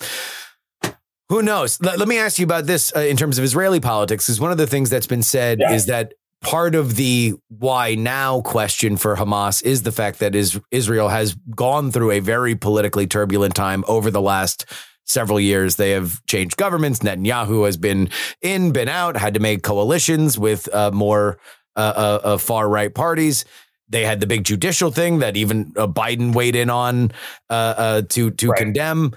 Who 1.30 1.42
knows? 1.42 1.80
Let, 1.82 1.98
let 1.98 2.10
me 2.10 2.18
ask 2.18 2.40
you 2.40 2.44
about 2.44 2.66
this 2.66 2.94
uh, 2.94 3.00
in 3.00 3.16
terms 3.16 3.38
of 3.38 3.46
Israeli 3.46 3.80
politics. 3.80 4.26
Because 4.26 4.42
one 4.42 4.52
of 4.52 4.58
the 4.58 4.68
things 4.68 4.90
that's 4.90 5.08
been 5.08 5.24
said 5.24 5.60
Yeah. 5.62 5.72
is 5.72 5.86
that 5.86 6.14
part 6.44 6.76
of 6.76 6.96
the 6.96 7.34
why 7.50 7.96
now 7.96 8.42
question 8.42 8.98
for 8.98 9.16
Hamas 9.16 9.64
is 9.64 9.84
the 9.84 9.92
fact 9.92 10.20
that 10.20 10.36
is, 10.36 10.60
Israel 10.72 11.10
has 11.10 11.36
gone 11.56 11.92
through 11.92 12.12
a 12.12 12.20
very 12.20 12.56
politically 12.56 13.08
turbulent 13.08 13.56
time 13.56 13.84
over 13.88 14.10
the 14.12 14.22
last 14.22 14.66
several 15.06 15.40
years. 15.40 15.76
They 15.76 15.92
have 15.92 16.26
changed 16.26 16.58
governments. 16.58 17.00
Netanyahu 17.00 17.66
has 17.66 17.78
been 17.78 18.10
in, 18.42 18.72
been 18.72 18.90
out, 18.90 19.18
had 19.18 19.34
to 19.36 19.40
make 19.40 19.62
coalitions 19.64 20.38
with 20.38 20.74
uh, 20.74 20.92
more 20.92 21.38
uh, 21.76 21.80
uh, 21.96 22.20
uh, 22.24 22.38
far 22.38 22.68
right 22.70 22.94
parties. 22.94 23.46
They 23.90 24.06
had 24.06 24.20
the 24.22 24.28
big 24.28 24.44
judicial 24.46 24.90
thing 24.92 25.20
that 25.20 25.36
even 25.36 25.74
uh, 25.76 25.86
Biden 25.88 26.34
weighed 26.34 26.56
in 26.56 26.70
on 26.70 27.12
uh, 27.50 27.54
uh, 27.54 28.02
to 28.10 28.32
to 28.32 28.48
Right. 28.50 28.58
condemn. 28.60 29.12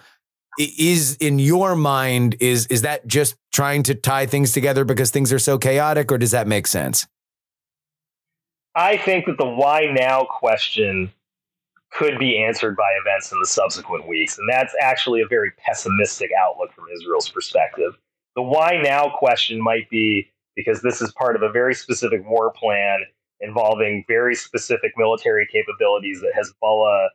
Is 0.58 1.16
in 1.16 1.38
your 1.40 1.74
mind 1.74 2.36
is 2.38 2.66
is 2.66 2.82
that 2.82 3.06
just 3.08 3.34
trying 3.52 3.82
to 3.84 3.94
tie 3.94 4.26
things 4.26 4.52
together 4.52 4.84
because 4.84 5.10
things 5.10 5.32
are 5.32 5.38
so 5.40 5.58
chaotic, 5.58 6.12
or 6.12 6.18
does 6.18 6.30
that 6.30 6.46
make 6.46 6.66
sense? 6.68 7.06
I 8.74 8.96
think 8.96 9.26
that 9.26 9.38
the 9.38 9.46
why 9.46 9.86
now 9.92 10.24
question 10.24 11.12
could 11.92 12.18
be 12.18 12.42
answered 12.42 12.76
by 12.76 12.90
events 13.00 13.30
in 13.30 13.38
the 13.38 13.46
subsequent 13.46 14.08
weeks. 14.08 14.36
And 14.38 14.48
that's 14.50 14.74
actually 14.80 15.20
a 15.20 15.28
very 15.28 15.52
pessimistic 15.64 16.30
outlook 16.40 16.72
from 16.72 16.86
Israel's 16.92 17.28
perspective. 17.28 17.96
The 18.34 18.42
why 18.42 18.80
now 18.82 19.12
question 19.16 19.62
might 19.62 19.88
be 19.90 20.28
because 20.56 20.82
this 20.82 21.00
is 21.00 21.12
part 21.12 21.36
of 21.36 21.42
a 21.42 21.50
very 21.50 21.74
specific 21.74 22.28
war 22.28 22.52
plan 22.52 23.00
involving 23.40 24.04
very 24.08 24.34
specific 24.34 24.92
military 24.96 25.46
capabilities 25.50 26.20
that 26.20 26.32
Hezbollah 26.36 27.08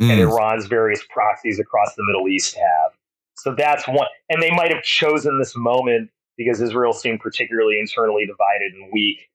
and 0.00 0.10
Mm, 0.10 0.18
Iran's 0.18 0.66
various 0.66 1.04
proxies 1.08 1.60
across 1.60 1.94
the 1.94 2.02
Middle 2.04 2.26
East 2.28 2.56
have. 2.56 2.92
So 3.36 3.54
that's 3.56 3.86
one. 3.86 4.08
And 4.28 4.42
they 4.42 4.50
might 4.50 4.72
have 4.72 4.82
chosen 4.82 5.38
this 5.38 5.54
moment 5.56 6.10
because 6.36 6.60
Israel 6.60 6.92
seemed 6.92 7.20
particularly 7.20 7.78
internally 7.78 8.26
divided 8.26 8.72
and 8.72 8.90
weak. 8.92 9.28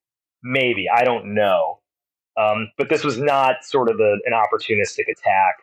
Maybe. 0.44 0.88
I 0.94 1.04
don't 1.04 1.34
know. 1.34 1.80
Um, 2.38 2.72
but 2.78 2.90
this 2.90 3.04
was 3.04 3.18
not 3.20 3.64
sort 3.64 3.90
of 3.90 4.00
a, 4.00 4.18
an 4.26 4.34
opportunistic 4.34 5.10
attack. 5.12 5.56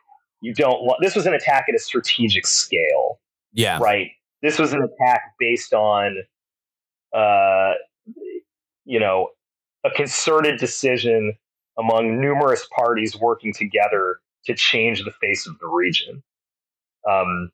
You 0.43 0.53
don't 0.53 0.83
want, 0.83 0.99
this 1.01 1.15
was 1.15 1.27
an 1.27 1.33
attack 1.33 1.67
at 1.69 1.75
a 1.75 1.79
strategic 1.79 2.47
scale, 2.47 3.19
yeah, 3.55 3.79
right? 3.79 4.11
This 4.43 4.59
was 4.59 4.75
an 4.75 4.83
attack 4.83 5.23
based 5.39 5.73
on, 5.73 6.19
uh, 7.15 7.73
you 8.85 9.01
know, 9.01 9.29
a 9.85 9.91
concerted 9.91 10.61
decision 10.61 11.35
among 11.79 12.21
numerous 12.21 12.67
parties 12.77 13.17
working 13.19 13.55
together 13.55 14.19
to 14.45 14.55
change 14.55 15.03
the 15.03 15.13
face 15.13 15.47
of 15.47 15.59
the 15.59 15.67
region. 15.67 16.23
Um, 17.09 17.51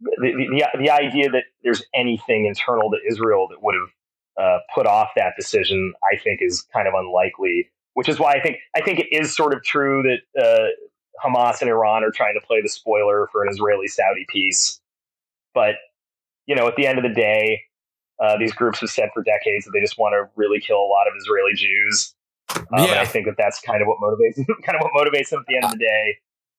the, 0.00 0.16
the, 0.20 0.32
the, 0.50 0.78
the 0.84 0.90
idea 0.90 1.30
that 1.30 1.44
there's 1.62 1.82
anything 1.94 2.46
internal 2.46 2.90
to 2.90 2.98
Israel 3.08 3.48
that 3.48 3.62
would 3.62 3.74
have 3.74 3.88
uh, 4.40 4.58
put 4.74 4.86
off 4.86 5.10
that 5.16 5.34
decision, 5.38 5.92
I 6.12 6.18
think, 6.18 6.40
is 6.42 6.62
kind 6.72 6.88
of 6.88 6.94
unlikely. 6.94 7.70
Which 7.94 8.08
is 8.08 8.18
why 8.18 8.32
I 8.32 8.40
think 8.40 8.56
I 8.76 8.80
think 8.80 8.98
it 8.98 9.06
is 9.12 9.34
sort 9.34 9.54
of 9.54 9.62
true 9.62 10.02
that 10.02 10.42
uh, 10.42 10.68
Hamas 11.24 11.60
and 11.60 11.70
Iran 11.70 12.02
are 12.02 12.10
trying 12.10 12.34
to 12.34 12.44
play 12.44 12.60
the 12.60 12.68
spoiler 12.68 13.28
for 13.30 13.44
an 13.44 13.48
Israeli-Saudi 13.50 14.26
peace. 14.28 14.80
But 15.54 15.76
you 16.46 16.56
know, 16.56 16.66
at 16.66 16.76
the 16.76 16.86
end 16.86 16.98
of 16.98 17.04
the 17.04 17.14
day, 17.14 17.62
uh, 18.22 18.36
these 18.38 18.52
groups 18.52 18.80
have 18.80 18.90
said 18.90 19.10
for 19.14 19.22
decades 19.22 19.64
that 19.64 19.70
they 19.72 19.80
just 19.80 19.98
want 19.98 20.12
to 20.12 20.28
really 20.36 20.60
kill 20.60 20.78
a 20.78 20.90
lot 20.90 21.06
of 21.06 21.14
Israeli 21.16 21.54
Jews. 21.54 22.14
Um, 22.56 22.64
and 22.72 22.98
I 22.98 23.04
think 23.04 23.26
that 23.26 23.36
that's 23.38 23.60
kind 23.60 23.80
of 23.80 23.88
what 23.88 23.98
motivates 23.98 24.36
kind 24.64 24.76
of 24.76 24.82
what 24.82 24.92
motivates 24.94 25.30
them 25.30 25.40
at 25.40 25.46
the 25.46 25.56
end 25.56 25.64
of 25.64 25.70
the 25.72 25.78
day. 25.78 26.18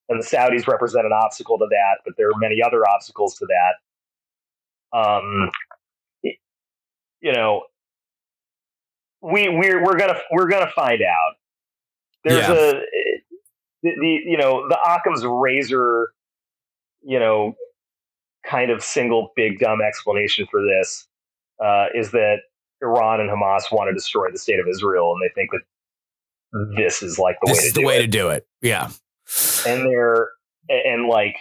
and 0.09 0.21
the 0.21 0.26
Saudis 0.26 0.67
represent 0.67 1.05
an 1.05 1.13
obstacle 1.13 1.57
to 1.57 1.67
that, 1.69 1.97
but 2.05 2.15
there 2.17 2.28
are 2.28 2.38
many 2.38 2.61
other 2.63 2.88
obstacles 2.88 3.36
to 3.36 3.47
that. 3.47 4.97
Um, 4.97 5.51
you 7.26 7.34
know, 7.34 7.63
we 9.23 9.49
we're 9.49 9.84
we're 9.84 9.97
gonna 9.97 10.19
we're 10.32 10.47
gonna 10.47 10.69
find 10.76 11.01
out. 11.01 11.34
There's 12.23 12.47
Yeah. 12.47 12.53
a 12.53 12.71
the, 13.82 13.91
the 13.99 14.19
you 14.26 14.38
know 14.38 14.67
the 14.69 14.78
Occam's 14.88 15.26
razor, 15.26 16.09
you 17.01 17.17
know, 17.19 17.55
kind 18.45 18.69
of 18.69 18.84
single 18.84 19.32
big 19.36 19.57
dumb 19.57 19.80
explanation 19.82 20.45
for 20.51 20.61
this 20.61 21.07
uh, 21.63 21.86
is 21.95 22.11
that 22.11 22.38
Iran 22.84 23.21
and 23.21 23.30
Hamas 23.32 23.71
want 23.71 23.89
to 23.89 23.93
destroy 23.95 24.30
the 24.32 24.38
state 24.38 24.59
of 24.59 24.67
Israel, 24.69 25.13
and 25.13 25.21
they 25.23 25.34
think 25.34 25.49
that 25.51 25.61
this 26.78 27.01
is 27.01 27.17
like 27.17 27.38
the 27.41 27.51
this 27.51 27.57
way 27.57 27.65
to 27.65 27.65
do 27.65 27.65
it. 27.65 27.65
This 27.65 27.67
is 27.67 27.73
the 27.73 27.82
do 27.82 27.88
way 27.88 27.97
it. 27.97 28.01
to 28.01 28.07
do 28.07 28.30
it. 28.30 28.47
Yeah. 29.65 29.71
and 29.73 29.89
they're 29.89 30.30
and 30.69 31.07
like 31.07 31.38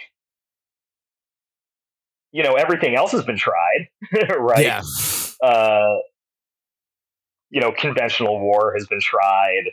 you 2.31 2.41
know 2.43 2.53
everything 2.55 2.95
else 2.95 3.11
has 3.11 3.23
been 3.23 3.37
tried, 3.37 3.87
right? 4.39 4.63
Yeah. 4.63 4.81
Uh, 5.45 5.97
you 7.49 7.61
know, 7.61 7.71
conventional 7.71 8.39
war 8.39 8.73
has 8.75 8.87
been 8.87 8.99
tried. 8.99 9.63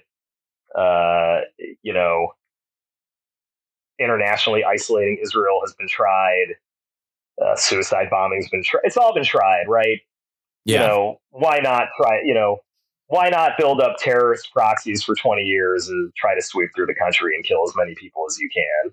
Uh, 0.74 1.40
you 1.82 1.92
know, 1.92 2.28
internationally 3.98 4.64
isolating 4.64 5.18
Israel 5.22 5.60
has 5.64 5.74
been 5.74 5.88
tried. 5.88 6.46
Uh, 7.42 7.56
suicide 7.56 8.08
bombing's 8.10 8.48
been 8.50 8.62
tried. 8.62 8.82
It's 8.84 8.96
all 8.96 9.14
been 9.14 9.24
tried, 9.24 9.64
right? 9.68 10.00
You 10.80 10.86
know, 10.86 11.20
why 11.30 11.58
not 11.58 11.88
try? 11.96 12.20
You 12.24 12.34
know, 12.34 12.58
why 13.08 13.30
not 13.30 13.52
build 13.58 13.80
up 13.80 13.96
terrorist 13.98 14.52
proxies 14.52 15.02
for 15.02 15.14
twenty 15.14 15.42
years 15.42 15.88
and 15.88 16.12
try 16.16 16.34
to 16.34 16.42
sweep 16.42 16.70
through 16.74 16.86
the 16.86 16.94
country 16.94 17.34
and 17.34 17.44
kill 17.44 17.64
as 17.64 17.74
many 17.76 17.94
people 17.94 18.22
as 18.28 18.38
you 18.38 18.48
can? 18.52 18.92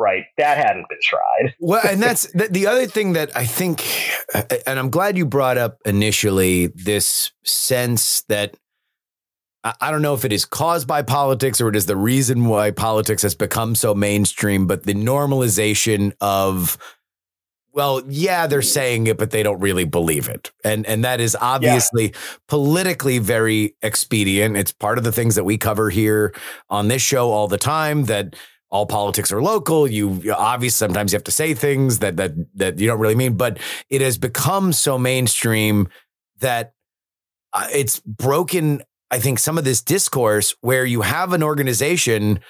Right? 0.00 0.24
That 0.38 0.56
hadn't 0.56 0.88
been 0.88 0.98
tried. 1.02 1.54
Well, 1.60 1.82
and 1.86 2.02
that's 2.02 2.32
the, 2.32 2.48
the 2.48 2.66
other 2.66 2.86
thing 2.86 3.12
that 3.12 3.36
I 3.36 3.44
think, 3.44 3.84
uh, 4.34 4.42
and 4.66 4.78
I'm 4.78 4.88
glad 4.88 5.18
you 5.18 5.26
brought 5.26 5.58
up 5.58 5.78
initially 5.84 6.68
this 6.68 7.32
sense 7.44 8.22
that 8.22 8.56
I 9.62 9.74
I 9.80 9.90
don't 9.90 10.02
know 10.02 10.14
if 10.14 10.24
it 10.24 10.32
is 10.32 10.44
caused 10.46 10.88
by 10.88 11.02
politics 11.02 11.60
or 11.60 11.68
it 11.68 11.76
is 11.76 11.86
the 11.86 11.96
reason 11.96 12.46
why 12.46 12.70
politics 12.70 13.22
has 13.22 13.34
become 13.34 13.74
so 13.74 13.94
mainstream, 13.94 14.66
but 14.66 14.84
the 14.84 14.94
normalization 14.94 16.12
of, 16.20 16.78
well, 17.72 18.02
yeah, 18.08 18.46
they're 18.46 18.62
saying 18.62 19.06
it, 19.06 19.18
but 19.18 19.30
they 19.30 19.42
don't 19.42 19.60
really 19.60 19.84
believe 19.84 20.28
it. 20.28 20.50
And 20.64 20.86
and 20.86 21.04
that 21.04 21.20
is 21.20 21.36
obviously 21.40 22.14
politically 22.48 23.18
very 23.18 23.76
expedient. 23.82 24.56
It's 24.56 24.72
part 24.72 24.98
of 24.98 25.04
the 25.04 25.12
things 25.12 25.34
that 25.34 25.44
we 25.44 25.58
cover 25.58 25.90
here 25.90 26.34
on 26.70 26.88
this 26.88 27.02
show 27.02 27.30
all 27.30 27.48
the 27.48 27.58
time 27.58 28.04
that 28.04 28.34
all 28.70 28.86
politics 28.86 29.32
are 29.32 29.42
local. 29.42 29.86
You 29.86 30.32
obviously 30.36 30.86
sometimes 30.86 31.12
you 31.12 31.16
have 31.16 31.24
to 31.24 31.32
say 31.32 31.54
things 31.54 31.98
that 31.98 32.16
that 32.16 32.32
that 32.56 32.78
you 32.78 32.86
don't 32.86 33.00
really 33.00 33.14
mean, 33.14 33.36
but 33.36 33.58
it 33.88 34.00
has 34.00 34.18
become 34.18 34.72
so 34.72 34.98
mainstream 34.98 35.88
that 36.38 36.74
uh, 37.52 37.66
it's 37.72 38.00
broken. 38.00 38.82
I 39.10 39.18
think 39.18 39.40
some 39.40 39.58
of 39.58 39.64
this 39.64 39.82
discourse 39.82 40.54
where 40.60 40.84
you 40.84 41.00
have 41.00 41.32
an 41.32 41.42
organization 41.42 42.40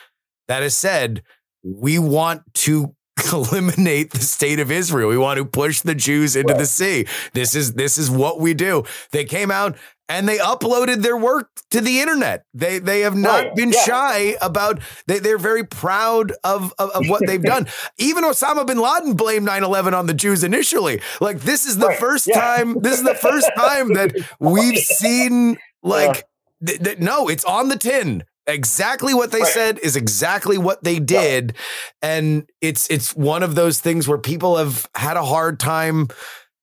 that 0.49 0.62
has 0.62 0.77
said 0.77 1.23
we 1.62 1.99
want 1.99 2.43
to 2.55 2.95
eliminate 3.33 4.11
the 4.12 4.21
state 4.21 4.61
of 4.61 4.71
Israel. 4.71 5.09
We 5.09 5.18
want 5.18 5.39
to 5.39 5.45
push 5.45 5.81
the 5.81 5.95
Jews 5.95 6.37
into 6.37 6.55
the 6.55 6.66
sea. 6.66 7.07
This 7.33 7.55
is 7.55 7.75
this 7.75 7.99
is 7.99 8.11
what 8.11 8.41
we 8.41 8.53
do. 8.55 8.85
They 9.11 9.25
came 9.25 9.51
out 9.51 9.77
and 10.11 10.29
they 10.29 10.39
uploaded 10.39 11.03
their 11.03 11.17
work 11.17 11.49
to 11.71 11.81
the 11.81 12.01
internet. 12.01 12.45
They 12.53 12.79
they 12.81 13.01
have 13.01 13.17
not 13.17 13.45
Right, 13.45 13.55
been 13.57 13.73
yeah. 13.73 13.85
shy 13.85 14.37
about 14.43 14.81
they 15.07 15.21
they're 15.21 15.39
very 15.39 15.65
proud 15.65 16.33
of 16.45 16.75
of, 16.79 16.91
of 16.91 17.09
what 17.09 17.23
they've 17.27 17.43
done. 17.43 17.67
Even 17.99 18.25
Osama 18.25 18.67
bin 18.67 18.79
Laden 18.79 19.15
blamed 19.15 19.47
9/11 19.49 19.95
on 19.95 20.07
the 20.07 20.15
Jews 20.15 20.45
initially. 20.45 21.01
Like 21.21 21.41
this 21.41 21.65
is 21.65 21.79
the 21.79 21.87
Right, 21.89 21.99
first 21.99 22.27
yeah. 22.27 22.41
time 22.41 22.81
this 22.83 22.99
is 22.99 23.05
the 23.05 23.15
first 23.15 23.51
time 23.57 23.95
that 23.95 24.13
we've 24.41 24.79
seen 24.79 25.57
like 25.83 26.25
th- 26.67 26.83
th- 26.83 26.99
no, 26.99 27.29
it's 27.29 27.45
on 27.45 27.69
the 27.69 27.77
tin. 27.79 28.25
Exactly 28.47 29.15
what 29.15 29.31
they 29.31 29.43
Right. 29.43 29.53
said 29.53 29.79
is 29.81 29.95
exactly 29.95 30.59
what 30.59 30.83
they 30.83 30.99
did, 30.99 31.55
and 32.03 32.49
it's 32.61 32.89
it's 32.91 33.15
one 33.15 33.45
of 33.45 33.55
those 33.55 33.79
things 33.81 34.09
where 34.09 34.19
people 34.19 34.57
have 34.57 34.89
had 34.97 35.17
a 35.17 35.23
hard 35.25 35.61
time 35.61 36.09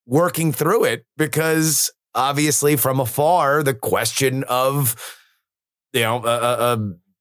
working 0.05 0.51
through 0.51 0.83
it 0.85 1.05
because 1.17 1.91
obviously 2.15 2.75
from 2.75 2.99
afar 2.99 3.63
the 3.63 3.73
question 3.73 4.43
of 4.45 4.95
you 5.93 6.01
know 6.01 6.17
uh, 6.17 6.19
uh, 6.19 6.63
uh, 6.63 6.77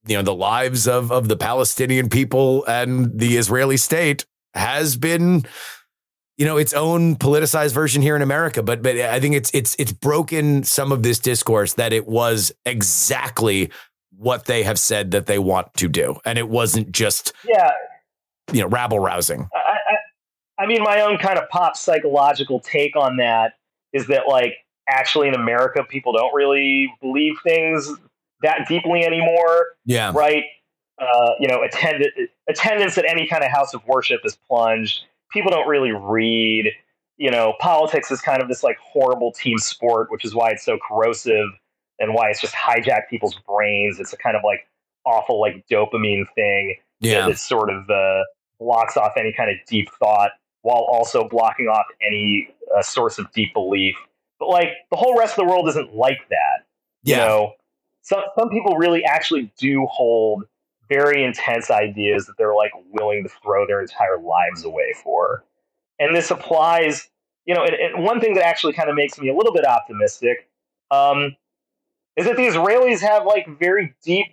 you 0.06 0.16
know 0.16 0.22
the 0.22 0.34
lives 0.34 0.86
of 0.86 1.10
of 1.12 1.28
the 1.28 1.36
Palestinian 1.36 2.08
people 2.08 2.64
and 2.66 3.18
the 3.18 3.36
Israeli 3.36 3.76
state 3.76 4.24
has 4.54 4.96
been 4.96 5.44
you 6.36 6.46
know 6.46 6.56
its 6.56 6.72
own 6.72 7.16
politicized 7.16 7.72
version 7.72 8.02
here 8.02 8.16
in 8.16 8.22
America. 8.22 8.62
But 8.62 8.82
but 8.82 8.96
I 8.96 9.20
think 9.20 9.34
it's 9.34 9.50
it's 9.52 9.76
it's 9.78 9.92
broken 9.92 10.64
some 10.64 10.92
of 10.92 11.02
this 11.02 11.18
discourse 11.18 11.74
that 11.74 11.92
it 11.92 12.06
was 12.06 12.52
exactly 12.64 13.70
what 14.16 14.46
they 14.46 14.62
have 14.62 14.78
said 14.78 15.10
that 15.10 15.26
they 15.26 15.38
want 15.38 15.74
to 15.74 15.88
do. 15.88 16.16
And 16.24 16.38
it 16.38 16.48
wasn't 16.48 16.90
just 16.92 17.32
Yeah, 17.46 17.70
you 18.52 18.60
know 18.60 18.68
rabble 18.68 19.00
rousing. 19.00 19.48
I, 19.54 19.58
I, 19.58 19.96
I 20.58 20.66
mean, 20.66 20.82
my 20.82 21.00
own 21.02 21.18
kind 21.18 21.38
of 21.38 21.48
pop 21.50 21.76
psychological 21.76 22.60
take 22.60 22.96
on 22.96 23.18
that 23.18 23.54
is 23.92 24.06
that, 24.06 24.26
like, 24.28 24.54
actually 24.88 25.28
in 25.28 25.34
America, 25.34 25.84
people 25.84 26.12
don't 26.12 26.34
really 26.34 26.92
believe 27.00 27.34
things 27.42 27.90
that 28.42 28.66
deeply 28.68 29.04
anymore, 29.04 29.66
yeah 29.84 30.12
right? 30.14 30.44
Uh, 30.98 31.30
you 31.38 31.48
know, 31.48 31.62
attend- 31.62 32.06
attendance 32.48 32.96
at 32.96 33.04
any 33.06 33.26
kind 33.26 33.44
of 33.44 33.50
house 33.50 33.74
of 33.74 33.86
worship 33.86 34.20
is 34.24 34.36
plunged. 34.48 35.04
People 35.30 35.50
don't 35.50 35.68
really 35.68 35.92
read. 35.92 36.70
You 37.18 37.30
know, 37.30 37.54
politics 37.60 38.10
is 38.10 38.20
kind 38.20 38.42
of 38.42 38.48
this 38.48 38.62
like 38.62 38.76
horrible 38.78 39.32
team 39.32 39.58
sport, 39.58 40.10
which 40.10 40.24
is 40.24 40.34
why 40.34 40.50
it's 40.50 40.64
so 40.64 40.78
corrosive 40.86 41.48
and 41.98 42.14
why 42.14 42.28
it's 42.30 42.40
just 42.40 42.54
hijacked 42.54 43.08
people's 43.08 43.38
brains. 43.46 43.98
It's 44.00 44.12
a 44.12 44.16
kind 44.16 44.36
of 44.36 44.42
like 44.44 44.66
awful 45.04 45.40
like 45.40 45.64
dopamine 45.70 46.24
thing 46.34 46.74
yeah 47.00 47.28
that 47.28 47.38
sort 47.38 47.70
of 47.70 47.88
uh, 47.88 48.22
blocks 48.58 48.96
off 48.96 49.12
any 49.16 49.32
kind 49.32 49.50
of 49.50 49.56
deep 49.66 49.88
thought 49.98 50.30
while 50.62 50.86
also 50.90 51.28
blocking 51.28 51.66
off 51.66 51.86
any 52.04 52.48
uh, 52.76 52.82
source 52.82 53.18
of 53.18 53.30
deep 53.32 53.52
belief. 53.54 53.94
But 54.38 54.48
like 54.48 54.68
the 54.90 54.96
whole 54.96 55.18
rest 55.18 55.38
of 55.38 55.46
the 55.46 55.50
world 55.50 55.68
isn't 55.68 55.94
like 55.94 56.28
that. 56.30 56.66
You 57.02 57.16
know, 57.16 57.52
some 58.02 58.22
some 58.38 58.48
people 58.50 58.76
really 58.76 59.04
actually 59.04 59.52
do 59.58 59.86
hold 59.86 60.44
very 60.88 61.24
intense 61.24 61.70
ideas 61.70 62.26
that 62.26 62.34
they're 62.38 62.54
like 62.54 62.72
willing 62.92 63.24
to 63.24 63.30
throw 63.42 63.66
their 63.66 63.80
entire 63.80 64.18
lives 64.18 64.64
away 64.64 64.94
for. 65.02 65.44
And 65.98 66.14
this 66.14 66.30
applies, 66.30 67.08
you 67.44 67.54
know, 67.54 67.64
and, 67.64 67.74
and 67.74 68.04
one 68.04 68.20
thing 68.20 68.34
that 68.34 68.46
actually 68.46 68.74
kind 68.74 68.88
of 68.88 68.94
makes 68.94 69.18
me 69.18 69.28
a 69.28 69.34
little 69.34 69.52
bit 69.52 69.66
optimistic 69.66 70.48
um, 70.90 71.34
is 72.16 72.26
that 72.26 72.36
the 72.36 72.46
Israelis 72.46 73.00
have 73.00 73.24
like 73.24 73.46
very 73.58 73.94
deep 74.04 74.26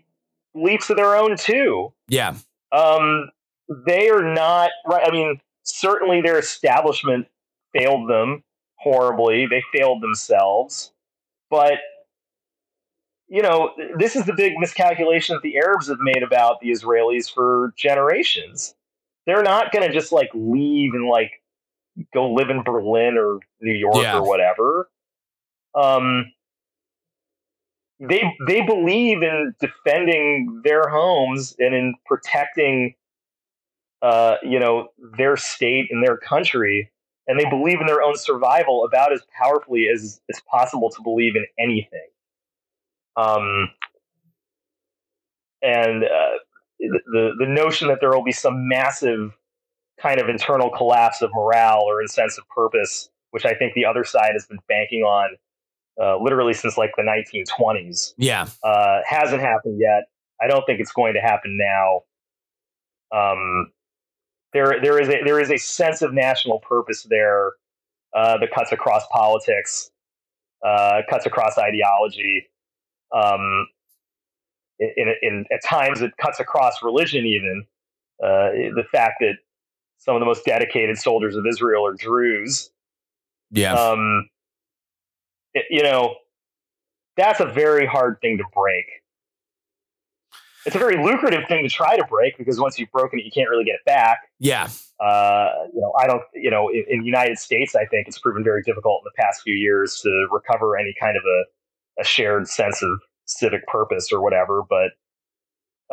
beliefs 0.54 0.89
of 0.91 0.97
their 0.97 1.16
own 1.16 1.36
too 1.36 1.91
yeah 2.08 2.36
um, 2.74 3.30
they 3.86 4.10
are 4.10 4.24
not 4.24 4.72
right. 4.86 5.08
I 5.08 5.12
mean, 5.12 5.39
certainly 5.64 6.22
their 6.22 6.39
establishment 6.39 7.28
failed 7.74 8.10
them 8.10 8.43
horribly. 8.84 9.48
They 9.48 9.64
failed 9.74 10.02
themselves, 10.02 10.92
but 11.50 11.74
you 13.28 13.42
know, 13.42 13.72
this 13.98 14.16
is 14.16 14.26
the 14.26 14.34
big 14.34 14.54
miscalculation 14.60 15.36
that 15.36 15.42
the 15.42 15.58
Arabs 15.58 15.88
have 15.88 15.98
made 16.00 16.22
about 16.22 16.60
the 16.60 16.70
Israelis 16.70 17.34
for 17.34 17.74
generations. 17.76 18.76
They're 19.26 19.42
not 19.42 19.72
going 19.72 19.88
to 19.88 19.94
just 19.94 20.12
like 20.12 20.30
leave 20.36 20.94
and 20.94 21.08
like 21.08 21.32
go 22.14 22.32
live 22.32 22.50
in 22.50 22.62
Berlin 22.64 23.18
or 23.18 23.40
New 23.62 23.74
York 23.74 23.96
Yeah. 23.96 24.18
or 24.18 24.28
whatever. 24.28 24.90
Um, 25.74 26.32
they 28.00 28.22
they 28.48 28.62
believe 28.62 29.24
in 29.24 29.56
defending 29.60 30.62
their 30.64 30.88
homes 30.90 31.56
and 31.58 31.74
in 31.74 31.96
protecting 32.06 32.96
uh, 34.02 34.36
you 34.44 34.60
know 34.60 34.90
their 35.18 35.38
state 35.38 35.88
and 35.90 36.06
their 36.06 36.18
country 36.18 36.92
and 37.28 37.39
they 37.39 37.49
believe 37.49 37.80
in 37.80 37.88
their 37.88 38.01
own 38.01 38.15
survival 38.15 38.86
about 38.86 39.13
as 39.13 39.21
powerfully 39.38 39.88
as 39.93 40.21
it's 40.28 40.41
possible 40.49 40.89
to 40.89 41.01
believe 41.03 41.36
in 41.36 41.45
anything 41.59 42.07
um, 43.15 43.69
and 45.61 46.03
uh, 46.03 46.38
the 46.80 47.32
the 47.39 47.47
notion 47.47 47.88
that 47.88 47.99
there 48.01 48.11
will 48.11 48.24
be 48.24 48.32
some 48.32 48.67
massive 48.67 49.38
kind 50.01 50.19
of 50.19 50.28
internal 50.28 50.69
collapse 50.69 51.21
of 51.21 51.30
morale 51.34 51.82
or 51.86 52.01
in 52.01 52.07
sense 52.07 52.38
of 52.38 52.47
purpose 52.49 53.09
which 53.32 53.45
i 53.45 53.53
think 53.53 53.74
the 53.74 53.86
other 53.86 54.03
side 54.03 54.32
has 54.34 54.45
been 54.45 54.59
banking 54.67 55.01
on 55.01 55.30
uh, 56.01 56.17
literally 56.17 56.53
since 56.53 56.78
like 56.78 56.91
the 56.97 57.03
1920s 57.03 58.13
yeah 58.17 58.47
uh, 58.63 58.99
hasn't 59.07 59.41
happened 59.41 59.80
yet. 59.80 60.05
I 60.41 60.47
don't 60.47 60.65
think 60.65 60.80
it's 60.80 60.91
going 60.91 61.13
to 61.13 61.21
happen 61.21 61.57
now. 61.57 62.01
Um, 63.15 63.71
there, 64.54 64.80
there 64.82 65.01
is 65.01 65.10
a 65.10 65.24
there 65.26 65.39
is 65.39 65.51
a 65.51 65.58
sense 65.58 66.01
of 66.01 66.14
national 66.14 66.60
purpose 66.60 67.04
there 67.04 67.54
uh, 68.16 68.38
that 68.39 68.51
cuts 68.51 68.72
across 68.72 69.04
politics, 69.12 69.91
uh, 70.66 71.01
cuts 71.10 71.26
across 71.26 71.58
ideology. 71.58 72.47
Um, 73.14 73.68
in, 74.80 74.91
in, 74.97 75.14
in 75.22 75.45
at 75.54 75.64
times 75.64 76.01
it 76.01 76.18
cuts 76.18 76.39
across 76.39 76.84
religion 76.84 77.26
even. 77.26 77.66
uh, 78.24 78.51
the 78.76 78.84
fact 78.91 79.16
that 79.22 79.36
some 79.99 80.16
of 80.16 80.20
the 80.22 80.26
most 80.26 80.45
dedicated 80.45 80.97
soldiers 80.97 81.36
of 81.36 81.45
Israel 81.47 81.86
are 81.86 81.93
Druze. 81.95 82.72
Yeah. 83.51 83.74
Um, 83.74 84.30
it- 85.54 85.66
you 85.70 85.84
know, 85.84 86.16
that's 87.18 87.39
a 87.39 87.45
very 87.45 87.86
hard 87.86 88.18
thing 88.22 88.38
to 88.39 88.43
break. 88.56 88.86
It's 90.66 90.76
a 90.76 90.80
very 90.80 91.03
lucrative 91.03 91.47
thing 91.47 91.64
to 91.64 91.70
try 91.70 91.97
to 91.97 92.05
break 92.09 92.38
because 92.38 92.59
once 92.59 92.80
you've 92.80 92.91
broken 92.91 93.20
it, 93.20 93.26
you 93.26 93.32
can't 93.32 93.49
really 93.49 93.66
get 93.66 93.76
it 93.76 93.86
back. 93.86 94.20
yeah. 94.39 94.70
Uh, 94.99 95.49
you 95.74 95.82
know, 95.82 95.91
I 95.99 96.07
don't, 96.07 96.22
you 96.34 96.49
know, 96.49 96.70
in, 96.70 96.86
in 96.88 96.99
the 96.99 97.05
United 97.05 97.38
States, 97.38 97.76
I 97.76 97.86
think 97.86 98.07
it's 98.07 98.20
proven 98.20 98.43
very 98.43 98.61
difficult 98.64 99.01
in 99.03 99.11
the 99.14 99.22
past 99.22 99.41
few 99.41 99.55
years 99.55 99.99
to 100.01 100.28
recover 100.32 100.78
any 100.78 100.95
kind 100.97 101.18
of 101.18 101.24
a, 101.24 102.01
a 102.01 102.05
shared 102.05 102.47
sense 102.47 102.82
of 102.82 102.99
civic 103.26 103.68
purpose 103.68 104.14
or 104.14 104.22
whatever. 104.22 104.61
But 104.70 104.91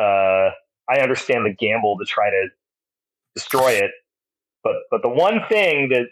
uh, 0.00 0.50
I 0.88 1.00
understand 1.00 1.44
the 1.44 1.54
gamble 1.54 1.96
to 1.98 2.04
try 2.04 2.30
to 2.30 2.48
destroy 3.34 3.72
it. 3.72 3.90
But 4.62 4.74
but 4.90 5.02
the 5.02 5.08
one 5.08 5.40
thing 5.48 5.88
that 5.88 6.06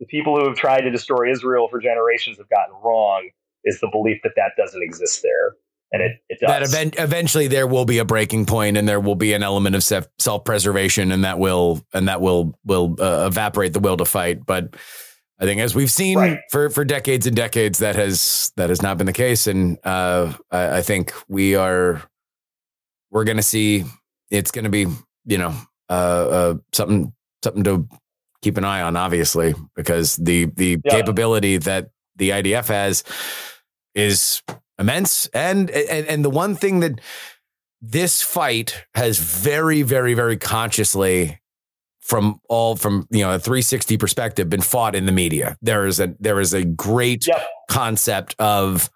the 0.00 0.06
people 0.06 0.36
who 0.36 0.48
have 0.48 0.56
tried 0.56 0.82
to 0.82 0.90
destroy 0.90 1.30
Israel 1.30 1.68
for 1.70 1.80
generations 1.80 2.38
have 2.38 2.48
gotten 2.48 2.74
wrong 2.82 3.30
is 3.64 3.80
the 3.80 3.88
belief 3.92 4.20
that 4.24 4.32
that 4.36 4.52
doesn't 4.56 4.82
exist 4.82 5.22
there, 5.22 5.54
and 5.92 6.02
it 6.02 6.12
it 6.28 6.38
does. 6.40 6.48
That 6.48 6.62
event, 6.62 6.94
eventually 6.98 7.46
there 7.48 7.66
will 7.66 7.84
be 7.84 7.98
a 7.98 8.04
breaking 8.04 8.46
point 8.46 8.76
and 8.76 8.88
there 8.88 9.00
will 9.00 9.14
be 9.14 9.32
an 9.34 9.42
element 9.42 9.76
of 9.76 9.82
self 10.18 10.44
preservation 10.44 11.12
and 11.12 11.24
that 11.24 11.38
will 11.38 11.80
and 11.92 12.08
that 12.08 12.20
will 12.20 12.58
will 12.64 12.96
uh, 12.98 13.26
evaporate 13.26 13.72
the 13.72 13.80
will 13.80 13.96
to 13.98 14.04
fight. 14.04 14.44
But 14.46 14.74
I 15.38 15.44
think 15.44 15.60
as 15.60 15.74
we've 15.74 15.90
seen 15.90 16.18
Right. 16.18 16.38
for 16.50 16.70
for 16.70 16.84
decades 16.84 17.26
and 17.26 17.36
decades, 17.36 17.78
that 17.80 17.96
has 17.96 18.52
that 18.56 18.70
has 18.70 18.80
not 18.82 18.96
been 18.98 19.06
the 19.06 19.12
case. 19.12 19.46
And 19.46 19.78
uh, 19.84 20.32
I, 20.50 20.78
I 20.78 20.82
think 20.82 21.12
we 21.28 21.54
are 21.56 22.02
we're 23.10 23.24
going 23.24 23.36
to 23.36 23.42
see 23.42 23.84
it's 24.30 24.50
going 24.50 24.64
to 24.64 24.70
be 24.70 24.86
you 25.26 25.38
know 25.38 25.54
uh, 25.90 25.92
uh, 25.92 26.54
something 26.72 27.12
something 27.44 27.64
to 27.64 27.86
keep 28.40 28.56
an 28.56 28.64
eye 28.64 28.80
on, 28.82 28.96
obviously, 28.96 29.54
because 29.76 30.16
the 30.16 30.46
the 30.56 30.78
Yeah. 30.84 30.90
capability 30.90 31.58
that 31.58 31.90
the 32.16 32.30
IDF 32.30 32.68
has 32.68 33.04
is 33.94 34.42
immense. 34.82 35.26
And 35.28 35.70
and 35.70 36.06
and 36.06 36.24
the 36.24 36.30
one 36.30 36.54
thing 36.54 36.80
that 36.80 37.00
this 37.80 38.22
fight 38.22 38.84
has 38.94 39.18
very, 39.18 39.82
very, 39.82 40.14
very 40.14 40.36
consciously 40.36 41.40
from 42.00 42.40
all 42.48 42.76
from 42.76 43.06
you 43.10 43.20
know 43.22 43.32
a 43.34 43.38
360 43.38 43.96
perspective 43.96 44.50
been 44.50 44.60
fought 44.60 44.94
in 44.94 45.06
the 45.06 45.12
media. 45.12 45.56
There 45.62 45.86
is 45.86 45.98
a 46.00 46.14
there 46.20 46.40
is 46.40 46.52
a 46.52 46.64
great 46.64 47.26
Yep. 47.26 47.46
concept 47.70 48.34
of 48.38 48.90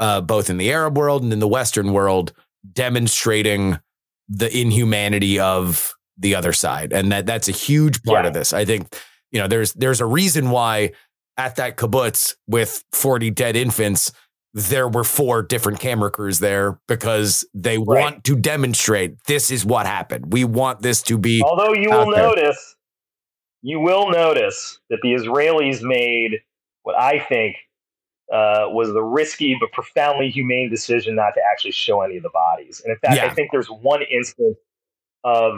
uh, 0.00 0.20
both 0.20 0.48
in 0.50 0.56
the 0.58 0.70
Arab 0.72 0.96
world 0.96 1.22
and 1.22 1.32
in 1.32 1.38
the 1.40 1.48
Western 1.48 1.92
world 1.92 2.32
demonstrating 2.72 3.78
the 4.28 4.54
inhumanity 4.56 5.38
of 5.40 5.92
the 6.18 6.34
other 6.34 6.52
side, 6.52 6.92
and 6.92 7.12
that 7.12 7.26
that's 7.26 7.48
a 7.48 7.52
huge 7.52 8.02
part 8.02 8.24
Yeah. 8.24 8.28
of 8.28 8.34
this. 8.34 8.52
I 8.52 8.64
think 8.64 8.94
you 9.32 9.40
know 9.40 9.46
there's 9.48 9.72
there's 9.74 10.00
a 10.00 10.06
reason 10.06 10.50
why 10.50 10.92
at 11.36 11.56
that 11.56 11.76
kibbutz 11.76 12.34
with 12.48 12.82
40 12.92 13.30
dead 13.30 13.54
infants 13.56 14.10
there 14.54 14.88
were 14.88 15.04
four 15.04 15.42
different 15.42 15.78
camera 15.78 16.10
crews 16.10 16.38
there 16.38 16.80
because 16.88 17.44
they 17.54 17.78
Right. 17.78 17.86
want 17.86 18.24
to 18.24 18.34
demonstrate 18.36 19.22
this 19.26 19.50
is 19.50 19.64
what 19.64 19.86
happened. 19.86 20.32
We 20.32 20.44
want 20.44 20.82
this 20.82 21.02
to 21.02 21.18
be 21.18 21.42
Although 21.44 21.74
you 21.74 21.90
will 21.90 22.10
there. 22.10 22.22
notice, 22.24 22.76
you 23.62 23.80
will 23.80 24.10
notice 24.10 24.78
that 24.90 25.00
the 25.02 25.12
Israelis 25.14 25.82
made 25.82 26.40
what 26.82 26.98
I 26.98 27.18
think 27.18 27.56
uh, 28.32 28.68
was 28.68 28.92
the 28.92 29.02
risky 29.02 29.56
but 29.60 29.72
profoundly 29.72 30.30
humane 30.30 30.70
decision 30.70 31.14
not 31.14 31.32
to 31.34 31.40
actually 31.50 31.72
show 31.72 32.02
any 32.02 32.16
of 32.16 32.22
the 32.22 32.30
bodies. 32.30 32.80
And 32.84 32.92
in 32.92 32.98
fact, 32.98 33.18
I 33.20 33.34
think 33.34 33.50
there's 33.52 33.68
one 33.68 34.02
instance 34.02 34.56
of, 35.24 35.54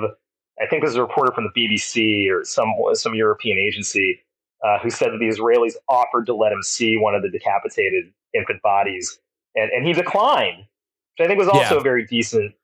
I 0.61 0.67
think 0.67 0.83
this 0.83 0.91
is 0.91 0.97
a 0.97 1.03
reporter 1.03 1.33
from 1.33 1.49
the 1.53 1.61
BBC 1.69 2.31
or 2.31 2.45
some 2.45 2.73
some 2.95 3.15
European 3.15 3.59
agency 3.59 4.21
uh, 4.65 4.79
who 4.79 4.91
said 4.91 5.09
that 5.13 5.19
the 5.19 5.27
Israelis 5.29 5.75
offered 5.89 6.27
to 6.27 6.35
let 6.35 6.53
him 6.53 6.63
see 6.63 6.97
one 6.97 7.15
of 7.15 7.23
the 7.23 7.29
decapitated 7.31 8.13
infant 8.35 8.63
bodies, 8.63 9.19
and, 9.55 9.71
and 9.71 9.87
he 9.87 9.93
declined, 9.93 10.59
which 10.59 11.25
I 11.25 11.27
think 11.27 11.39
was 11.39 11.49
also 11.49 11.75
Yeah. 11.75 11.81
a 11.81 11.83
very 11.83 12.07
decent 12.07 12.55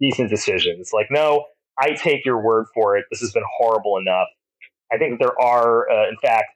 decent 0.00 0.28
decision. 0.28 0.76
It's 0.80 0.92
like, 0.92 1.06
no, 1.10 1.46
I 1.78 1.92
take 1.92 2.24
your 2.24 2.42
word 2.42 2.66
for 2.74 2.96
it. 2.96 3.04
This 3.10 3.20
has 3.20 3.32
been 3.32 3.44
horrible 3.58 3.96
enough. 3.96 4.26
I 4.92 4.98
think 4.98 5.12
that 5.12 5.24
there 5.24 5.40
are, 5.40 5.88
uh, 5.90 6.08
in 6.08 6.16
fact, 6.20 6.46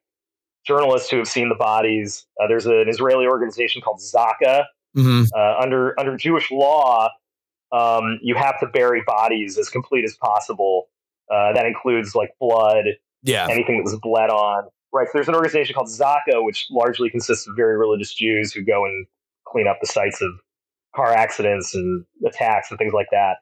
journalists 0.67 1.09
who 1.09 1.19
have 1.19 1.29
seen 1.29 1.49
the 1.49 1.55
bodies. 1.55 2.27
Uh, 2.41 2.47
there's 2.49 2.67
an 2.67 2.85
Israeli 2.89 3.27
organization 3.27 3.81
called 3.81 4.01
Zaka. 4.01 4.65
Mhm. 4.97 5.29
Uh, 5.35 5.57
under 5.63 5.99
under 6.01 6.17
Jewish 6.17 6.51
law, 6.51 7.11
um, 7.73 8.19
you 8.23 8.35
have 8.35 8.59
to 8.61 8.67
bury 8.67 9.03
bodies 9.07 9.57
as 9.57 9.69
complete 9.69 10.05
as 10.05 10.17
possible. 10.17 10.89
Uh, 11.31 11.53
that 11.53 11.65
includes 11.67 12.15
like 12.15 12.31
blood, 12.41 12.85
yeah. 13.23 13.47
anything 13.51 13.77
that 13.79 13.85
was 13.85 13.99
bled 14.01 14.31
on. 14.31 14.65
Right. 14.93 15.07
So 15.07 15.13
there's 15.15 15.29
an 15.29 15.35
organization 15.35 15.75
called 15.75 15.89
Zaka, 15.89 16.43
which 16.45 16.67
largely 16.71 17.11
consists 17.11 17.47
of 17.47 17.55
very 17.57 17.77
religious 17.77 18.15
Jews 18.15 18.53
who 18.53 18.63
go 18.65 18.85
and 18.85 19.07
clean 19.47 19.67
up 19.69 19.79
the 19.81 19.87
sites 19.87 20.21
of 20.23 20.31
car 20.97 21.13
accidents 21.13 21.75
and 21.75 22.05
attacks 22.27 22.71
and 22.71 22.79
things 22.79 22.93
like 22.95 23.09
that. 23.13 23.37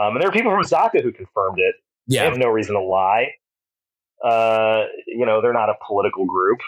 Um, 0.00 0.14
and 0.14 0.20
there 0.22 0.28
are 0.28 0.32
people 0.32 0.50
from 0.50 0.62
Zaka 0.62 1.02
who 1.02 1.12
confirmed 1.12 1.58
it. 1.58 1.74
They 2.08 2.16
Yeah. 2.16 2.24
have 2.24 2.38
no 2.38 2.48
reason 2.48 2.74
to 2.74 2.80
lie. 2.80 3.28
Uh, 4.24 4.84
you 5.06 5.24
know, 5.26 5.40
they're 5.40 5.52
not 5.52 5.68
a 5.68 5.74
political 5.86 6.24
group. 6.26 6.58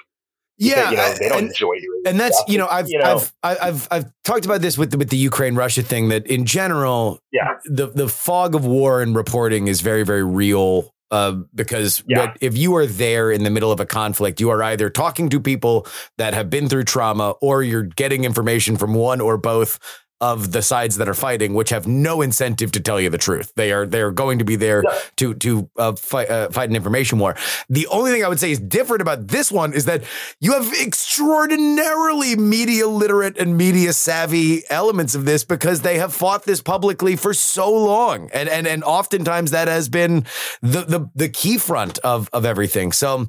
Yeah. 0.59 0.91
you 0.91 0.97
know, 0.99 1.15
they 1.15 1.29
don't 1.31 1.39
and- 1.39 1.49
enjoy 1.49 1.75
doing. 1.81 2.03
and 2.07 2.21
that's 2.21 2.37
stuff. 2.37 2.51
you 2.51 2.59
know 2.59 2.67
I've 2.71 2.87
you 2.87 2.99
know, 2.99 3.17
I've 3.17 3.33
I- 3.43 3.69
I've 3.69 3.89
I've 3.91 4.05
talked 4.25 4.45
about 4.45 4.61
this 4.61 4.77
with 4.77 4.91
the, 4.91 4.99
with 4.99 5.09
the 5.09 5.17
Ukraine 5.17 5.55
Russia 5.55 5.83
thing 5.83 6.11
that 6.11 6.27
in 6.27 6.45
general 6.45 7.19
Yeah. 7.33 7.55
the 7.65 7.87
the 7.87 8.09
fog 8.11 8.55
of 8.55 8.67
war 8.67 9.01
and 9.01 9.17
reporting 9.17 9.69
is 9.69 9.81
very 9.81 10.03
very 10.05 10.23
real 10.23 10.93
uh, 11.11 11.33
because 11.55 12.03
Yeah. 12.07 12.19
what, 12.27 12.37
if 12.41 12.57
you 12.57 12.75
are 12.77 12.87
there 12.87 13.31
in 13.31 13.45
the 13.45 13.51
middle 13.51 13.73
of 13.73 13.81
a 13.81 13.87
conflict 13.87 14.41
you 14.41 14.51
are 14.51 14.63
either 14.63 14.91
talking 14.91 15.29
to 15.31 15.41
people 15.41 15.87
that 16.19 16.35
have 16.35 16.51
been 16.51 16.69
through 16.69 16.85
trauma 16.85 17.31
or 17.41 17.63
you're 17.63 17.83
getting 17.83 18.25
information 18.25 18.77
from 18.77 18.95
one 18.95 19.21
or 19.21 19.37
both 19.37 19.79
of 20.21 20.53
the 20.53 20.63
sides 20.63 20.97
that 20.97 21.09
are 21.09 21.15
fighting 21.15 21.55
which 21.55 21.71
have 21.71 21.87
no 21.87 22.21
incentive 22.23 22.71
to 22.73 22.81
tell 22.81 23.01
you 23.01 23.09
the 23.11 23.19
truth 23.19 23.53
they 23.57 23.73
are 23.73 23.87
they 23.87 24.01
are 24.01 24.11
going 24.11 24.39
to 24.39 24.45
be 24.45 24.57
there 24.57 24.83
Yeah. 24.85 24.99
to 25.17 25.35
to 25.35 25.71
uh, 25.79 25.93
fight 25.93 26.31
uh, 26.31 26.49
fight 26.51 26.69
an 26.71 26.77
information 26.77 27.19
war 27.19 27.37
the 27.69 27.87
only 27.89 28.11
thing 28.13 28.25
I 28.25 28.29
would 28.29 28.41
say 28.41 28.51
is 28.51 28.59
different 28.59 29.03
about 29.03 29.29
this 29.29 29.51
one 29.51 29.73
is 29.73 29.85
that 29.87 30.03
you 30.41 30.53
have 30.53 30.73
extraordinarily 30.81 32.37
media 32.37 32.87
literate 32.87 33.39
and 33.39 33.57
media 33.57 33.93
savvy 33.93 34.63
elements 34.71 35.15
of 35.15 35.25
this 35.25 35.45
because 35.45 35.81
they 35.83 35.99
have 35.99 36.13
fought 36.15 36.45
this 36.45 36.61
publicly 36.63 37.17
for 37.17 37.33
so 37.35 37.71
long. 37.73 38.31
And 38.33 38.49
and 38.49 38.67
and 38.67 38.83
oftentimes 38.85 39.51
that 39.53 39.69
has 39.69 39.89
been 39.89 40.25
the 40.63 40.83
the 40.83 41.11
the 41.15 41.29
key 41.29 41.59
front 41.59 41.99
of 42.01 42.29
of 42.33 42.45
everything. 42.45 42.93
So 42.93 43.27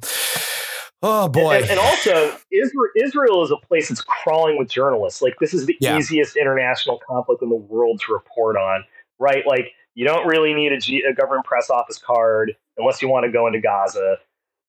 oh 1.02 1.28
boy. 1.28 1.56
And, 1.56 1.64
and 1.70 1.78
also, 1.80 2.36
Israel, 2.50 2.88
Israel 2.96 3.42
is 3.42 3.50
a 3.50 3.56
place 3.56 3.88
that's 3.88 4.02
crawling 4.02 4.58
with 4.58 4.68
journalists. 4.68 5.22
Like, 5.22 5.36
this 5.40 5.54
is 5.54 5.66
the 5.66 5.76
Yeah. 5.80 5.98
easiest 5.98 6.36
international 6.36 7.00
conflict 7.06 7.42
in 7.42 7.48
the 7.48 7.56
world 7.56 8.00
to 8.06 8.12
report 8.12 8.56
on, 8.56 8.84
right? 9.18 9.46
Like, 9.46 9.72
you 9.94 10.06
don't 10.06 10.26
really 10.26 10.54
need 10.54 10.72
a, 10.72 10.78
G, 10.78 11.02
a 11.02 11.12
government 11.12 11.44
press 11.44 11.70
office 11.70 11.98
card 11.98 12.56
unless 12.78 13.02
you 13.02 13.08
want 13.08 13.24
to 13.26 13.32
go 13.32 13.46
into 13.46 13.60
Gaza. 13.60 14.18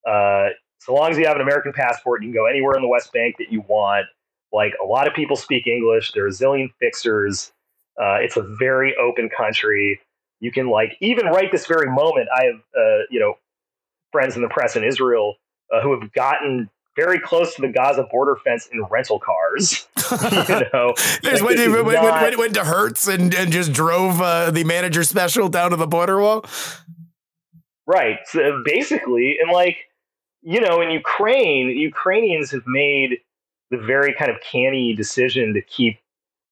Uh, 0.06 0.50
so 0.80 0.94
long 0.94 1.12
as 1.12 1.18
you 1.18 1.26
have 1.26 1.38
an 1.38 1.42
American 1.42 1.72
passport, 1.72 2.22
you 2.24 2.30
can 2.30 2.34
go 2.34 2.46
anywhere 2.46 2.76
in 2.76 2.82
the 2.82 2.90
West 2.90 3.14
Bank 3.14 3.36
that 3.40 3.52
you 3.52 3.64
want. 3.68 4.06
Like, 4.52 4.74
a 4.84 4.86
lot 4.86 5.08
of 5.08 5.14
people 5.14 5.36
speak 5.36 5.66
English. 5.66 6.12
There 6.12 6.26
are 6.26 6.28
a 6.28 6.32
zillion 6.32 6.70
fixers. 6.80 7.54
Uh, 8.02 8.16
it's 8.16 8.38
a 8.38 8.44
very 8.60 8.96
open 8.98 9.30
country. 9.30 10.02
You 10.40 10.52
can, 10.52 10.70
like, 10.70 10.98
even 11.00 11.28
right 11.28 11.52
this 11.52 11.68
very 11.68 11.90
moment, 11.90 12.28
I 12.36 12.46
have, 12.46 12.56
uh, 12.78 13.04
you 13.10 13.20
know, 13.20 13.36
friends 14.12 14.36
in 14.36 14.42
the 14.42 14.50
press 14.50 14.76
in 14.76 14.84
Israel 14.84 15.36
uh, 15.74 15.82
who 15.82 16.00
have 16.00 16.12
gotten 16.14 16.70
very 16.96 17.20
close 17.20 17.56
to 17.56 17.62
the 17.62 17.70
Gaza 17.70 18.04
border 18.12 18.36
fence 18.36 18.70
in 18.72 18.84
rental 18.84 19.20
cars. 19.20 19.88
you 20.12 20.62
know, 20.74 20.94
There's 21.24 21.42
like, 21.42 21.50
when, 21.50 21.58
this 21.58 21.60
when, 21.60 21.60
is 21.60 21.68
when, 21.70 21.86
when, 21.86 21.96
not- 21.96 22.22
when 22.22 22.34
it 22.34 22.40
went 22.40 22.54
to 22.56 22.64
Hertz 22.64 23.08
and, 23.08 23.34
and 23.34 23.52
just 23.52 23.74
drove 23.74 24.22
uh, 24.22 24.52
the 24.52 24.64
manager 24.64 25.04
special 25.04 25.50
down 25.50 25.72
to 25.72 25.78
the 25.78 25.88
border 25.88 26.20
wall. 26.22 26.46
right? 27.88 28.20
So 28.26 28.62
basically, 28.64 29.38
and 29.42 29.52
like 29.52 29.78
you 30.44 30.60
know, 30.60 30.82
in 30.82 30.92
Ukraine, 30.92 31.70
Ukrainians 31.70 32.52
have 32.52 32.68
made 32.68 33.20
the 33.72 33.78
very 33.78 34.14
kind 34.14 34.30
of 34.30 34.38
canny 34.42 34.94
decision 34.94 35.54
to 35.54 35.62
keep 35.62 35.98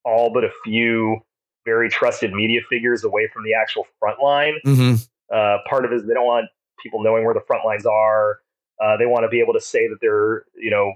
all 0.05 0.31
but 0.33 0.43
a 0.43 0.49
few 0.63 1.19
very 1.65 1.89
trusted 1.89 2.33
media 2.33 2.61
figures 2.69 3.03
away 3.03 3.29
from 3.31 3.43
the 3.43 3.53
actual 3.53 3.85
front 3.99 4.21
line. 4.23 4.55
Mm-hmm. 4.65 4.95
Uh, 5.31 5.57
part 5.69 5.85
of 5.85 5.91
it 5.91 5.95
is 5.95 6.07
they 6.07 6.13
don't 6.13 6.25
want 6.25 6.47
people 6.81 7.03
knowing 7.03 7.25
where 7.25 7.33
the 7.33 7.43
front 7.45 7.65
lines 7.65 7.85
are. 7.85 8.39
Uh, 8.81 8.97
they 8.97 9.05
want 9.05 9.23
to 9.23 9.29
be 9.29 9.39
able 9.39 9.53
to 9.53 9.61
say 9.61 9.87
that 9.87 9.97
they're, 10.01 10.45
you 10.55 10.71
know, 10.71 10.93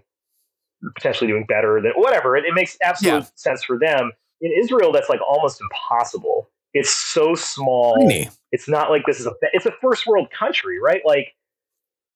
potentially 0.96 1.30
doing 1.30 1.46
better 1.48 1.82
than 1.82 1.92
whatever. 1.96 2.36
It, 2.36 2.46
it 2.46 2.54
makes 2.54 2.78
absolute 2.82 3.12
Yeah. 3.24 3.26
sense 3.36 3.64
for 3.64 3.78
them. 3.78 4.12
In 4.42 4.52
Israel, 4.52 4.92
that's 4.92 5.10
like 5.10 5.20
almost 5.28 5.62
impossible. 5.62 6.50
It's 6.74 6.94
so 6.94 7.36
small. 7.36 7.96
Tiny. 8.00 8.30
It's 8.52 8.68
not 8.68 8.90
like 8.90 9.04
this 9.08 9.20
is 9.20 9.28
a 9.28 9.34
it's 9.54 9.66
a 9.66 9.72
first 9.82 10.06
world 10.06 10.28
country, 10.38 10.80
right? 10.80 11.02
Like 11.06 11.34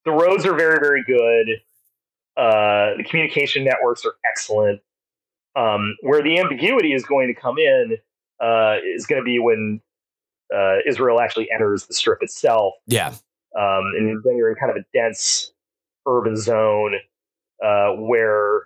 the 0.06 0.12
roads 0.12 0.46
are 0.46 0.54
very 0.54 0.80
very 0.80 1.04
good. 1.06 1.62
Uh, 2.38 2.98
the 2.98 3.04
communication 3.10 3.64
networks 3.64 4.06
are 4.06 4.14
excellent. 4.26 4.82
Um, 5.56 5.96
where 6.02 6.22
the 6.22 6.40
ambiguity 6.40 6.94
is 6.94 7.04
going 7.06 7.28
to 7.28 7.34
come 7.40 7.58
in 7.58 7.98
uh, 8.42 8.76
is 8.96 9.06
going 9.06 9.22
to 9.22 9.26
be 9.26 9.40
when 9.40 9.82
uh, 10.56 10.78
Israel 10.86 11.20
actually 11.20 11.50
enters 11.52 11.86
the 11.88 11.94
strip 11.94 12.22
itself. 12.22 12.74
Yeah. 12.88 13.10
Um, 13.58 13.84
and 13.98 14.22
then 14.24 14.38
you're 14.38 14.50
in 14.50 14.56
kind 14.56 14.72
of 14.72 14.78
a 14.78 14.86
dense 14.94 15.52
urban 16.10 16.36
zone 16.38 16.96
uh, 17.64 17.92
where 17.94 18.64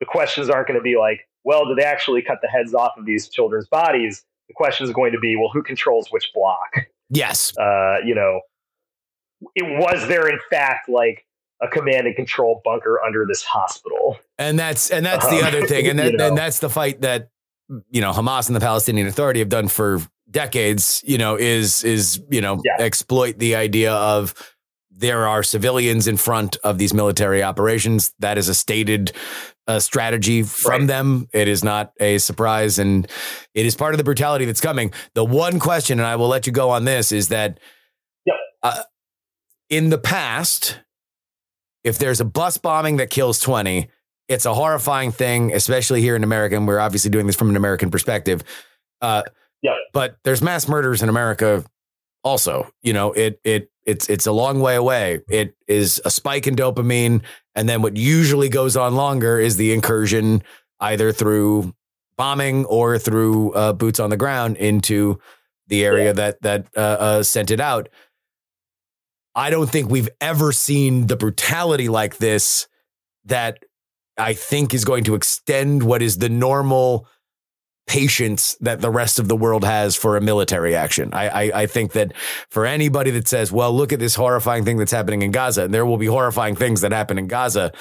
the 0.00 0.06
questions 0.06 0.48
aren't 0.48 0.66
going 0.68 0.78
to 0.78 0.82
be 0.82 0.96
like, 0.96 1.20
well, 1.44 1.66
did 1.66 1.76
they 1.78 1.84
actually 1.84 2.22
cut 2.22 2.38
the 2.42 2.48
heads 2.48 2.74
off 2.74 2.92
of 2.98 3.04
these 3.06 3.28
children's 3.28 3.68
bodies? 3.68 4.24
The 4.48 4.54
question 4.54 4.86
is 4.86 4.92
going 4.92 5.12
to 5.12 5.18
be, 5.18 5.36
well, 5.36 5.50
who 5.52 5.62
controls 5.62 6.08
which 6.10 6.30
block? 6.34 6.70
Yes. 7.10 7.52
Uh, 7.58 7.96
you 8.04 8.14
know, 8.14 8.40
it 9.54 9.64
was 9.78 10.08
there 10.08 10.28
in 10.28 10.38
fact 10.50 10.88
like 10.88 11.26
a 11.62 11.68
command 11.68 12.06
and 12.06 12.16
control 12.16 12.60
bunker 12.64 13.00
under 13.04 13.24
this 13.26 13.42
hospital. 13.44 14.18
And 14.38 14.58
that's 14.58 14.90
and 14.90 15.04
that's 15.04 15.26
the 15.28 15.38
Um, 15.40 15.44
other 15.44 15.66
thing, 15.66 15.86
and 15.90 15.98
that, 15.98 16.12
you 16.12 16.16
know. 16.16 16.28
and 16.28 16.36
that's 16.38 16.58
the 16.60 16.70
fight 16.70 17.02
that 17.02 17.28
you 17.90 18.00
know 18.00 18.12
Hamas 18.12 18.48
and 18.48 18.56
the 18.56 18.60
Palestinian 18.60 19.06
Authority 19.06 19.40
have 19.40 19.48
done 19.48 19.68
for 19.68 20.00
decades. 20.30 21.02
You 21.06 21.18
know, 21.18 21.36
is 21.36 21.84
is 21.84 22.20
you 22.30 22.40
know 22.40 22.60
Yeah. 22.64 22.76
exploit 22.84 23.38
the 23.38 23.54
idea 23.54 23.92
of 23.92 24.34
there 24.96 25.26
are 25.26 25.42
civilians 25.42 26.06
in 26.06 26.16
front 26.16 26.56
of 26.64 26.78
these 26.78 26.94
military 26.94 27.42
operations. 27.42 28.14
That 28.20 28.38
is 28.38 28.48
a 28.48 28.54
stated 28.54 29.12
uh, 29.66 29.80
strategy 29.80 30.42
from 30.42 30.82
Right. 30.82 30.86
them. 30.88 31.28
It 31.32 31.48
is 31.48 31.64
not 31.64 31.92
a 32.00 32.18
surprise, 32.18 32.78
and 32.78 33.06
it 33.54 33.66
is 33.66 33.74
part 33.76 33.94
of 33.94 33.98
the 33.98 34.04
brutality 34.04 34.44
that's 34.44 34.60
coming. 34.60 34.92
The 35.14 35.24
one 35.24 35.58
question, 35.58 35.98
and 35.98 36.06
I 36.06 36.16
will 36.16 36.28
let 36.28 36.46
you 36.46 36.52
go 36.52 36.70
on 36.70 36.84
this, 36.84 37.12
is 37.12 37.28
that 37.28 37.58
Yep. 38.26 38.36
uh, 38.62 38.82
in 39.70 39.90
the 39.90 39.98
past, 39.98 40.80
if 41.82 41.98
there's 41.98 42.20
a 42.20 42.24
bus 42.24 42.56
bombing 42.58 42.96
that 42.98 43.10
kills 43.10 43.40
20, 43.40 43.88
it's 44.28 44.46
a 44.46 44.54
horrifying 44.54 45.12
thing, 45.12 45.52
especially 45.52 46.00
here 46.02 46.16
in 46.16 46.24
America. 46.24 46.56
And 46.56 46.66
we're 46.68 46.78
obviously 46.78 47.10
doing 47.10 47.26
this 47.26 47.36
from 47.36 47.50
an 47.50 47.56
American 47.56 47.90
perspective. 47.90 48.42
Uh, 49.00 49.22
Yep. 49.62 49.74
But 49.94 50.16
there's 50.24 50.42
mass 50.42 50.68
murders 50.68 51.02
in 51.02 51.08
America 51.08 51.64
also. 52.22 52.70
You 52.82 52.92
know, 52.92 53.12
it 53.12 53.40
it 53.44 53.70
it's 53.86 54.08
it's 54.08 54.26
a 54.26 54.32
long 54.32 54.60
way 54.60 54.76
away. 54.76 55.20
It 55.28 55.54
is 55.68 56.00
a 56.04 56.10
spike 56.10 56.46
in 56.46 56.56
dopamine, 56.56 57.22
and 57.54 57.68
then 57.68 57.82
what 57.82 57.96
usually 57.96 58.48
goes 58.48 58.76
on 58.76 58.94
longer 58.94 59.38
is 59.38 59.56
the 59.56 59.72
incursion, 59.72 60.42
either 60.80 61.12
through 61.12 61.74
bombing 62.16 62.64
or 62.66 62.98
through 62.98 63.52
uh, 63.52 63.72
boots 63.72 63.98
on 64.00 64.10
the 64.10 64.16
ground 64.16 64.56
into 64.56 65.18
the 65.66 65.84
area 65.84 66.06
Yeah. 66.06 66.12
that 66.12 66.42
that 66.42 66.66
uh, 66.76 66.80
uh, 66.80 67.22
sent 67.22 67.50
it 67.50 67.60
out. 67.60 67.88
I 69.34 69.50
don't 69.50 69.68
think 69.70 69.90
we've 69.90 70.10
ever 70.20 70.52
seen 70.52 71.08
the 71.08 71.16
brutality 71.16 71.88
like 71.88 72.18
this 72.18 72.68
that 73.24 73.64
I 74.16 74.34
think 74.34 74.72
is 74.74 74.84
going 74.84 75.04
to 75.04 75.14
extend 75.16 75.82
what 75.82 76.02
is 76.02 76.18
the 76.18 76.28
normal 76.28 77.08
patience 77.86 78.56
that 78.60 78.80
the 78.80 78.90
rest 78.90 79.18
of 79.18 79.28
the 79.28 79.36
world 79.36 79.64
has 79.64 79.94
for 79.94 80.16
a 80.16 80.20
military 80.20 80.74
action. 80.74 81.10
I, 81.12 81.28
I, 81.28 81.62
I 81.62 81.66
think 81.66 81.92
that 81.92 82.12
for 82.50 82.64
anybody 82.66 83.10
that 83.12 83.28
says, 83.28 83.52
well, 83.52 83.72
look 83.72 83.92
at 83.92 83.98
this 83.98 84.14
horrifying 84.14 84.64
thing 84.64 84.78
that's 84.78 84.92
happening 84.92 85.22
in 85.22 85.30
Gaza, 85.30 85.64
and 85.64 85.74
there 85.74 85.84
will 85.86 85.98
be 85.98 86.06
horrifying 86.06 86.56
things 86.56 86.80
that 86.80 86.92
happen 86.92 87.18
in 87.18 87.26
Gaza. 87.26 87.72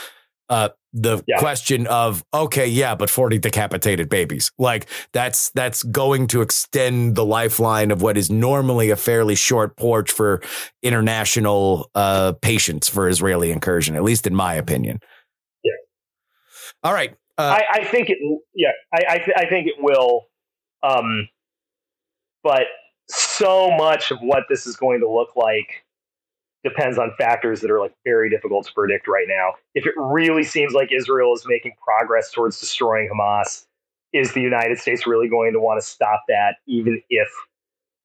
Uh, 0.49 0.70
the 0.91 1.24
Yeah. 1.26 1.39
question 1.39 1.88
of 1.88 2.24
okay, 2.34 2.68
yeah, 2.68 2.95
but 2.95 3.10
forty 3.10 3.39
decapitated 3.39 4.10
babies, 4.10 4.51
like 4.60 4.88
that's 5.14 5.49
that's 5.51 5.82
going 5.84 6.28
to 6.28 6.41
extend 6.41 7.16
the 7.16 7.26
lifeline 7.26 7.89
of 7.89 8.01
what 8.01 8.18
is 8.18 8.30
normally 8.30 8.89
a 8.91 8.95
fairly 8.97 9.36
short 9.36 9.78
porch 9.78 10.12
for 10.12 10.41
international 10.84 11.89
uh, 11.95 12.34
patience 12.41 12.89
for 12.89 13.08
Israeli 13.08 13.51
incursion, 13.51 13.95
at 13.95 14.04
least 14.04 14.28
in 14.28 14.36
my 14.36 14.54
opinion. 14.54 14.99
Yeah. 15.64 15.72
All 16.84 16.93
right. 16.93 17.16
Uh, 17.38 17.57
I, 17.59 17.79
I 17.79 17.84
think 17.86 18.09
it. 18.09 18.17
Yeah, 18.53 18.69
I 18.93 19.15
I, 19.15 19.17
th- 19.17 19.38
I 19.38 19.45
think 19.47 19.67
it 19.67 19.75
will. 19.79 20.27
Um, 20.84 21.27
but 22.43 22.63
so 23.09 23.71
much 23.71 24.11
of 24.11 24.19
what 24.21 24.43
this 24.49 24.65
is 24.67 24.75
going 24.75 24.99
to 25.01 25.09
look 25.09 25.36
like 25.36 25.86
depends 26.63 26.97
on 26.97 27.11
factors 27.17 27.61
that 27.61 27.71
are 27.71 27.79
like 27.79 27.93
very 28.05 28.29
difficult 28.29 28.65
to 28.67 28.73
predict 28.73 29.07
right 29.07 29.25
now. 29.27 29.51
If 29.75 29.86
it 29.86 29.93
really 29.97 30.43
seems 30.43 30.73
like 30.73 30.91
Israel 30.93 31.34
is 31.34 31.43
making 31.47 31.73
progress 31.84 32.31
towards 32.31 32.59
destroying 32.59 33.09
Hamas, 33.13 33.65
is 34.13 34.34
the 34.34 34.41
United 34.41 34.77
States 34.79 35.05
really 35.07 35.27
going 35.29 35.53
to 35.53 35.59
want 35.59 35.81
to 35.81 35.86
stop 35.88 36.21
that, 36.29 36.55
even 36.67 37.01
if 37.09 37.27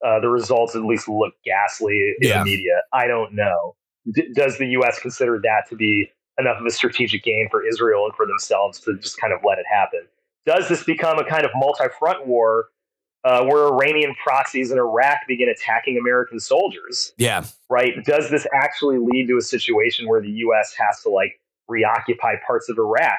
uh, 0.07 0.21
the 0.21 0.29
results 0.29 0.75
at 0.75 0.83
least 0.83 1.09
look 1.09 1.35
ghastly 1.45 2.15
in 2.21 2.29
Yeah. 2.29 2.39
the 2.39 2.45
media? 2.45 2.81
I 2.93 3.07
don't 3.07 3.35
know. 3.35 3.77
D- 4.13 4.33
does 4.35 4.59
the 4.59 4.67
U.S. 4.69 4.99
consider 5.01 5.41
that 5.45 5.69
to 5.71 5.77
be 5.77 6.11
enough 6.39 6.59
of 6.61 6.67
a 6.67 6.71
strategic 6.71 7.25
gain 7.25 7.49
for 7.51 7.67
Israel 7.67 8.05
and 8.05 8.15
for 8.15 8.27
themselves 8.27 8.81
to 8.81 8.97
just 8.99 9.21
kind 9.21 9.33
of 9.33 9.41
let 9.45 9.59
it 9.59 9.67
happen? 9.71 10.01
Does 10.47 10.69
this 10.69 10.85
become 10.85 11.19
a 11.19 11.25
kind 11.25 11.45
of 11.45 11.51
multi-front 11.55 12.27
war 12.27 12.67
uh, 13.25 13.45
where 13.45 13.67
Iranian 13.67 14.15
proxies 14.23 14.71
in 14.71 14.79
Iraq 14.79 15.19
begin 15.27 15.49
attacking 15.49 15.99
American 15.99 16.39
soldiers? 16.41 17.13
yeah. 17.19 17.45
right? 17.69 17.93
Does 18.05 18.31
this 18.31 18.47
actually 18.55 18.99
lead 18.99 19.27
to 19.29 19.37
a 19.37 19.43
situation 19.43 20.09
where 20.09 20.21
the 20.23 20.31
U.S. 20.31 20.75
has 20.79 21.03
to 21.03 21.11
like 21.11 21.41
reoccupy 21.69 22.35
parts 22.47 22.69
of 22.69 22.79
Iraq? 22.79 23.19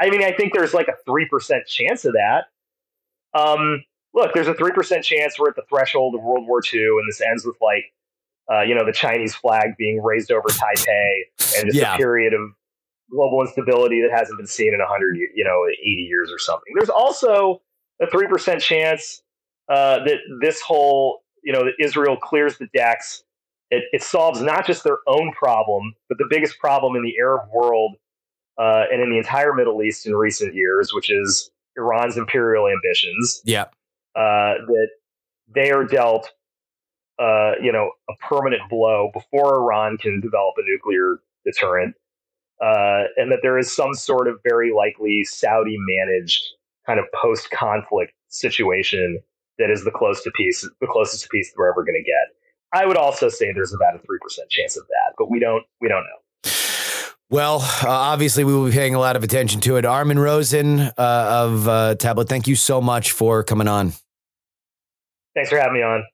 I 0.00 0.08
mean, 0.08 0.22
I 0.24 0.32
think 0.32 0.54
there's 0.54 0.72
like 0.72 0.88
a 0.88 0.94
three 1.04 1.26
percent 1.28 1.66
chance 1.66 2.04
of 2.06 2.14
that. 2.14 2.44
Um, 3.38 3.84
look, 4.14 4.32
there's 4.32 4.48
a 4.48 4.54
three 4.54 4.72
percent 4.72 5.04
chance 5.04 5.38
we're 5.38 5.50
at 5.50 5.56
the 5.56 5.64
threshold 5.68 6.14
of 6.14 6.22
World 6.22 6.46
War 6.46 6.62
II, 6.72 6.80
and 6.80 7.08
this 7.08 7.20
ends 7.20 7.44
with 7.44 7.56
like, 7.60 7.84
uh, 8.50 8.62
you 8.62 8.74
know, 8.74 8.84
the 8.86 8.92
Chinese 8.92 9.34
flag 9.34 9.76
being 9.76 10.02
raised 10.02 10.32
over 10.32 10.48
Taipei, 10.48 11.22
and 11.58 11.66
just 11.66 11.74
Yeah. 11.74 11.94
a 11.94 11.98
period 11.98 12.32
of 12.32 12.40
global 13.10 13.42
instability 13.42 14.00
that 14.02 14.16
hasn't 14.16 14.38
been 14.38 14.46
seen 14.46 14.74
in 14.74 14.80
hundred, 14.80 15.16
you 15.16 15.44
know, 15.44 15.66
eighty 15.68 16.06
years 16.08 16.30
or 16.32 16.38
something. 16.38 16.72
There's 16.76 16.90
also 16.90 17.62
a 18.00 18.08
three 18.10 18.28
percent 18.28 18.60
chance 18.60 19.22
uh, 19.68 20.04
that 20.04 20.18
this 20.40 20.60
whole, 20.60 21.22
you 21.42 21.52
know, 21.52 21.64
that 21.64 21.74
Israel 21.78 22.16
clears 22.16 22.58
the 22.58 22.68
decks 22.74 23.24
it, 23.70 23.84
it 23.92 24.02
solves 24.02 24.42
not 24.42 24.66
just 24.66 24.84
their 24.84 24.98
own 25.06 25.32
problem, 25.32 25.94
but 26.08 26.18
the 26.18 26.26
biggest 26.28 26.58
problem 26.58 26.96
in 26.96 27.02
the 27.02 27.14
Arab 27.18 27.48
world 27.52 27.96
uh, 28.58 28.84
and 28.90 29.00
in 29.00 29.10
the 29.10 29.18
entire 29.18 29.54
Middle 29.54 29.82
East 29.82 30.06
in 30.06 30.14
recent 30.14 30.54
years, 30.54 30.92
which 30.92 31.10
is 31.10 31.50
Iran's 31.76 32.16
imperial 32.16 32.66
ambitions. 32.66 33.40
Yeah. 33.44 33.66
Uh, 34.16 34.66
that 34.66 34.88
they 35.54 35.70
are 35.70 35.84
dealt, 35.84 36.30
uh, 37.20 37.52
you 37.62 37.72
know, 37.72 37.92
a 38.08 38.12
permanent 38.28 38.62
blow 38.68 39.10
before 39.12 39.54
Iran 39.54 39.98
can 39.98 40.20
develop 40.20 40.54
a 40.58 40.62
nuclear 40.68 41.18
deterrent, 41.44 41.94
uh, 42.60 43.04
and 43.16 43.30
that 43.32 43.38
there 43.42 43.58
is 43.58 43.74
some 43.74 43.94
sort 43.94 44.28
of 44.28 44.36
very 44.44 44.72
likely 44.72 45.24
Saudi 45.24 45.76
managed 45.78 46.42
kind 46.86 46.98
of 46.98 47.06
post 47.20 47.50
conflict 47.50 48.12
situation 48.28 49.20
that 49.58 49.70
is 49.70 49.84
the 49.84 49.90
close 49.90 50.22
to 50.24 50.30
peace, 50.32 50.68
the 50.80 50.86
closest 50.86 51.22
to 51.24 51.28
peace 51.28 51.50
that 51.50 51.58
we're 51.58 51.70
ever 51.70 51.84
going 51.84 52.02
to 52.02 52.02
get. 52.02 52.36
I 52.72 52.86
would 52.86 52.96
also 52.96 53.28
say 53.28 53.52
there's 53.52 53.74
about 53.74 53.96
a 53.96 53.98
three 53.98 54.18
percent 54.20 54.48
chance 54.50 54.76
of 54.76 54.84
that, 54.86 55.14
but 55.18 55.30
we 55.30 55.40
don't 55.40 55.64
we 55.80 55.88
don't 55.88 56.04
know. 56.04 56.50
Well, 57.30 57.60
uh, 57.60 57.88
obviously, 57.88 58.42
we 58.42 58.52
will 58.52 58.66
be 58.66 58.72
paying 58.72 58.96
a 58.96 58.98
lot 58.98 59.14
of 59.14 59.22
attention 59.22 59.60
to 59.62 59.76
it. 59.76 59.84
Armin 59.84 60.18
Rosen 60.18 60.80
uh, 60.80 60.92
of 60.98 61.68
uh, 61.68 61.94
Tablet, 61.94 62.28
thank 62.28 62.48
you 62.48 62.56
so 62.56 62.80
much 62.80 63.12
for 63.12 63.44
coming 63.44 63.68
on. 63.68 63.92
Thanks 65.34 65.48
for 65.48 65.56
having 65.56 65.74
me 65.74 65.82
on. 65.82 66.04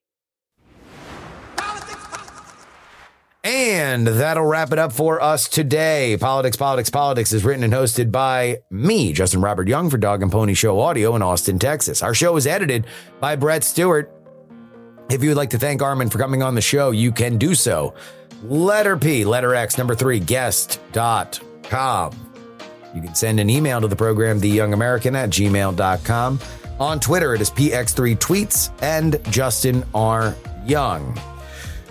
And 3.47 4.09
that'll 4.09 4.45
wrap 4.45 4.73
it 4.73 4.79
up 4.81 4.93
for 4.93 5.23
us 5.23 5.47
today. 5.47 6.17
Politics, 6.19 6.57
Politics, 6.57 6.91
Politics 6.91 7.33
is 7.33 7.45
written 7.45 7.63
and 7.63 7.73
hosted 7.73 8.11
by 8.11 8.59
me, 8.71 9.13
Justin 9.13 9.41
Robert 9.41 9.69
Young, 9.69 9.89
for 9.89 9.99
Dog 9.99 10.21
and 10.21 10.33
Pony 10.33 10.55
Show 10.55 10.81
Audio 10.81 11.15
in 11.15 11.23
Austin, 11.23 11.57
Texas. 11.57 12.03
Our 12.03 12.13
show 12.13 12.37
is 12.37 12.49
edited 12.49 12.89
by 13.21 13.37
Brett 13.37 13.63
Stewart. 13.63 14.13
If 15.11 15.23
you 15.23 15.29
would 15.31 15.37
like 15.37 15.51
to 15.51 15.61
thank 15.61 15.81
Armin 15.81 16.11
for 16.11 16.19
coming 16.19 16.43
on 16.43 16.57
the 16.57 16.61
show, 16.61 16.91
you 16.91 17.13
can 17.13 17.39
do 17.39 17.55
so. 17.55 17.95
Letter 18.43 18.97
P, 18.97 19.25
letter 19.25 19.55
X, 19.55 19.79
number 19.79 19.95
three, 19.95 20.19
guest.com. 20.19 22.13
You 22.97 23.01
can 23.01 23.15
send 23.15 23.39
an 23.39 23.49
email 23.49 23.81
to 23.81 23.87
the 23.87 23.95
program, 23.95 24.41
theyoungamerican 24.41 25.15
at 25.15 25.31
gmail.com. 25.31 26.41
On 26.81 26.99
Twitter, 26.99 27.35
it 27.37 27.41
is 27.41 27.51
PX3 27.53 28.19
Tweets 28.19 28.73
and 28.83 29.23
Justin 29.31 29.85
R. 29.95 30.35
Young. 30.67 31.17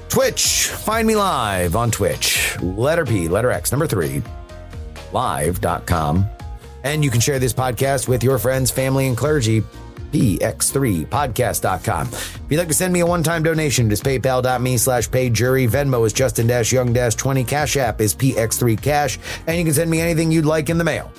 Twitch, 0.10 0.68
find 0.68 1.08
me 1.08 1.16
live 1.16 1.76
on 1.76 1.92
Twitch. 1.92 2.58
Letter 2.62 3.06
P, 3.06 3.28
letter 3.28 3.52
X, 3.52 3.72
number 3.72 3.88
three, 3.88 4.22
live.com. 5.12 6.26
And 6.84 7.04
you 7.04 7.10
can 7.10 7.20
share 7.20 7.40
this 7.40 7.54
podcast 7.54 8.08
with 8.08 8.24
your 8.24 8.38
friends, 8.38 8.72
family, 8.72 9.08
and 9.08 9.18
clergy. 9.18 9.64
px3podcast.com. 10.12 12.08
If 12.08 12.40
you'd 12.50 12.58
like 12.58 12.70
to 12.70 12.74
send 12.74 12.94
me 12.94 13.02
a 13.02 13.06
one-time 13.06 13.44
donation, 13.44 13.88
it 13.88 13.94
is 13.94 14.02
paypal.me 14.02 14.78
slash 14.78 15.10
payjury. 15.10 15.68
Venmo 15.68 16.06
is 16.06 16.14
Justin-Young-20. 16.14 17.48
Cash 17.48 17.76
App 17.76 18.00
is 18.00 18.16
px3cash. 18.16 19.18
And 19.48 19.58
you 19.58 19.66
can 19.66 19.74
send 19.74 19.92
me 19.92 20.00
anything 20.00 20.32
you'd 20.32 20.46
like 20.46 20.70
in 20.70 20.78
the 20.78 20.84
mail. 20.84 21.12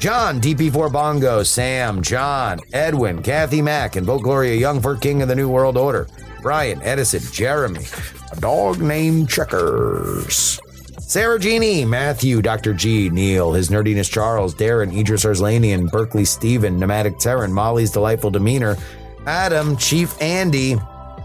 John, 0.00 0.40
DP4 0.40 0.90
Bongo, 0.90 1.42
Sam, 1.42 2.00
John, 2.00 2.58
Edwin, 2.72 3.22
Kathy 3.22 3.60
Mack, 3.60 3.96
and 3.96 4.06
Vote 4.06 4.22
Gloria 4.22 4.54
Young 4.54 4.80
for 4.80 4.96
King 4.96 5.20
of 5.20 5.28
the 5.28 5.34
New 5.34 5.50
World 5.50 5.76
Order. 5.76 6.08
Brian, 6.40 6.80
Edison, 6.80 7.20
Jeremy, 7.30 7.84
a 8.32 8.40
dog 8.40 8.80
named 8.80 9.28
Checkers. 9.28 10.58
Sarah 11.00 11.38
Jeannie, 11.38 11.84
Matthew, 11.84 12.40
Dr. 12.40 12.72
G, 12.72 13.10
Neil, 13.10 13.52
His 13.52 13.68
Nerdiness 13.68 14.10
Charles, 14.10 14.54
Darren, 14.54 14.96
Idris 14.96 15.26
Arslanian, 15.26 15.90
Berkeley 15.90 16.24
Steven, 16.24 16.78
Pneumatic 16.78 17.18
Terran, 17.18 17.52
Molly's 17.52 17.90
Delightful 17.90 18.30
Demeanor, 18.30 18.78
Adam, 19.26 19.76
Chief 19.76 20.16
Andy, 20.22 20.76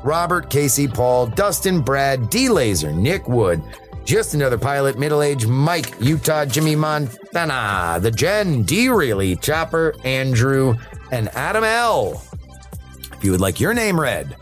Robert, 0.04 0.50
Casey, 0.50 0.90
Paul, 0.90 1.28
Dustin, 1.28 1.80
Brad, 1.80 2.30
D 2.30 2.50
Laser, 2.50 2.92
Nick 2.92 3.26
Wood, 3.30 3.64
just 4.06 4.34
another 4.34 4.58
pilot, 4.58 4.98
middle 4.98 5.22
aged 5.22 5.48
Mike, 5.48 5.94
Utah, 6.00 6.46
Jimmy 6.46 6.76
Montana, 6.76 8.00
the 8.02 8.12
Jen, 8.12 8.64
D 8.64 8.90
Reilly, 8.90 9.36
Chopper, 9.36 9.94
Andrew, 10.04 10.76
and 11.12 11.30
Adam 11.30 11.64
L. 11.64 12.24
If 13.14 13.24
you 13.24 13.32
would 13.32 13.42
like 13.42 13.60
your 13.60 13.74
name 13.74 14.00
read 14.00 14.36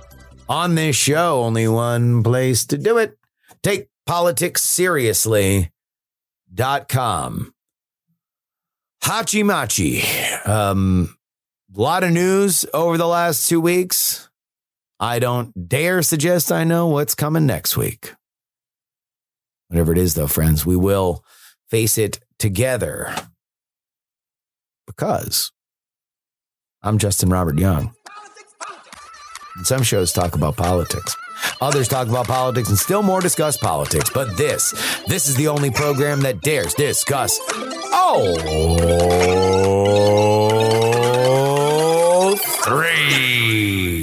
on 0.50 0.76
this 0.76 0.96
show, 0.96 1.42
only 1.44 1.68
one 1.68 2.22
place 2.24 2.66
to 2.68 2.78
do 2.78 2.98
it. 2.98 3.18
Take 3.62 3.88
politics 4.06 4.62
seriously.com. 4.62 5.72
Hachi 9.04 9.44
Machi. 9.44 10.02
Um, 10.46 11.18
a 11.76 11.82
lot 11.82 12.04
of 12.04 12.12
news 12.12 12.66
over 12.74 12.98
the 12.98 13.08
last 13.08 13.50
two 13.50 13.60
weeks. 13.60 14.30
I 15.00 15.20
don't 15.20 15.68
dare 15.68 16.02
suggest 16.02 16.52
I 16.52 16.64
know 16.64 16.88
what's 16.88 17.16
coming 17.16 17.46
next 17.46 17.76
week. 17.76 18.14
Whatever 19.74 19.92
it 19.94 19.98
is, 19.98 20.14
though, 20.14 20.28
friends, 20.28 20.68
we 20.68 20.76
will 20.76 21.26
face 21.68 21.98
it 21.98 22.20
together 22.38 23.12
because 24.86 25.52
I'm 26.84 27.00
Justin 27.00 27.30
Robert 27.30 27.58
Young. 27.58 27.92
And 29.56 29.66
some 29.66 29.82
shows 29.82 30.14
talk 30.14 30.36
about 30.36 30.58
politics. 30.58 31.16
Others 31.60 31.88
talk 31.88 32.08
about 32.08 32.28
politics 32.28 32.70
and 32.70 32.78
still 32.78 33.02
more 33.02 33.20
discuss 33.20 33.58
politics. 33.58 34.12
But 34.14 34.38
this, 34.38 34.76
this 35.08 35.28
is 35.28 35.36
the 35.38 35.48
only 35.48 35.72
program 35.72 36.22
that 36.22 36.42
dares 36.42 36.76
discuss. 36.76 37.40
Oh, 37.96 38.36
three. 42.64 44.03